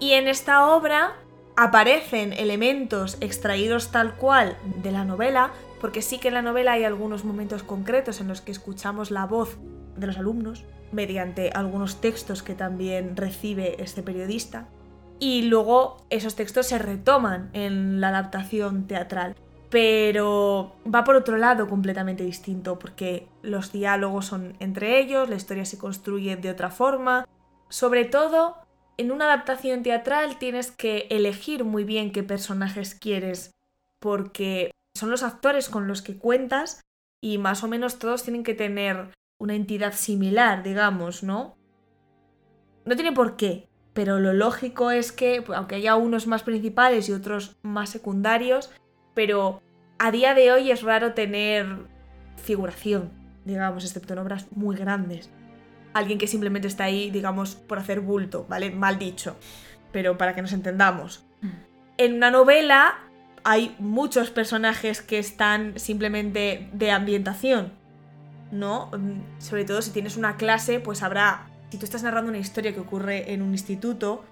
[0.00, 1.16] Y en esta obra
[1.56, 5.50] aparecen elementos extraídos tal cual de la novela,
[5.80, 9.26] porque sí que en la novela hay algunos momentos concretos en los que escuchamos la
[9.26, 9.58] voz
[9.96, 14.68] de los alumnos mediante algunos textos que también recibe este periodista
[15.18, 19.34] y luego esos textos se retoman en la adaptación teatral.
[19.70, 25.64] Pero va por otro lado completamente distinto, porque los diálogos son entre ellos, la historia
[25.64, 27.26] se construye de otra forma.
[27.68, 28.56] Sobre todo,
[28.96, 33.52] en una adaptación teatral tienes que elegir muy bien qué personajes quieres,
[34.00, 36.80] porque son los actores con los que cuentas
[37.22, 41.56] y más o menos todos tienen que tener una entidad similar, digamos, ¿no?
[42.84, 47.12] No tiene por qué, pero lo lógico es que, aunque haya unos más principales y
[47.12, 48.70] otros más secundarios,
[49.18, 49.60] pero
[49.98, 51.88] a día de hoy es raro tener
[52.36, 53.10] figuración,
[53.44, 55.28] digamos, excepto en obras muy grandes.
[55.92, 58.70] Alguien que simplemente está ahí, digamos, por hacer bulto, ¿vale?
[58.70, 59.36] Mal dicho,
[59.90, 61.26] pero para que nos entendamos.
[61.40, 61.48] Mm.
[61.96, 62.94] En una novela
[63.42, 67.72] hay muchos personajes que están simplemente de ambientación,
[68.52, 68.88] ¿no?
[69.38, 72.78] Sobre todo si tienes una clase, pues habrá si tú estás narrando una historia que
[72.78, 74.24] ocurre en un instituto,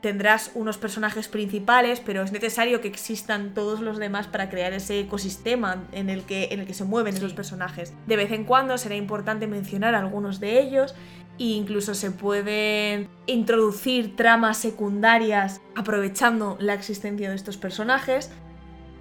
[0.00, 5.00] tendrás unos personajes principales, pero es necesario que existan todos los demás para crear ese
[5.00, 7.92] ecosistema en el que, en el que se mueven esos personajes.
[8.06, 10.94] De vez en cuando será importante mencionar algunos de ellos
[11.38, 18.30] e incluso se pueden introducir tramas secundarias aprovechando la existencia de estos personajes,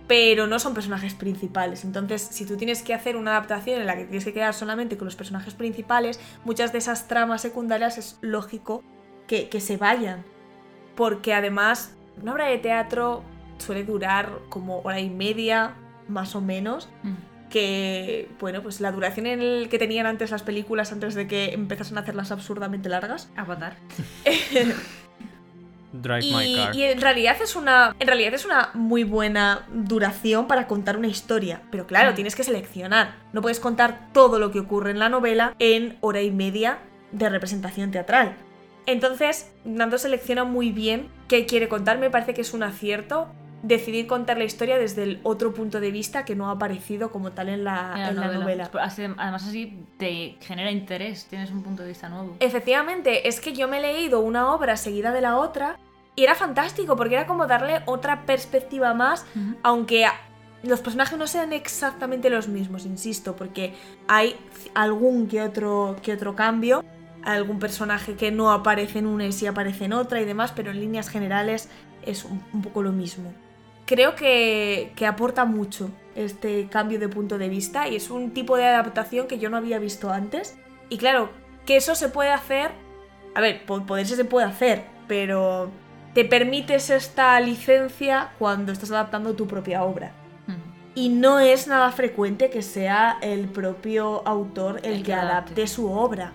[0.07, 1.85] pero no son personajes principales.
[1.85, 4.97] Entonces, si tú tienes que hacer una adaptación en la que tienes que quedar solamente
[4.97, 8.83] con los personajes principales, muchas de esas tramas secundarias es lógico
[9.27, 10.25] que, que se vayan.
[10.99, 13.23] Porque además, una obra de teatro
[13.57, 15.75] suele durar como hora y media,
[16.09, 16.89] más o menos
[17.49, 21.53] que, bueno, pues la duración en el que tenían antes las películas, antes de que
[21.53, 23.31] empezasen a hacerlas absurdamente largas.
[23.37, 23.77] Avatar.
[25.91, 26.75] Drive my Y, car.
[26.75, 27.95] y en realidad es una.
[27.99, 31.61] En realidad es una muy buena duración para contar una historia.
[31.71, 32.15] Pero claro, Mm.
[32.15, 33.15] tienes que seleccionar.
[33.33, 36.77] No puedes contar todo lo que ocurre en la novela en hora y media
[37.11, 38.35] de representación teatral.
[38.91, 41.99] Entonces, Nando selecciona muy bien qué quiere contar.
[41.99, 43.27] Me parece que es un acierto
[43.61, 47.31] decidir contar la historia desde el otro punto de vista que no ha aparecido como
[47.31, 48.69] tal en la, en la en la novela.
[48.71, 52.35] Pues Además así te genera interés, tienes un punto de vista nuevo.
[52.39, 55.77] Efectivamente, es que yo me he leído una obra seguida de la otra
[56.15, 59.23] y era fantástico porque era como darle otra perspectiva más,
[59.61, 60.07] aunque
[60.63, 63.75] los personajes no sean exactamente los mismos, insisto, porque
[64.07, 64.35] hay
[64.73, 66.83] algún que otro, que otro cambio,
[67.23, 70.71] algún personaje que no aparece en una y sí aparece en otra y demás, pero
[70.71, 71.69] en líneas generales
[72.03, 73.33] es un, un poco lo mismo.
[73.85, 78.55] Creo que, que aporta mucho este cambio de punto de vista y es un tipo
[78.55, 80.57] de adaptación que yo no había visto antes.
[80.89, 81.29] Y claro,
[81.65, 82.71] que eso se puede hacer.
[83.35, 85.71] A ver, po- poderse se puede hacer, pero
[86.13, 90.11] te permites esta licencia cuando estás adaptando tu propia obra.
[90.95, 95.33] Y no es nada frecuente que sea el propio autor el, El que que adapte.
[95.53, 96.33] adapte su obra.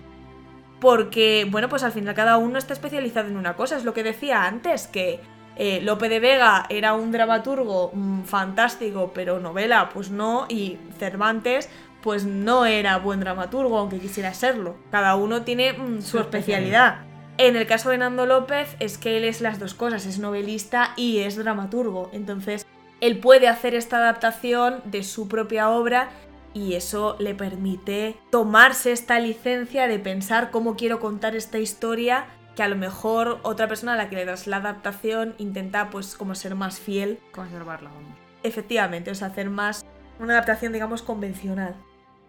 [0.85, 3.75] Porque, bueno, pues al final cada uno está especializado en una cosa.
[3.75, 5.19] Es lo que decía antes, que
[5.55, 10.45] eh, Lope de Vega era un dramaturgo mm, fantástico, pero novela, pues no.
[10.47, 11.71] Y Cervantes,
[12.03, 14.75] pues no era buen dramaturgo, aunque quisiera serlo.
[14.91, 16.97] Cada uno tiene mm, su Su especialidad.
[17.39, 20.93] En el caso de Nando López es que él es las dos cosas, es novelista
[20.97, 22.11] y es dramaturgo.
[22.13, 22.63] Entonces,
[23.01, 26.11] él puede hacer esta adaptación de su propia obra
[26.55, 32.63] y eso le permite tomarse esta licencia de pensar cómo quiero contar esta historia que
[32.63, 36.33] a lo mejor otra persona a la que le das la adaptación intenta pues como
[36.33, 38.17] ser más fiel Conservarla, vamos.
[38.41, 39.85] efectivamente, o sea, hacer más
[40.17, 41.75] una adaptación digamos convencional.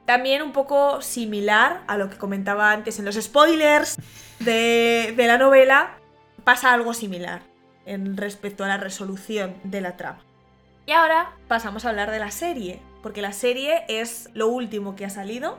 [0.07, 3.97] También un poco similar a lo que comentaba antes en los spoilers
[4.41, 5.99] de, de la novela,
[6.43, 7.43] pasa algo similar
[7.87, 10.19] en respecto a la resolución de la trama.
[10.85, 15.05] Y ahora pasamos a hablar de la serie, porque la serie es lo último que
[15.05, 15.59] ha salido.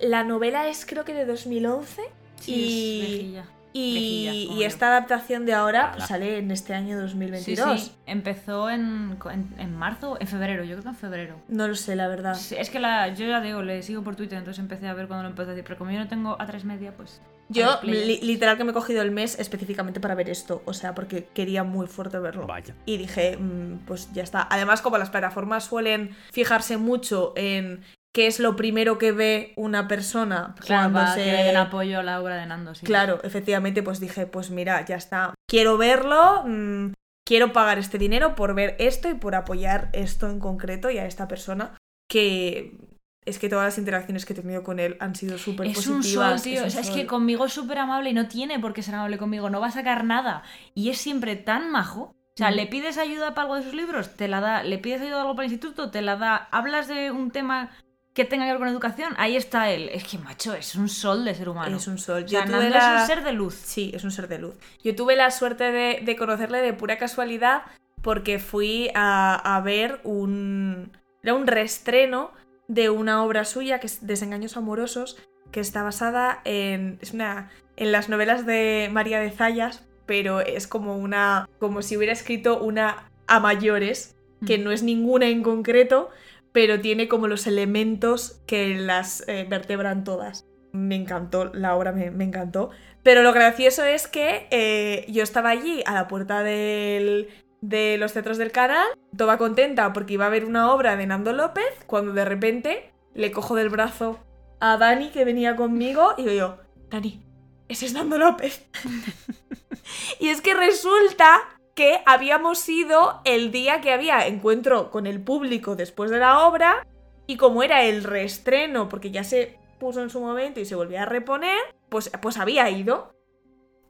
[0.00, 2.00] La novela es creo que de 2011
[2.40, 3.36] Sí, y.
[3.78, 7.80] y, esta adaptación de ahora pues, sale en este año Sí, 2022.
[7.80, 7.92] sí.
[8.06, 11.36] Empezó en, en, en marzo, en febrero, yo creo que en febrero.
[11.48, 12.34] No lo sé, la verdad.
[12.34, 15.06] Sí, es que la, yo ya digo, le sigo por Twitter, entonces empecé a ver
[15.08, 17.20] cuando lo empecé a decir, pero como yo no tengo A3 media, pues...
[17.48, 20.62] Yo, a li- literal, que me he cogido el mes específicamente para ver esto.
[20.64, 22.44] O sea, porque quería muy fuerte verlo.
[22.48, 22.74] Vaya.
[22.86, 24.48] Y dije, mm, pues ya está.
[24.50, 27.82] Además, como las plataformas suelen fijarse mucho en
[28.16, 31.22] qué es lo primero que ve una persona Claro, cuando se...
[31.22, 32.86] que le den apoyo a la obra de Nando, sí.
[32.86, 35.34] Claro, efectivamente, pues dije, pues mira, ya está.
[35.46, 36.94] Quiero verlo, mm,
[37.28, 41.04] quiero pagar este dinero por ver esto y por apoyar esto en concreto y a
[41.04, 41.76] esta persona
[42.10, 42.78] que
[43.26, 45.98] es que todas las interacciones que he tenido con él han sido súper Es un
[45.98, 46.40] positivas.
[46.40, 46.62] sol, tío.
[46.62, 48.94] un o sea, es que conmigo es súper amable y no tiene por qué ser
[48.94, 49.50] amable conmigo.
[49.50, 50.42] No va a sacar nada.
[50.74, 52.04] Y es siempre tan majo.
[52.04, 54.62] O sea, le pides ayuda para algo de sus libros, te la da.
[54.62, 56.48] Le pides ayuda a algo para el instituto, te la da.
[56.50, 57.70] Hablas de un tema
[58.16, 59.90] que tenga que ver con educación, ahí está él.
[59.92, 61.76] Es que, macho, es un sol de ser humano.
[61.76, 62.24] Es un sol.
[62.24, 63.54] O sea, Yo tuve Nando la- es un ser de luz.
[63.54, 64.54] Sí, es un ser de luz.
[64.82, 67.62] Yo tuve la suerte de, de conocerle de pura casualidad
[68.02, 70.90] porque fui a, a ver un...
[71.22, 72.32] Era un reestreno
[72.68, 75.18] de una obra suya que es Desengaños Amorosos,
[75.52, 76.98] que está basada en...
[77.02, 77.50] Es una...
[77.76, 81.48] En las novelas de María de Zayas, pero es como una...
[81.58, 84.16] Como si hubiera escrito una a mayores,
[84.46, 86.08] que no es ninguna en concreto,
[86.56, 90.46] pero tiene como los elementos que las eh, vertebran todas.
[90.72, 92.70] Me encantó, la obra me, me encantó.
[93.02, 97.28] Pero lo gracioso es que eh, yo estaba allí a la puerta del-
[97.60, 98.86] de los teatros del canal,
[99.18, 103.32] toda contenta porque iba a ver una obra de Nando López, cuando de repente le
[103.32, 104.18] cojo del brazo
[104.58, 106.58] a Dani que venía conmigo y digo yo,
[106.88, 107.22] Dani,
[107.68, 108.64] ese es Nando López.
[110.20, 111.38] y es que resulta
[111.76, 116.86] que habíamos ido el día que había encuentro con el público después de la obra
[117.26, 121.02] y como era el reestreno, porque ya se puso en su momento y se volvía
[121.02, 121.58] a reponer,
[121.90, 123.12] pues, pues había ido.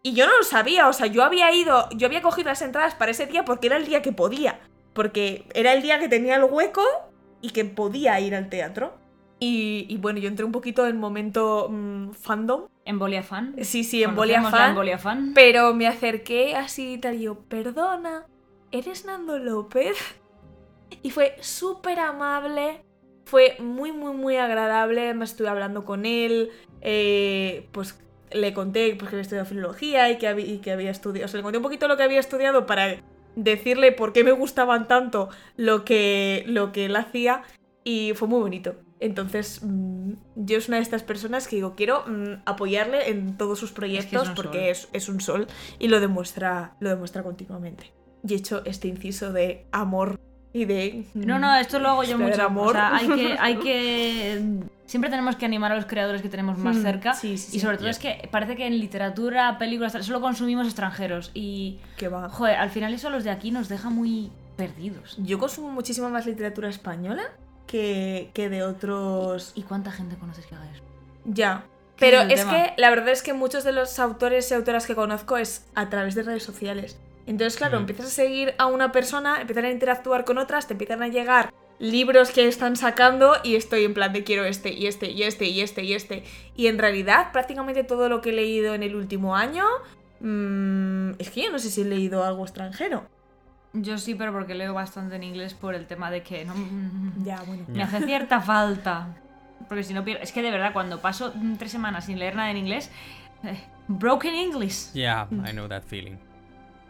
[0.02, 2.96] Y yo no lo sabía, o sea, yo había ido, yo había cogido las entradas
[2.96, 4.58] para ese día porque era el día que podía.
[4.92, 6.82] Porque era el día que tenía el hueco
[7.40, 8.94] y que podía ir al teatro.
[9.38, 13.54] Y, bueno, yo entré un poquito en momento mm, fandom Embolia fan.
[13.62, 14.70] Sí, sí, embolia fan.
[14.70, 15.32] Embolia fan.
[15.34, 18.26] Pero me acerqué así y tal, y yo, perdona,
[18.70, 19.96] ¿eres Nando López?
[21.02, 22.80] Y fue súper amable,
[23.24, 25.14] fue muy, muy, muy agradable.
[25.14, 26.50] Me estuve hablando con él,
[26.80, 27.98] eh, pues
[28.30, 31.26] le conté pues, que había estudiado filología y que, había, y que había estudiado.
[31.26, 33.02] O sea, le conté un poquito lo que había estudiado para
[33.34, 37.42] decirle por qué me gustaban tanto lo que, lo que él hacía,
[37.88, 38.74] y fue muy bonito.
[38.98, 43.60] Entonces, mm, yo es una de estas personas que digo, quiero mm, apoyarle en todos
[43.60, 44.66] sus proyectos un porque sol.
[44.68, 45.46] es, es un sol
[45.78, 47.92] y lo demuestra, lo demuestra continuamente.
[48.26, 50.18] Y he hecho este inciso de amor
[50.52, 51.04] y de...
[51.14, 52.42] No, no, esto lo hago yo mucho.
[52.42, 52.70] amor.
[52.70, 54.42] O sea, hay que, hay que.
[54.86, 57.14] Siempre tenemos que animar a los creadores que tenemos más Mm, cerca.
[57.14, 57.60] sí, sí, y sí.
[57.60, 57.90] sobre todo Ya.
[57.92, 61.30] es que parece que en literatura, películas, solo consumimos extranjeros.
[61.34, 61.78] Y.
[61.96, 62.28] Que va.
[62.30, 65.16] Joder, al final eso a los de aquí nos deja muy perdidos.
[65.22, 67.22] Yo consumo muchísima más literatura española
[67.66, 69.52] que, que de otros...
[69.54, 70.82] ¿Y cuánta gente conoces que haga eso?
[71.24, 71.64] Ya.
[71.96, 74.94] ¿Qué Pero es que la verdad es que muchos de los autores y autoras que
[74.94, 76.98] conozco es a través de redes sociales.
[77.26, 77.80] Entonces, claro, Mm.
[77.80, 81.52] empiezas a seguir a una persona, empiezan a interactuar con otras, te empiezan a llegar
[81.78, 85.46] libros que están sacando y estoy en plan de quiero este y este y este
[85.46, 86.24] y este y este.
[86.54, 89.64] Y en realidad, prácticamente todo lo que he leído en el último año,
[90.20, 93.04] mm, es que yo no sé si he leído algo extranjero.
[93.82, 96.54] Yo sí, pero porque leo bastante en inglés por el tema de que no.
[96.54, 97.64] mm, Ya, bueno.
[97.68, 99.08] Me hace cierta falta.
[99.68, 100.22] Porque si no pierdo.
[100.22, 102.90] Es que de verdad, cuando paso mm, tres semanas sin leer nada en inglés.
[103.42, 103.58] eh,
[103.88, 104.92] broken English.
[104.92, 106.16] Yeah, I know that feeling.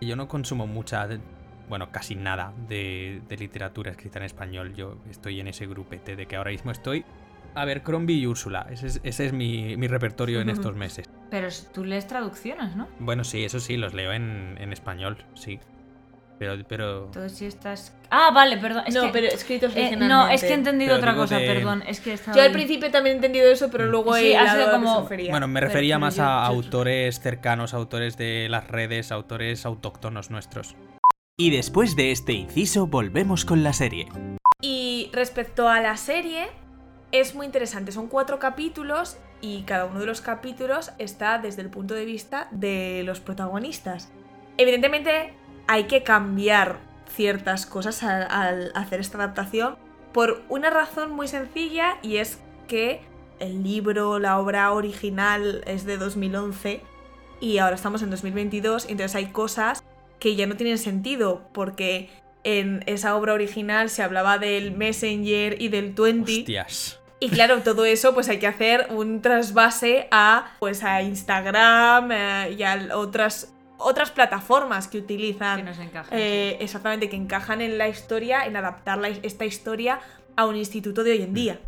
[0.01, 1.21] Y Yo no consumo mucha, de-
[1.69, 4.75] bueno, casi nada de, de literatura escrita en español.
[4.75, 7.05] Yo estoy en ese grupete de que ahora mismo estoy.
[7.55, 8.67] A ver, Crombie y Úrsula.
[8.71, 11.07] Ese es, ese es mi, mi repertorio en estos meses.
[11.31, 12.87] Pero tú lees traducciones, ¿no?
[13.01, 15.59] Bueno, sí, eso sí, los leo en, en español, sí.
[16.39, 17.05] Pero, pero...
[17.07, 17.95] Entonces si estás.
[18.11, 18.85] Ah, vale, perdón.
[18.87, 21.47] Es no, que, pero escritos eh, no, es que he entendido Pero otra cosa, de-
[21.47, 21.83] perdón.
[21.87, 24.53] Es que estaba Yo al principio también he entendido eso, pero luego Sí, he ha
[24.53, 25.09] sido como-.
[25.31, 29.65] Bueno, me refería pero más yo- a yo- autores cercanos, autores de las redes, autores
[29.65, 30.77] autóctonos nuestros.
[31.39, 34.09] Y después de este inciso volvemos con la serie.
[34.63, 36.49] Y respecto a la serie,
[37.13, 37.93] es muy interesante.
[37.93, 42.49] Son cuatro capítulos y cada uno de los capítulos está desde el punto de vista
[42.53, 44.11] de los protagonistas.
[44.59, 45.35] Evidentemente
[45.67, 46.79] hay que cambiar
[47.15, 49.77] ciertas cosas al, al hacer esta adaptación
[50.13, 52.39] por una razón muy sencilla y es
[52.69, 53.03] que
[53.39, 56.81] el libro, la obra original es de 2011
[57.41, 59.85] y ahora estamos en 2022, entonces hay cosas
[60.19, 62.09] que ya no tienen sentido porque
[62.45, 67.01] en esa obra original se hablaba del Messenger y del 20 Hostias.
[67.21, 72.57] y claro, todo eso pues hay que hacer un trasvase a pues a Instagram eh,
[72.57, 76.09] y a otras otras plataformas que Que utilizan nos encaja.
[76.17, 80.01] eh, exactamente que encajan en la historia, en adaptar la- esta historia
[80.37, 81.59] a un instituto de hoy en día.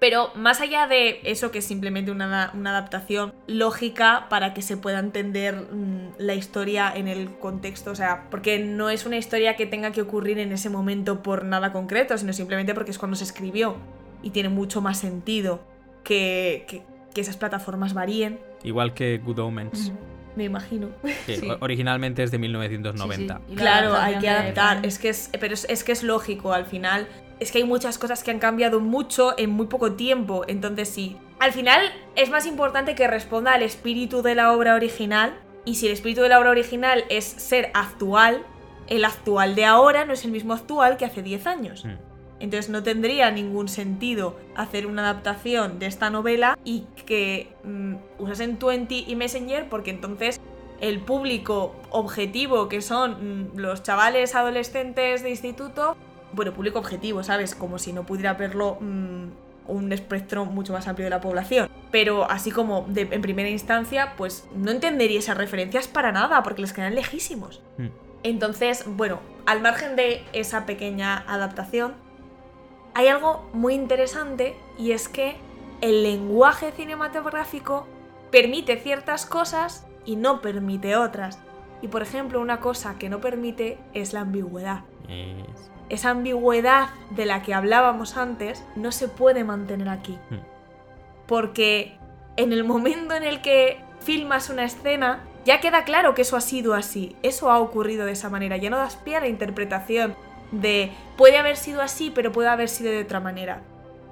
[0.00, 4.76] Pero más allá de eso, que es simplemente una, una adaptación lógica para que se
[4.76, 9.56] pueda entender mm, la historia en el contexto, o sea, porque no es una historia
[9.56, 13.16] que tenga que ocurrir en ese momento por nada concreto, sino simplemente porque es cuando
[13.16, 13.74] se escribió
[14.22, 15.60] y tiene mucho más sentido
[16.04, 16.82] que, que-
[17.12, 19.92] que esas plataformas varíen, Igual que Good Omens,
[20.38, 20.88] me imagino.
[21.26, 21.46] Sí.
[21.60, 23.34] originalmente es de 1990.
[23.34, 23.52] Sí, sí.
[23.52, 24.86] Y la Claro, hay que adaptar.
[24.86, 27.06] Es que es, pero es, es que es lógico, al final.
[27.40, 30.44] Es que hay muchas cosas que han cambiado mucho en muy poco tiempo.
[30.48, 31.18] Entonces sí.
[31.38, 31.80] Al final
[32.16, 35.34] es más importante que responda al espíritu de la obra original.
[35.64, 38.44] Y si el espíritu de la obra original es ser actual,
[38.86, 41.84] el actual de ahora no es el mismo actual que hace 10 años.
[41.84, 42.07] Mm.
[42.40, 48.58] Entonces no tendría ningún sentido hacer una adaptación de esta novela y que mm, usasen
[48.64, 50.40] 20 y Messenger porque entonces
[50.80, 55.96] el público objetivo que son mm, los chavales adolescentes de instituto,
[56.32, 57.54] bueno, público objetivo, ¿sabes?
[57.56, 59.24] Como si no pudiera verlo mm,
[59.66, 61.68] un espectro mucho más amplio de la población.
[61.90, 66.62] Pero así como de- en primera instancia, pues no entendería esas referencias para nada porque
[66.62, 67.60] les quedan lejísimos.
[67.78, 67.86] Mm.
[68.22, 71.94] Entonces, bueno, al margen de esa pequeña adaptación,
[72.98, 75.36] hay algo muy interesante y es que
[75.80, 77.86] el lenguaje cinematográfico
[78.32, 81.38] permite ciertas cosas y no permite otras.
[81.80, 84.80] Y por ejemplo, una cosa que no permite es la ambigüedad.
[85.08, 90.18] Es- Esa ambigüedad de la que hablábamos antes no se puede mantener aquí.
[90.30, 90.40] Hmm.
[91.26, 91.96] Porque
[92.36, 96.40] en el momento en el que filmas una escena, ya queda claro que eso ha
[96.40, 100.14] sido así, eso ha ocurrido de esa manera, ya no das pie a la interpretación
[100.52, 103.62] de puede haber sido así, pero puede haber sido de otra manera.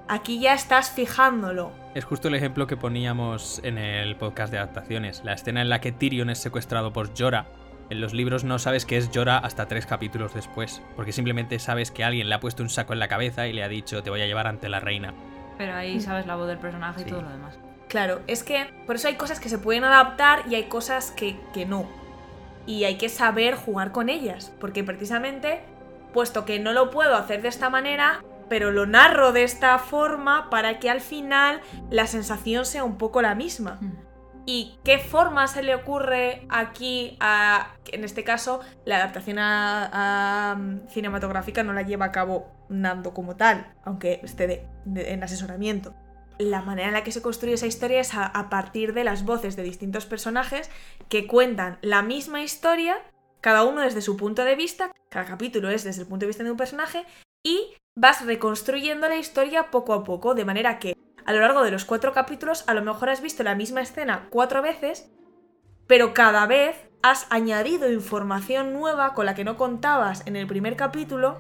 [0.09, 1.73] Aquí ya estás fijándolo.
[1.95, 5.81] Es justo el ejemplo que poníamos en el podcast de adaptaciones, la escena en la
[5.81, 7.47] que Tyrion es secuestrado por Jorah.
[7.91, 11.91] En los libros no sabes que es Jorah hasta tres capítulos después, porque simplemente sabes
[11.91, 14.11] que alguien le ha puesto un saco en la cabeza y le ha dicho te
[14.11, 15.15] voy a llevar ante la reina.
[15.59, 17.07] Pero ahí sabes la voz del personaje Sí.
[17.07, 17.59] y todo lo demás.
[17.89, 21.37] Claro, es que por eso hay cosas que se pueden adaptar y hay cosas que,
[21.55, 21.87] que no.
[22.67, 25.61] Y hay que saber jugar con ellas, porque precisamente,
[26.17, 30.49] puesto que no lo puedo hacer de esta manera, pero lo narro de esta forma
[30.49, 31.61] para que al final
[31.91, 33.77] la sensación sea un poco la misma.
[33.83, 33.93] Mm.
[34.47, 39.91] ¿Y qué forma se le ocurre aquí a, en este caso, la adaptación a,
[40.53, 45.13] a, mm, cinematográfica no la lleva a cabo Nando como tal, aunque esté de- de-
[45.13, 45.95] en asesoramiento?
[46.39, 49.25] La manera en la que se construye esa historia es a, a partir de las
[49.27, 50.71] voces de distintos personajes
[51.11, 52.97] que cuentan la misma historia,
[53.47, 56.43] cada uno desde su punto de vista, cada capítulo es desde el punto de vista
[56.43, 57.05] de un personaje,
[57.45, 61.71] y vas reconstruyendo la historia poco a poco, de manera que a lo largo de
[61.71, 65.13] los cuatro capítulos a lo mejor has visto la misma escena cuatro veces,
[65.87, 70.75] pero cada vez has añadido información nueva con la que no contabas en el primer
[70.75, 71.39] capítulo,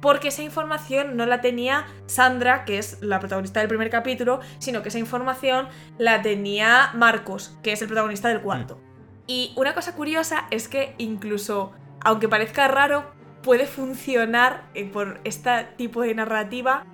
[0.00, 4.82] porque esa información no la tenía Sandra, que es la protagonista del primer capítulo, sino
[4.82, 5.66] que esa información
[5.98, 8.80] la tenía Marcos, que es el protagonista del cuarto.
[9.28, 15.68] Y una cosa curiosa es que incluso, aunque parezca raro, puede funcionar eh, por este
[15.76, 16.86] tipo de narrativa,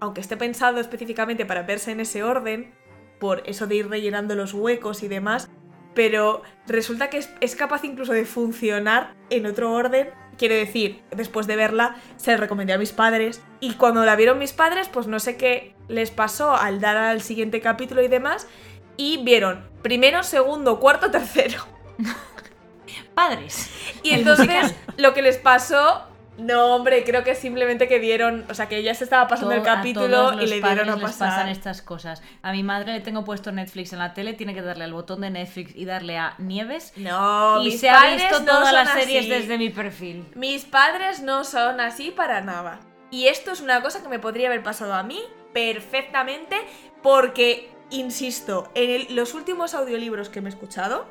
[0.00, 2.74] aunque esté pensado específicamente para verse en ese orden,
[3.20, 5.50] por eso de ir rellenando los huecos y demás,
[5.94, 10.08] pero resulta que es, capaz incluso de funcionar en otro orden.
[10.38, 14.38] Quiero decir, después de verla, se la recomendé a mis padres y cuando la vieron
[14.38, 18.48] mis padres, pues no sé qué les pasó al dar al siguiente capítulo y demás,
[18.96, 21.71] y vieron primero, segundo, cuarto, tercero.
[23.14, 23.70] Padres.
[24.02, 24.74] Y entonces musical.
[24.96, 26.02] lo que les pasó,
[26.38, 29.62] no hombre, creo que simplemente que dieron, o sea, que ya se estaba pasando el
[29.62, 31.28] capítulo y le dieron a les pasar.
[31.28, 32.22] pasan estas cosas.
[32.42, 35.20] A mi madre le tengo puesto Netflix en la tele, tiene que darle al botón
[35.20, 36.92] de Netflix y darle a Nieves.
[36.96, 39.28] No, y mis se ha visto no todas las series así.
[39.28, 40.26] desde mi perfil.
[40.34, 42.80] Mis padres no son así para nada.
[43.10, 45.20] Y esto es una cosa que me podría haber pasado a mí
[45.52, 46.56] perfectamente
[47.02, 51.04] porque, insisto, en el- los últimos audiolibros que me he escuchado,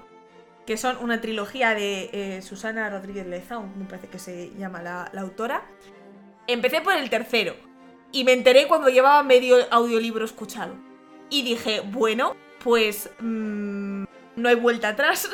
[0.66, 5.10] que son una trilogía de eh, Susana Rodríguez Leza, me parece que se llama la,
[5.14, 5.64] la autora,
[6.48, 7.56] empecé por el tercero
[8.12, 10.76] y me enteré cuando llevaba medio audiolibro escuchado.
[11.30, 14.04] Y dije, bueno, pues mm,
[14.36, 15.30] no hay vuelta atrás.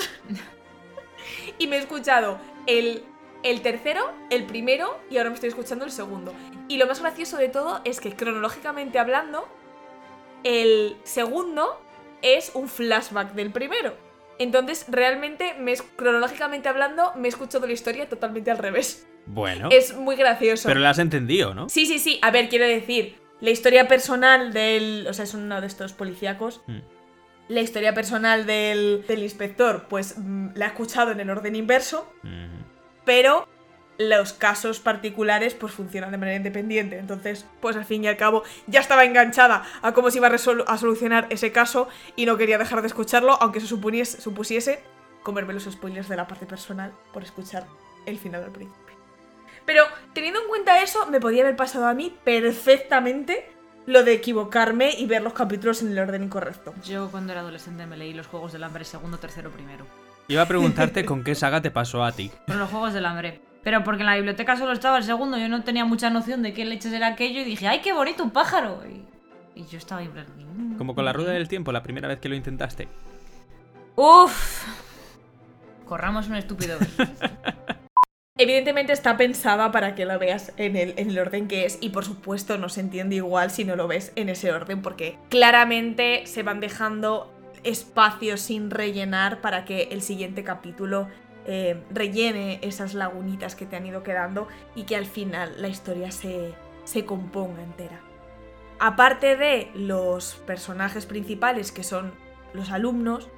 [1.57, 3.03] y me he escuchado el,
[3.43, 6.33] el tercero, el primero y ahora me estoy escuchando el segundo.
[6.67, 9.47] Y lo más gracioso de todo es que cronológicamente hablando,
[10.43, 11.81] el segundo
[12.21, 13.95] es un flashback del primero.
[14.39, 19.07] Entonces, realmente, me, cronológicamente hablando, me he escuchado la historia totalmente al revés.
[19.25, 20.67] Bueno, Es muy gracioso.
[20.69, 21.67] pero la has entendido, ¿no?
[21.69, 22.19] Sí, sí, sí.
[22.21, 25.05] A ver, quiero decir, la historia personal del.
[25.09, 26.61] O sea, es uno de estos policíacos.
[26.67, 26.79] Mm.
[27.49, 32.11] La historia personal del, del inspector, pues mm, la he escuchado en el orden inverso,
[33.05, 33.47] pero
[33.97, 36.99] los casos particulares pues funcionan de manera independiente.
[36.99, 40.77] Entonces, pues al fin y al cabo ya estaba enganchada a cómo se iba a,
[40.77, 44.81] solucionar ese caso y no quería dejar de escucharlo, aunque se suponiese- supusiese
[45.23, 47.65] comerme los spoilers de la parte personal por escuchar
[48.05, 48.95] el final al principio.
[49.65, 49.83] Pero
[50.13, 53.49] teniendo en cuenta eso, me podía haber pasado a mí perfectamente
[53.85, 56.73] lo de equivocarme y ver los capítulos en el orden incorrecto.
[56.83, 59.85] Yo cuando era adolescente me leí los Juegos del Hambre segundo, tercero, primero.
[60.27, 62.31] Iba a preguntarte con qué saga te pasó a ti.
[62.47, 63.41] Con los Juegos del Hambre.
[63.63, 66.53] Pero porque en la biblioteca solo estaba el segundo, yo no tenía mucha noción de
[66.53, 68.81] qué leches era aquello y dije, ¡ay, qué bonito un pájaro!
[68.87, 70.77] Y, y yo estaba ahí "Mm".
[70.77, 72.87] Como con la rueda del tiempo, la primera vez que lo intentaste.
[73.95, 74.65] ¡Uf!
[75.85, 76.77] Corramos un estúpido.
[78.39, 81.89] Evidentemente está pensada para que la veas en el, en el orden que es y
[81.89, 86.27] por supuesto no se entiende igual si no lo ves en ese orden porque claramente
[86.27, 91.07] se van dejando espacios sin rellenar para que el siguiente capítulo
[91.47, 96.11] eh, rellene esas lagunitas que te han ido quedando y que al final la historia
[96.11, 96.53] se,
[96.83, 98.01] se componga entera.
[98.79, 102.11] Aparte de los personajes principales que son
[102.53, 103.29] los alumnos,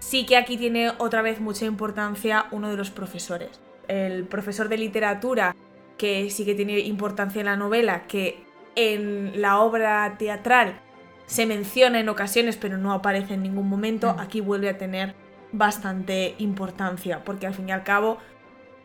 [0.00, 3.60] sí que aquí tiene otra vez mucha importancia uno de los profesores
[3.90, 5.56] el profesor de literatura,
[5.98, 8.44] que sí que tiene importancia en la novela, que
[8.76, 10.80] en la obra teatral
[11.26, 14.20] se menciona en ocasiones pero no aparece en ningún momento, Mm.
[14.20, 15.14] aquí vuelve a tener
[15.52, 18.18] bastante importancia, porque al fin y al cabo,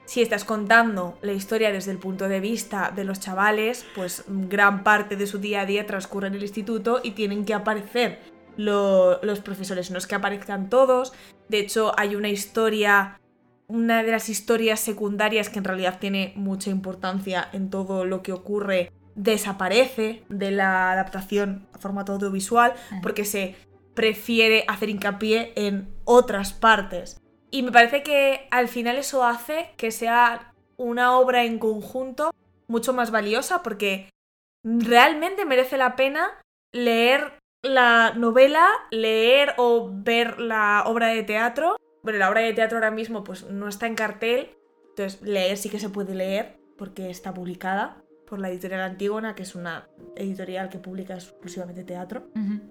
[0.05, 4.83] si estás contando la historia desde el punto de vista de los chavales, pues gran
[4.83, 8.19] parte de su día a día transcurre en el instituto y tienen que aparecer
[8.57, 11.13] lo- los profesores, no es que aparezcan todos,
[11.49, 13.19] de hecho hay una historia
[13.67, 18.31] una de las historias secundarias que en realidad tiene mucha importancia en todo lo que
[18.31, 23.55] ocurre desaparece de la adaptación a formato audiovisual porque se
[23.95, 27.19] prefiere hacer hincapié en otras partes.
[27.49, 32.31] Y me parece que al final eso hace que sea una obra en conjunto
[32.67, 34.09] mucho más valiosa porque
[34.63, 36.41] realmente merece la pena
[36.73, 41.77] leer la novela, leer o ver la obra de teatro.
[42.03, 44.55] Bueno, la obra de teatro ahora mismo pues no está en cartel,
[44.89, 49.43] entonces leer sí que se puede leer porque está publicada por la editorial Antígona, que
[49.43, 52.27] es una editorial que publica exclusivamente teatro.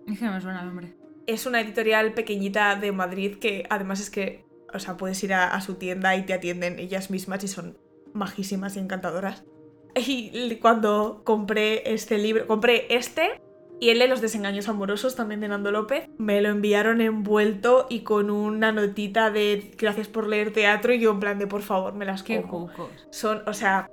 [0.06, 1.03] Es que no nombre.
[1.26, 5.54] Es una editorial pequeñita de Madrid que además es que, o sea, puedes ir a,
[5.54, 7.78] a su tienda y te atienden ellas mismas y son
[8.12, 9.44] majísimas y encantadoras.
[9.96, 13.40] Y cuando compré este libro, compré este
[13.80, 18.00] y el de los desengaños amorosos también de Nando López, me lo enviaron envuelto y
[18.00, 21.94] con una notita de gracias por leer teatro y yo en plan de por favor
[21.94, 22.90] me las Qué cucos.
[23.10, 23.90] Son, o sea,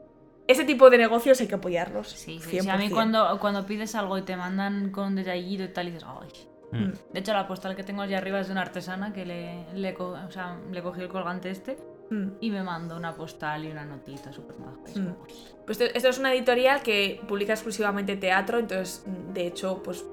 [0.48, 2.10] ese tipo de negocios hay que apoyarlos.
[2.10, 2.91] Sí, sí, sí, A mí 100%.
[2.91, 6.30] cuando, cuando pides algo y te mandan con detallito y tal, y dices, ay.
[6.72, 6.91] Mm.
[7.14, 9.93] De hecho, la postal que tengo allá arriba es de una artesana que le, le,
[9.93, 11.77] co- o sea, le cogí el colgante este
[12.10, 12.31] Mm.
[12.41, 14.77] y me mandó una postal y una notita súper maja.
[14.99, 15.15] Mm.
[15.65, 20.03] Pues esto, esto es una editorial que publica exclusivamente teatro, entonces, de hecho, pues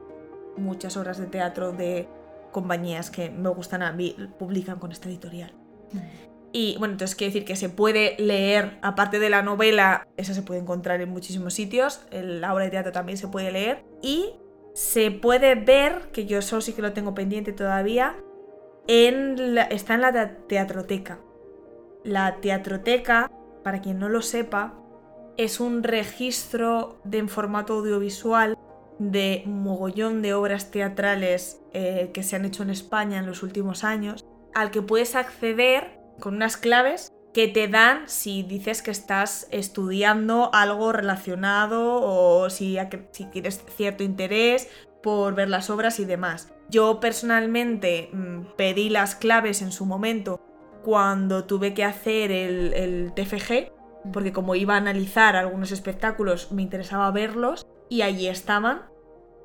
[0.56, 2.08] muchas obras de teatro de
[2.52, 5.52] compañías que me gustan a mí publican con esta editorial.
[6.52, 10.42] Y bueno, entonces quiere decir que se puede leer, aparte de la novela, esa se
[10.42, 14.32] puede encontrar en muchísimos sitios, el- la obra de teatro también se puede leer, y
[14.78, 18.14] se puede ver, que yo eso sí que lo tengo pendiente todavía,
[18.86, 21.18] está en la te- teatroteca.
[22.04, 23.28] La teatroteca,
[23.64, 24.74] para quien no lo sepa,
[25.36, 28.56] es un registro en formato audiovisual
[29.00, 33.82] de mogollón de obras teatrales eh, que se han hecho en España en los últimos
[33.82, 34.24] años,
[34.54, 40.50] al que puedes acceder con unas claves que te dan si dices que estás estudiando
[40.52, 42.76] algo relacionado o si,
[43.12, 44.68] si tienes cierto interés
[45.04, 46.52] por ver las obras y demás.
[46.68, 50.40] Yo personalmente mm, pedí las claves en su momento
[50.82, 53.70] cuando tuve que hacer el, el TFG,
[54.12, 58.82] porque como iba a analizar algunos espectáculos me interesaba verlos y allí estaban.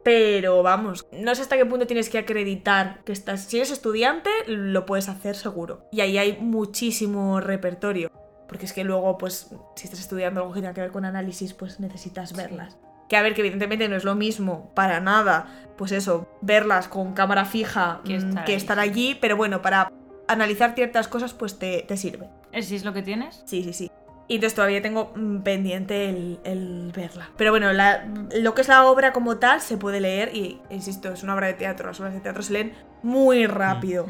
[0.03, 3.45] Pero vamos, no sé hasta qué punto tienes que acreditar que estás.
[3.45, 5.87] Si eres estudiante, lo puedes hacer seguro.
[5.91, 8.11] Y ahí hay muchísimo repertorio.
[8.47, 11.53] Porque es que luego, pues, si estás estudiando algo que tenga que ver con análisis,
[11.53, 12.77] pues necesitas verlas.
[13.07, 15.47] Que a ver, que evidentemente no es lo mismo para nada,
[15.77, 18.83] pues eso, verlas con cámara fija Que mm, estar que ahí, estar sí.
[18.83, 19.91] allí, pero bueno, para
[20.27, 22.29] analizar ciertas cosas, pues te, te sirve.
[22.51, 23.41] ¿Es si es lo que tienes?
[23.45, 23.91] Sí, sí, sí.
[24.27, 27.29] Y entonces todavía tengo mm, pendiente el, el verla.
[27.37, 28.05] Pero bueno, la-
[28.35, 31.47] lo que es la obra como tal se puede leer y, insisto, es una obra
[31.47, 31.87] de teatro.
[31.87, 34.07] Las obras de teatro se leen muy rápido.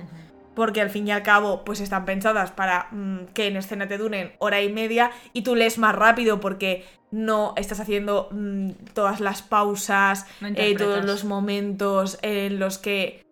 [0.56, 3.98] Porque al fin y al cabo, pues están pensadas para mm, que en escena te
[3.98, 9.20] duren hora y media y tú lees más rápido porque no estás haciendo mm, todas
[9.20, 13.24] las pausas, No eh, todos los momentos en los que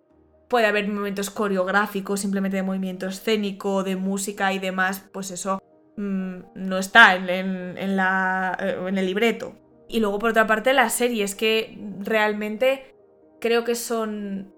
[0.50, 5.62] puede haber momentos coreográficos, simplemente de movimiento escénico, de música y demás, pues eso
[6.02, 9.56] mm, no está en, en- en la, eh, en el libreto.
[9.88, 12.96] Y luego, por otra parte, las series, que realmente
[13.40, 14.54] creo que son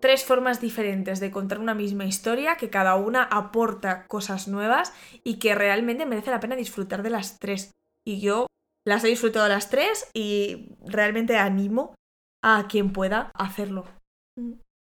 [0.00, 4.92] tres formas diferentes de contar una misma historia, que cada una aporta cosas nuevas
[5.24, 7.72] y que realmente merece la pena disfrutar de las tres.
[8.06, 8.46] Y yo
[8.86, 11.94] las he disfrutado las tres y realmente animo
[12.42, 13.84] a quien pueda hacerlo.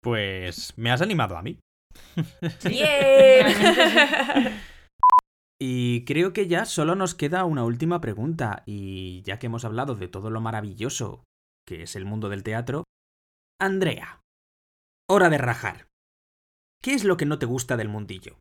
[0.01, 1.59] Pues me has animado a mí.
[2.67, 3.45] ¡Bien!
[5.65, 9.95] Y creo que ya solo nos queda una última pregunta, y ya que hemos hablado
[9.95, 11.23] de todo lo maravilloso
[11.65, 12.83] que es el mundo del teatro,
[13.61, 14.19] Andrea,
[15.07, 15.87] hora de rajar.
[16.81, 18.39] ¿Qué es lo que no te gusta del mundillo?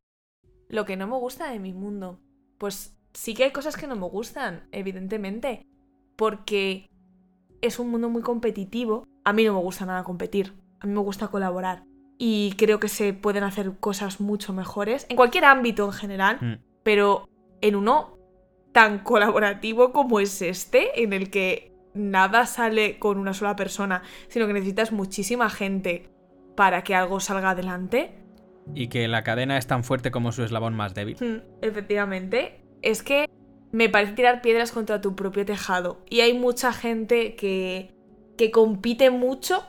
[0.69, 2.19] Lo que no me gusta de mi mundo.
[2.59, 5.65] Pues sí que hay cosas que no me gustan, evidentemente.
[6.16, 6.90] Porque
[7.61, 9.07] es un mundo muy competitivo.
[9.23, 10.55] A mí no me gusta nada competir.
[10.81, 11.85] A mí me gusta colaborar.
[12.19, 15.07] Y creo que se pueden hacer cosas mucho mejores.
[15.09, 16.39] En cualquier ámbito en general.
[16.40, 16.72] Mm.
[16.82, 17.28] Pero
[17.60, 18.18] en uno
[18.72, 24.46] tan colaborativo como es este, en el que nada sale con una sola persona, sino
[24.46, 26.09] que necesitas muchísima gente
[26.56, 28.14] para que algo salga adelante.
[28.74, 31.16] Y que la cadena es tan fuerte como su eslabón más débil.
[31.20, 32.60] Mm, Efectivamente.
[32.80, 33.28] Es que
[33.72, 36.04] me parece tirar piedras contra tu propio tejado.
[36.09, 37.94] Y hay mucha gente que,
[38.36, 39.64] que compite mucho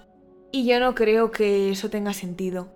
[0.51, 2.71] y yo no creo que eso tenga sentido.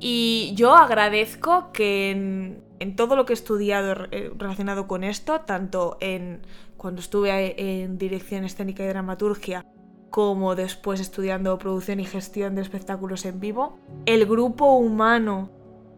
[0.00, 5.42] Y yo agradezco que en, en todo lo que he estudiado eh, relacionado con esto,
[5.42, 6.40] tanto en
[6.76, 9.66] cuando estuve en dirección escénica y dramaturgia,
[10.08, 15.50] como después estudiando producción y gestión de espectáculos en vivo, el grupo humano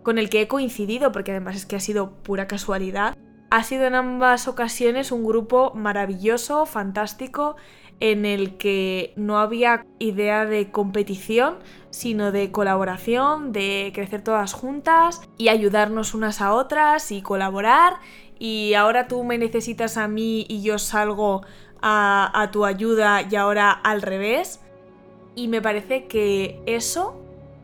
[0.03, 3.17] con el que he coincidido, porque además es que ha sido pura casualidad,
[3.51, 7.57] ha sido en ambas ocasiones un grupo maravilloso, fantástico,
[8.03, 11.59] en el que no había idea de competición,
[11.91, 18.01] sino de colaboración, de crecer todas juntas y ayudarnos unas a otras y colaborar.
[18.41, 21.43] Y ahora tú me necesitas a mí y yo salgo
[21.81, 24.59] a, tu ayuda y ahora al revés.
[25.37, 27.23] Y me parece que eso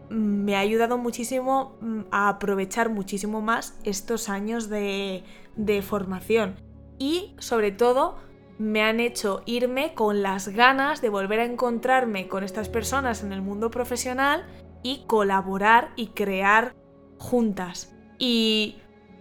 [0.09, 5.25] me ha ayudado muchísimo mm, a aprovechar muchísimo más estos años de,
[5.57, 6.55] de formación.
[6.97, 8.28] Y sobre todo
[8.59, 13.33] me han hecho irme con las ganas de volver a encontrarme con estas personas en
[13.33, 14.45] el mundo profesional
[14.83, 16.75] y colaborar y crear
[17.19, 17.95] juntas.
[18.19, 18.77] Y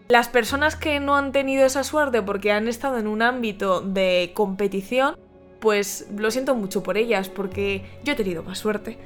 [0.07, 4.31] las personas que no han tenido esa suerte porque han estado en un ámbito de
[4.33, 5.17] competición,
[5.59, 8.97] pues lo siento mucho por ellas, porque yo he tenido más suerte.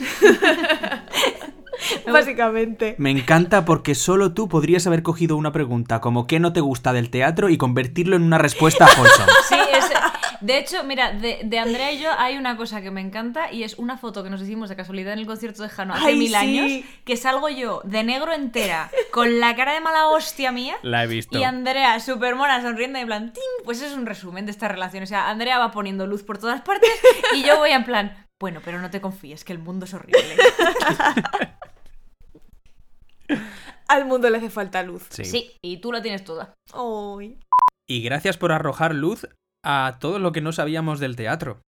[2.12, 2.94] Básicamente.
[2.98, 6.92] Me encanta porque solo tú podrías haber cogido una pregunta como ¿qué no te gusta
[6.92, 7.48] del teatro?
[7.48, 9.32] y convertirlo en una respuesta a Wholesome.
[9.48, 9.90] Sí, es,
[10.42, 13.78] de hecho, mira, de, Andrea y yo hay una cosa que me encanta y es
[13.78, 16.84] una foto que nos hicimos de casualidad en el concierto de Jano hace mil años,
[17.04, 20.74] que salgo yo de negro entera, con la cara de mala hostia mía.
[20.82, 21.38] La he visto.
[21.38, 23.32] Y Andrea súper mona, sonriendo y en plan,
[23.64, 25.04] pues es un resumen de esta relación.
[25.04, 26.90] O sea, Andrea va poniendo luz por todas partes
[27.34, 30.18] y yo voy en plan, bueno, pero no te confíes, que el mundo es horrible.
[33.88, 35.06] Al mundo le hace falta luz.
[35.10, 36.54] Sí, y tú la tienes toda.
[37.88, 39.26] Y gracias por arrojar luz
[39.64, 41.60] a todo lo que no sabíamos del teatro.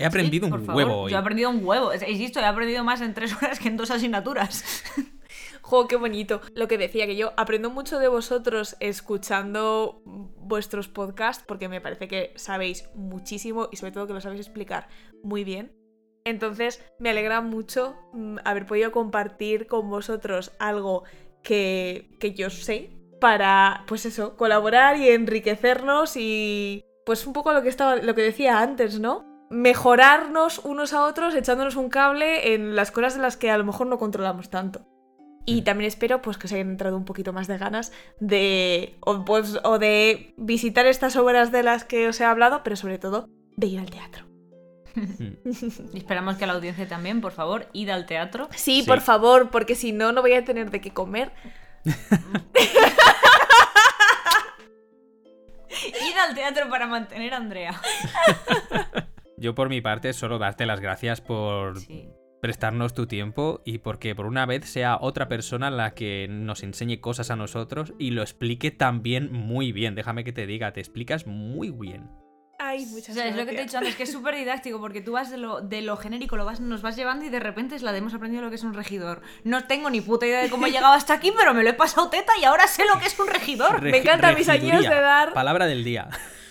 [0.00, 1.10] He aprendido un huevo hoy.
[1.10, 1.92] Yo he aprendido un huevo.
[1.92, 4.84] Insisto, he aprendido más en tres horas que en dos asignaturas.
[5.62, 6.40] jo, qué bonito.
[6.54, 12.06] Lo que decía, que yo aprendo mucho de vosotros escuchando vuestros podcasts, porque me parece
[12.06, 14.88] que sabéis muchísimo y sobre todo que lo sabéis explicar
[15.22, 15.72] muy bien.
[16.24, 21.04] Entonces, me alegra mucho mm, haber podido compartir con vosotros algo
[21.42, 22.90] que, que yo sé
[23.20, 28.22] para, pues eso, colaborar y enriquecernos y pues un poco lo que estaba, lo que
[28.22, 29.24] decía antes, ¿no?
[29.50, 33.64] Mejorarnos unos a otros echándonos un cable en las cosas de las que a lo
[33.64, 34.86] mejor no controlamos tanto.
[35.46, 37.90] Y también espero pues que os hayan entrado un poquito más de ganas
[38.20, 42.76] de o, pues, o de visitar estas obras de las que os he hablado, pero
[42.76, 44.27] sobre todo de ir al teatro.
[45.92, 48.48] y esperamos que a la audiencia también, por favor, id al teatro.
[48.52, 51.32] Sí, sí, por favor, porque si no, no voy a tener de qué comer.
[55.70, 57.80] Ir al teatro para mantener a Andrea.
[59.36, 61.78] Yo por mi parte solo darte las gracias por
[62.40, 67.00] prestarnos tu tiempo y porque por una vez sea otra persona la que nos enseñe
[67.00, 69.94] cosas a nosotros y lo explique también muy bien.
[69.94, 72.10] Déjame que te diga, te explicas muy bien.
[72.60, 74.80] Ay, muchas o sea, es lo que te he dicho antes, que es súper didáctico,
[74.80, 77.38] porque tú vas de lo, de lo genérico, lo vas, nos vas llevando y de
[77.38, 79.22] repente es la de hemos aprendido lo que es un regidor.
[79.44, 81.74] No tengo ni puta idea de cómo he llegado hasta aquí, pero me lo he
[81.74, 83.80] pasado teta y ahora sé lo que es un regidor.
[83.80, 85.32] me encanta mis años de dar.
[85.34, 86.08] Palabra del día.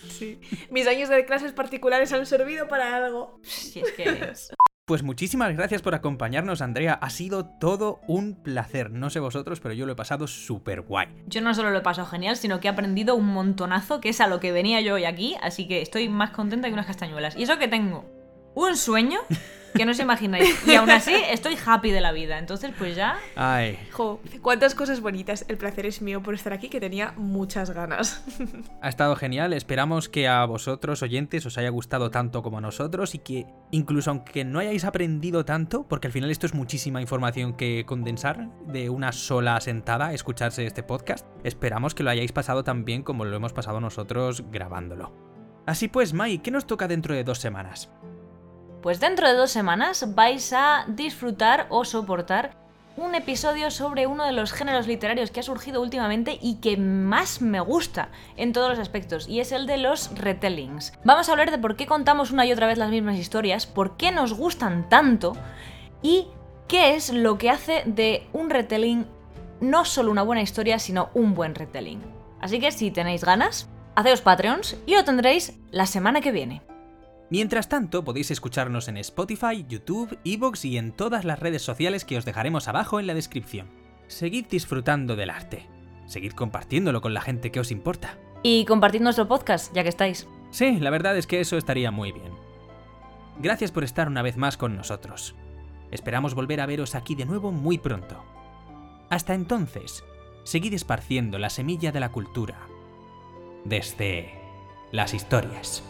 [0.07, 0.39] Sí.
[0.69, 3.39] Mis años de clases particulares han servido para algo.
[3.43, 4.33] Si es que.
[4.87, 6.93] Pues muchísimas gracias por acompañarnos, Andrea.
[6.93, 8.89] Ha sido todo un placer.
[8.89, 11.09] No sé vosotros, pero yo lo he pasado súper guay.
[11.25, 14.21] Yo no solo lo he pasado genial, sino que he aprendido un montonazo, que es
[14.21, 17.35] a lo que venía yo hoy aquí, así que estoy más contenta que unas castañuelas.
[17.35, 18.16] Y eso que tengo
[18.57, 19.19] un sueño
[19.75, 20.67] que no os imagináis.
[20.67, 22.39] Y aún así estoy happy de la vida.
[22.39, 23.17] Entonces, pues ya.
[23.35, 23.77] Ay.
[23.91, 25.45] Jo, cuántas cosas bonitas.
[25.47, 28.23] El placer es mío por estar aquí, que tenía muchas ganas.
[28.81, 29.53] Ha estado genial.
[29.53, 34.09] Esperamos que a vosotros, oyentes, os haya gustado tanto como a nosotros y que incluso
[34.09, 38.89] aunque no hayáis aprendido tanto, porque al final esto es muchísima información que condensar de
[38.89, 43.35] una sola sentada, escucharse este podcast, esperamos que lo hayáis pasado tan bien como lo
[43.35, 45.27] hemos pasado nosotros grabándolo.
[45.67, 47.91] Así pues, Mai, ¿qué nos toca dentro de dos semanas?
[48.81, 52.51] Pues dentro de dos semanas vais a disfrutar o soportar
[52.95, 57.41] un episodio sobre uno de los géneros literarios que ha surgido últimamente y que más
[57.41, 60.93] me gusta en todos los aspectos, y es el de los retellings.
[61.03, 63.97] Vamos a hablar de por qué contamos una y otra vez las mismas historias, por
[63.97, 65.33] qué nos gustan tanto
[66.01, 66.27] y
[66.67, 69.05] qué es lo que hace de un retelling
[69.59, 72.01] no solo una buena historia, sino un buen retelling.
[72.39, 76.61] Así que si tenéis ganas, haceos Patreons y lo tendréis la semana que viene.
[77.29, 82.17] Mientras tanto, podéis escucharnos en Spotify, YouTube, Evox y en todas las redes sociales que
[82.17, 83.67] os dejaremos abajo en la descripción.
[84.07, 85.67] Seguid disfrutando del arte.
[86.05, 88.17] Seguid compartiéndolo con la gente que os importa.
[88.43, 90.27] Y compartid nuestro podcast, ya que estáis.
[90.51, 92.31] Sí, la verdad es que eso estaría muy bien.
[93.39, 95.35] Gracias por estar una vez más con nosotros.
[95.91, 98.23] Esperamos volver a veros aquí de nuevo muy pronto.
[99.09, 100.03] Hasta entonces,
[100.43, 102.57] seguid esparciendo la semilla de la cultura
[103.65, 104.33] desde
[104.91, 105.83] las historias.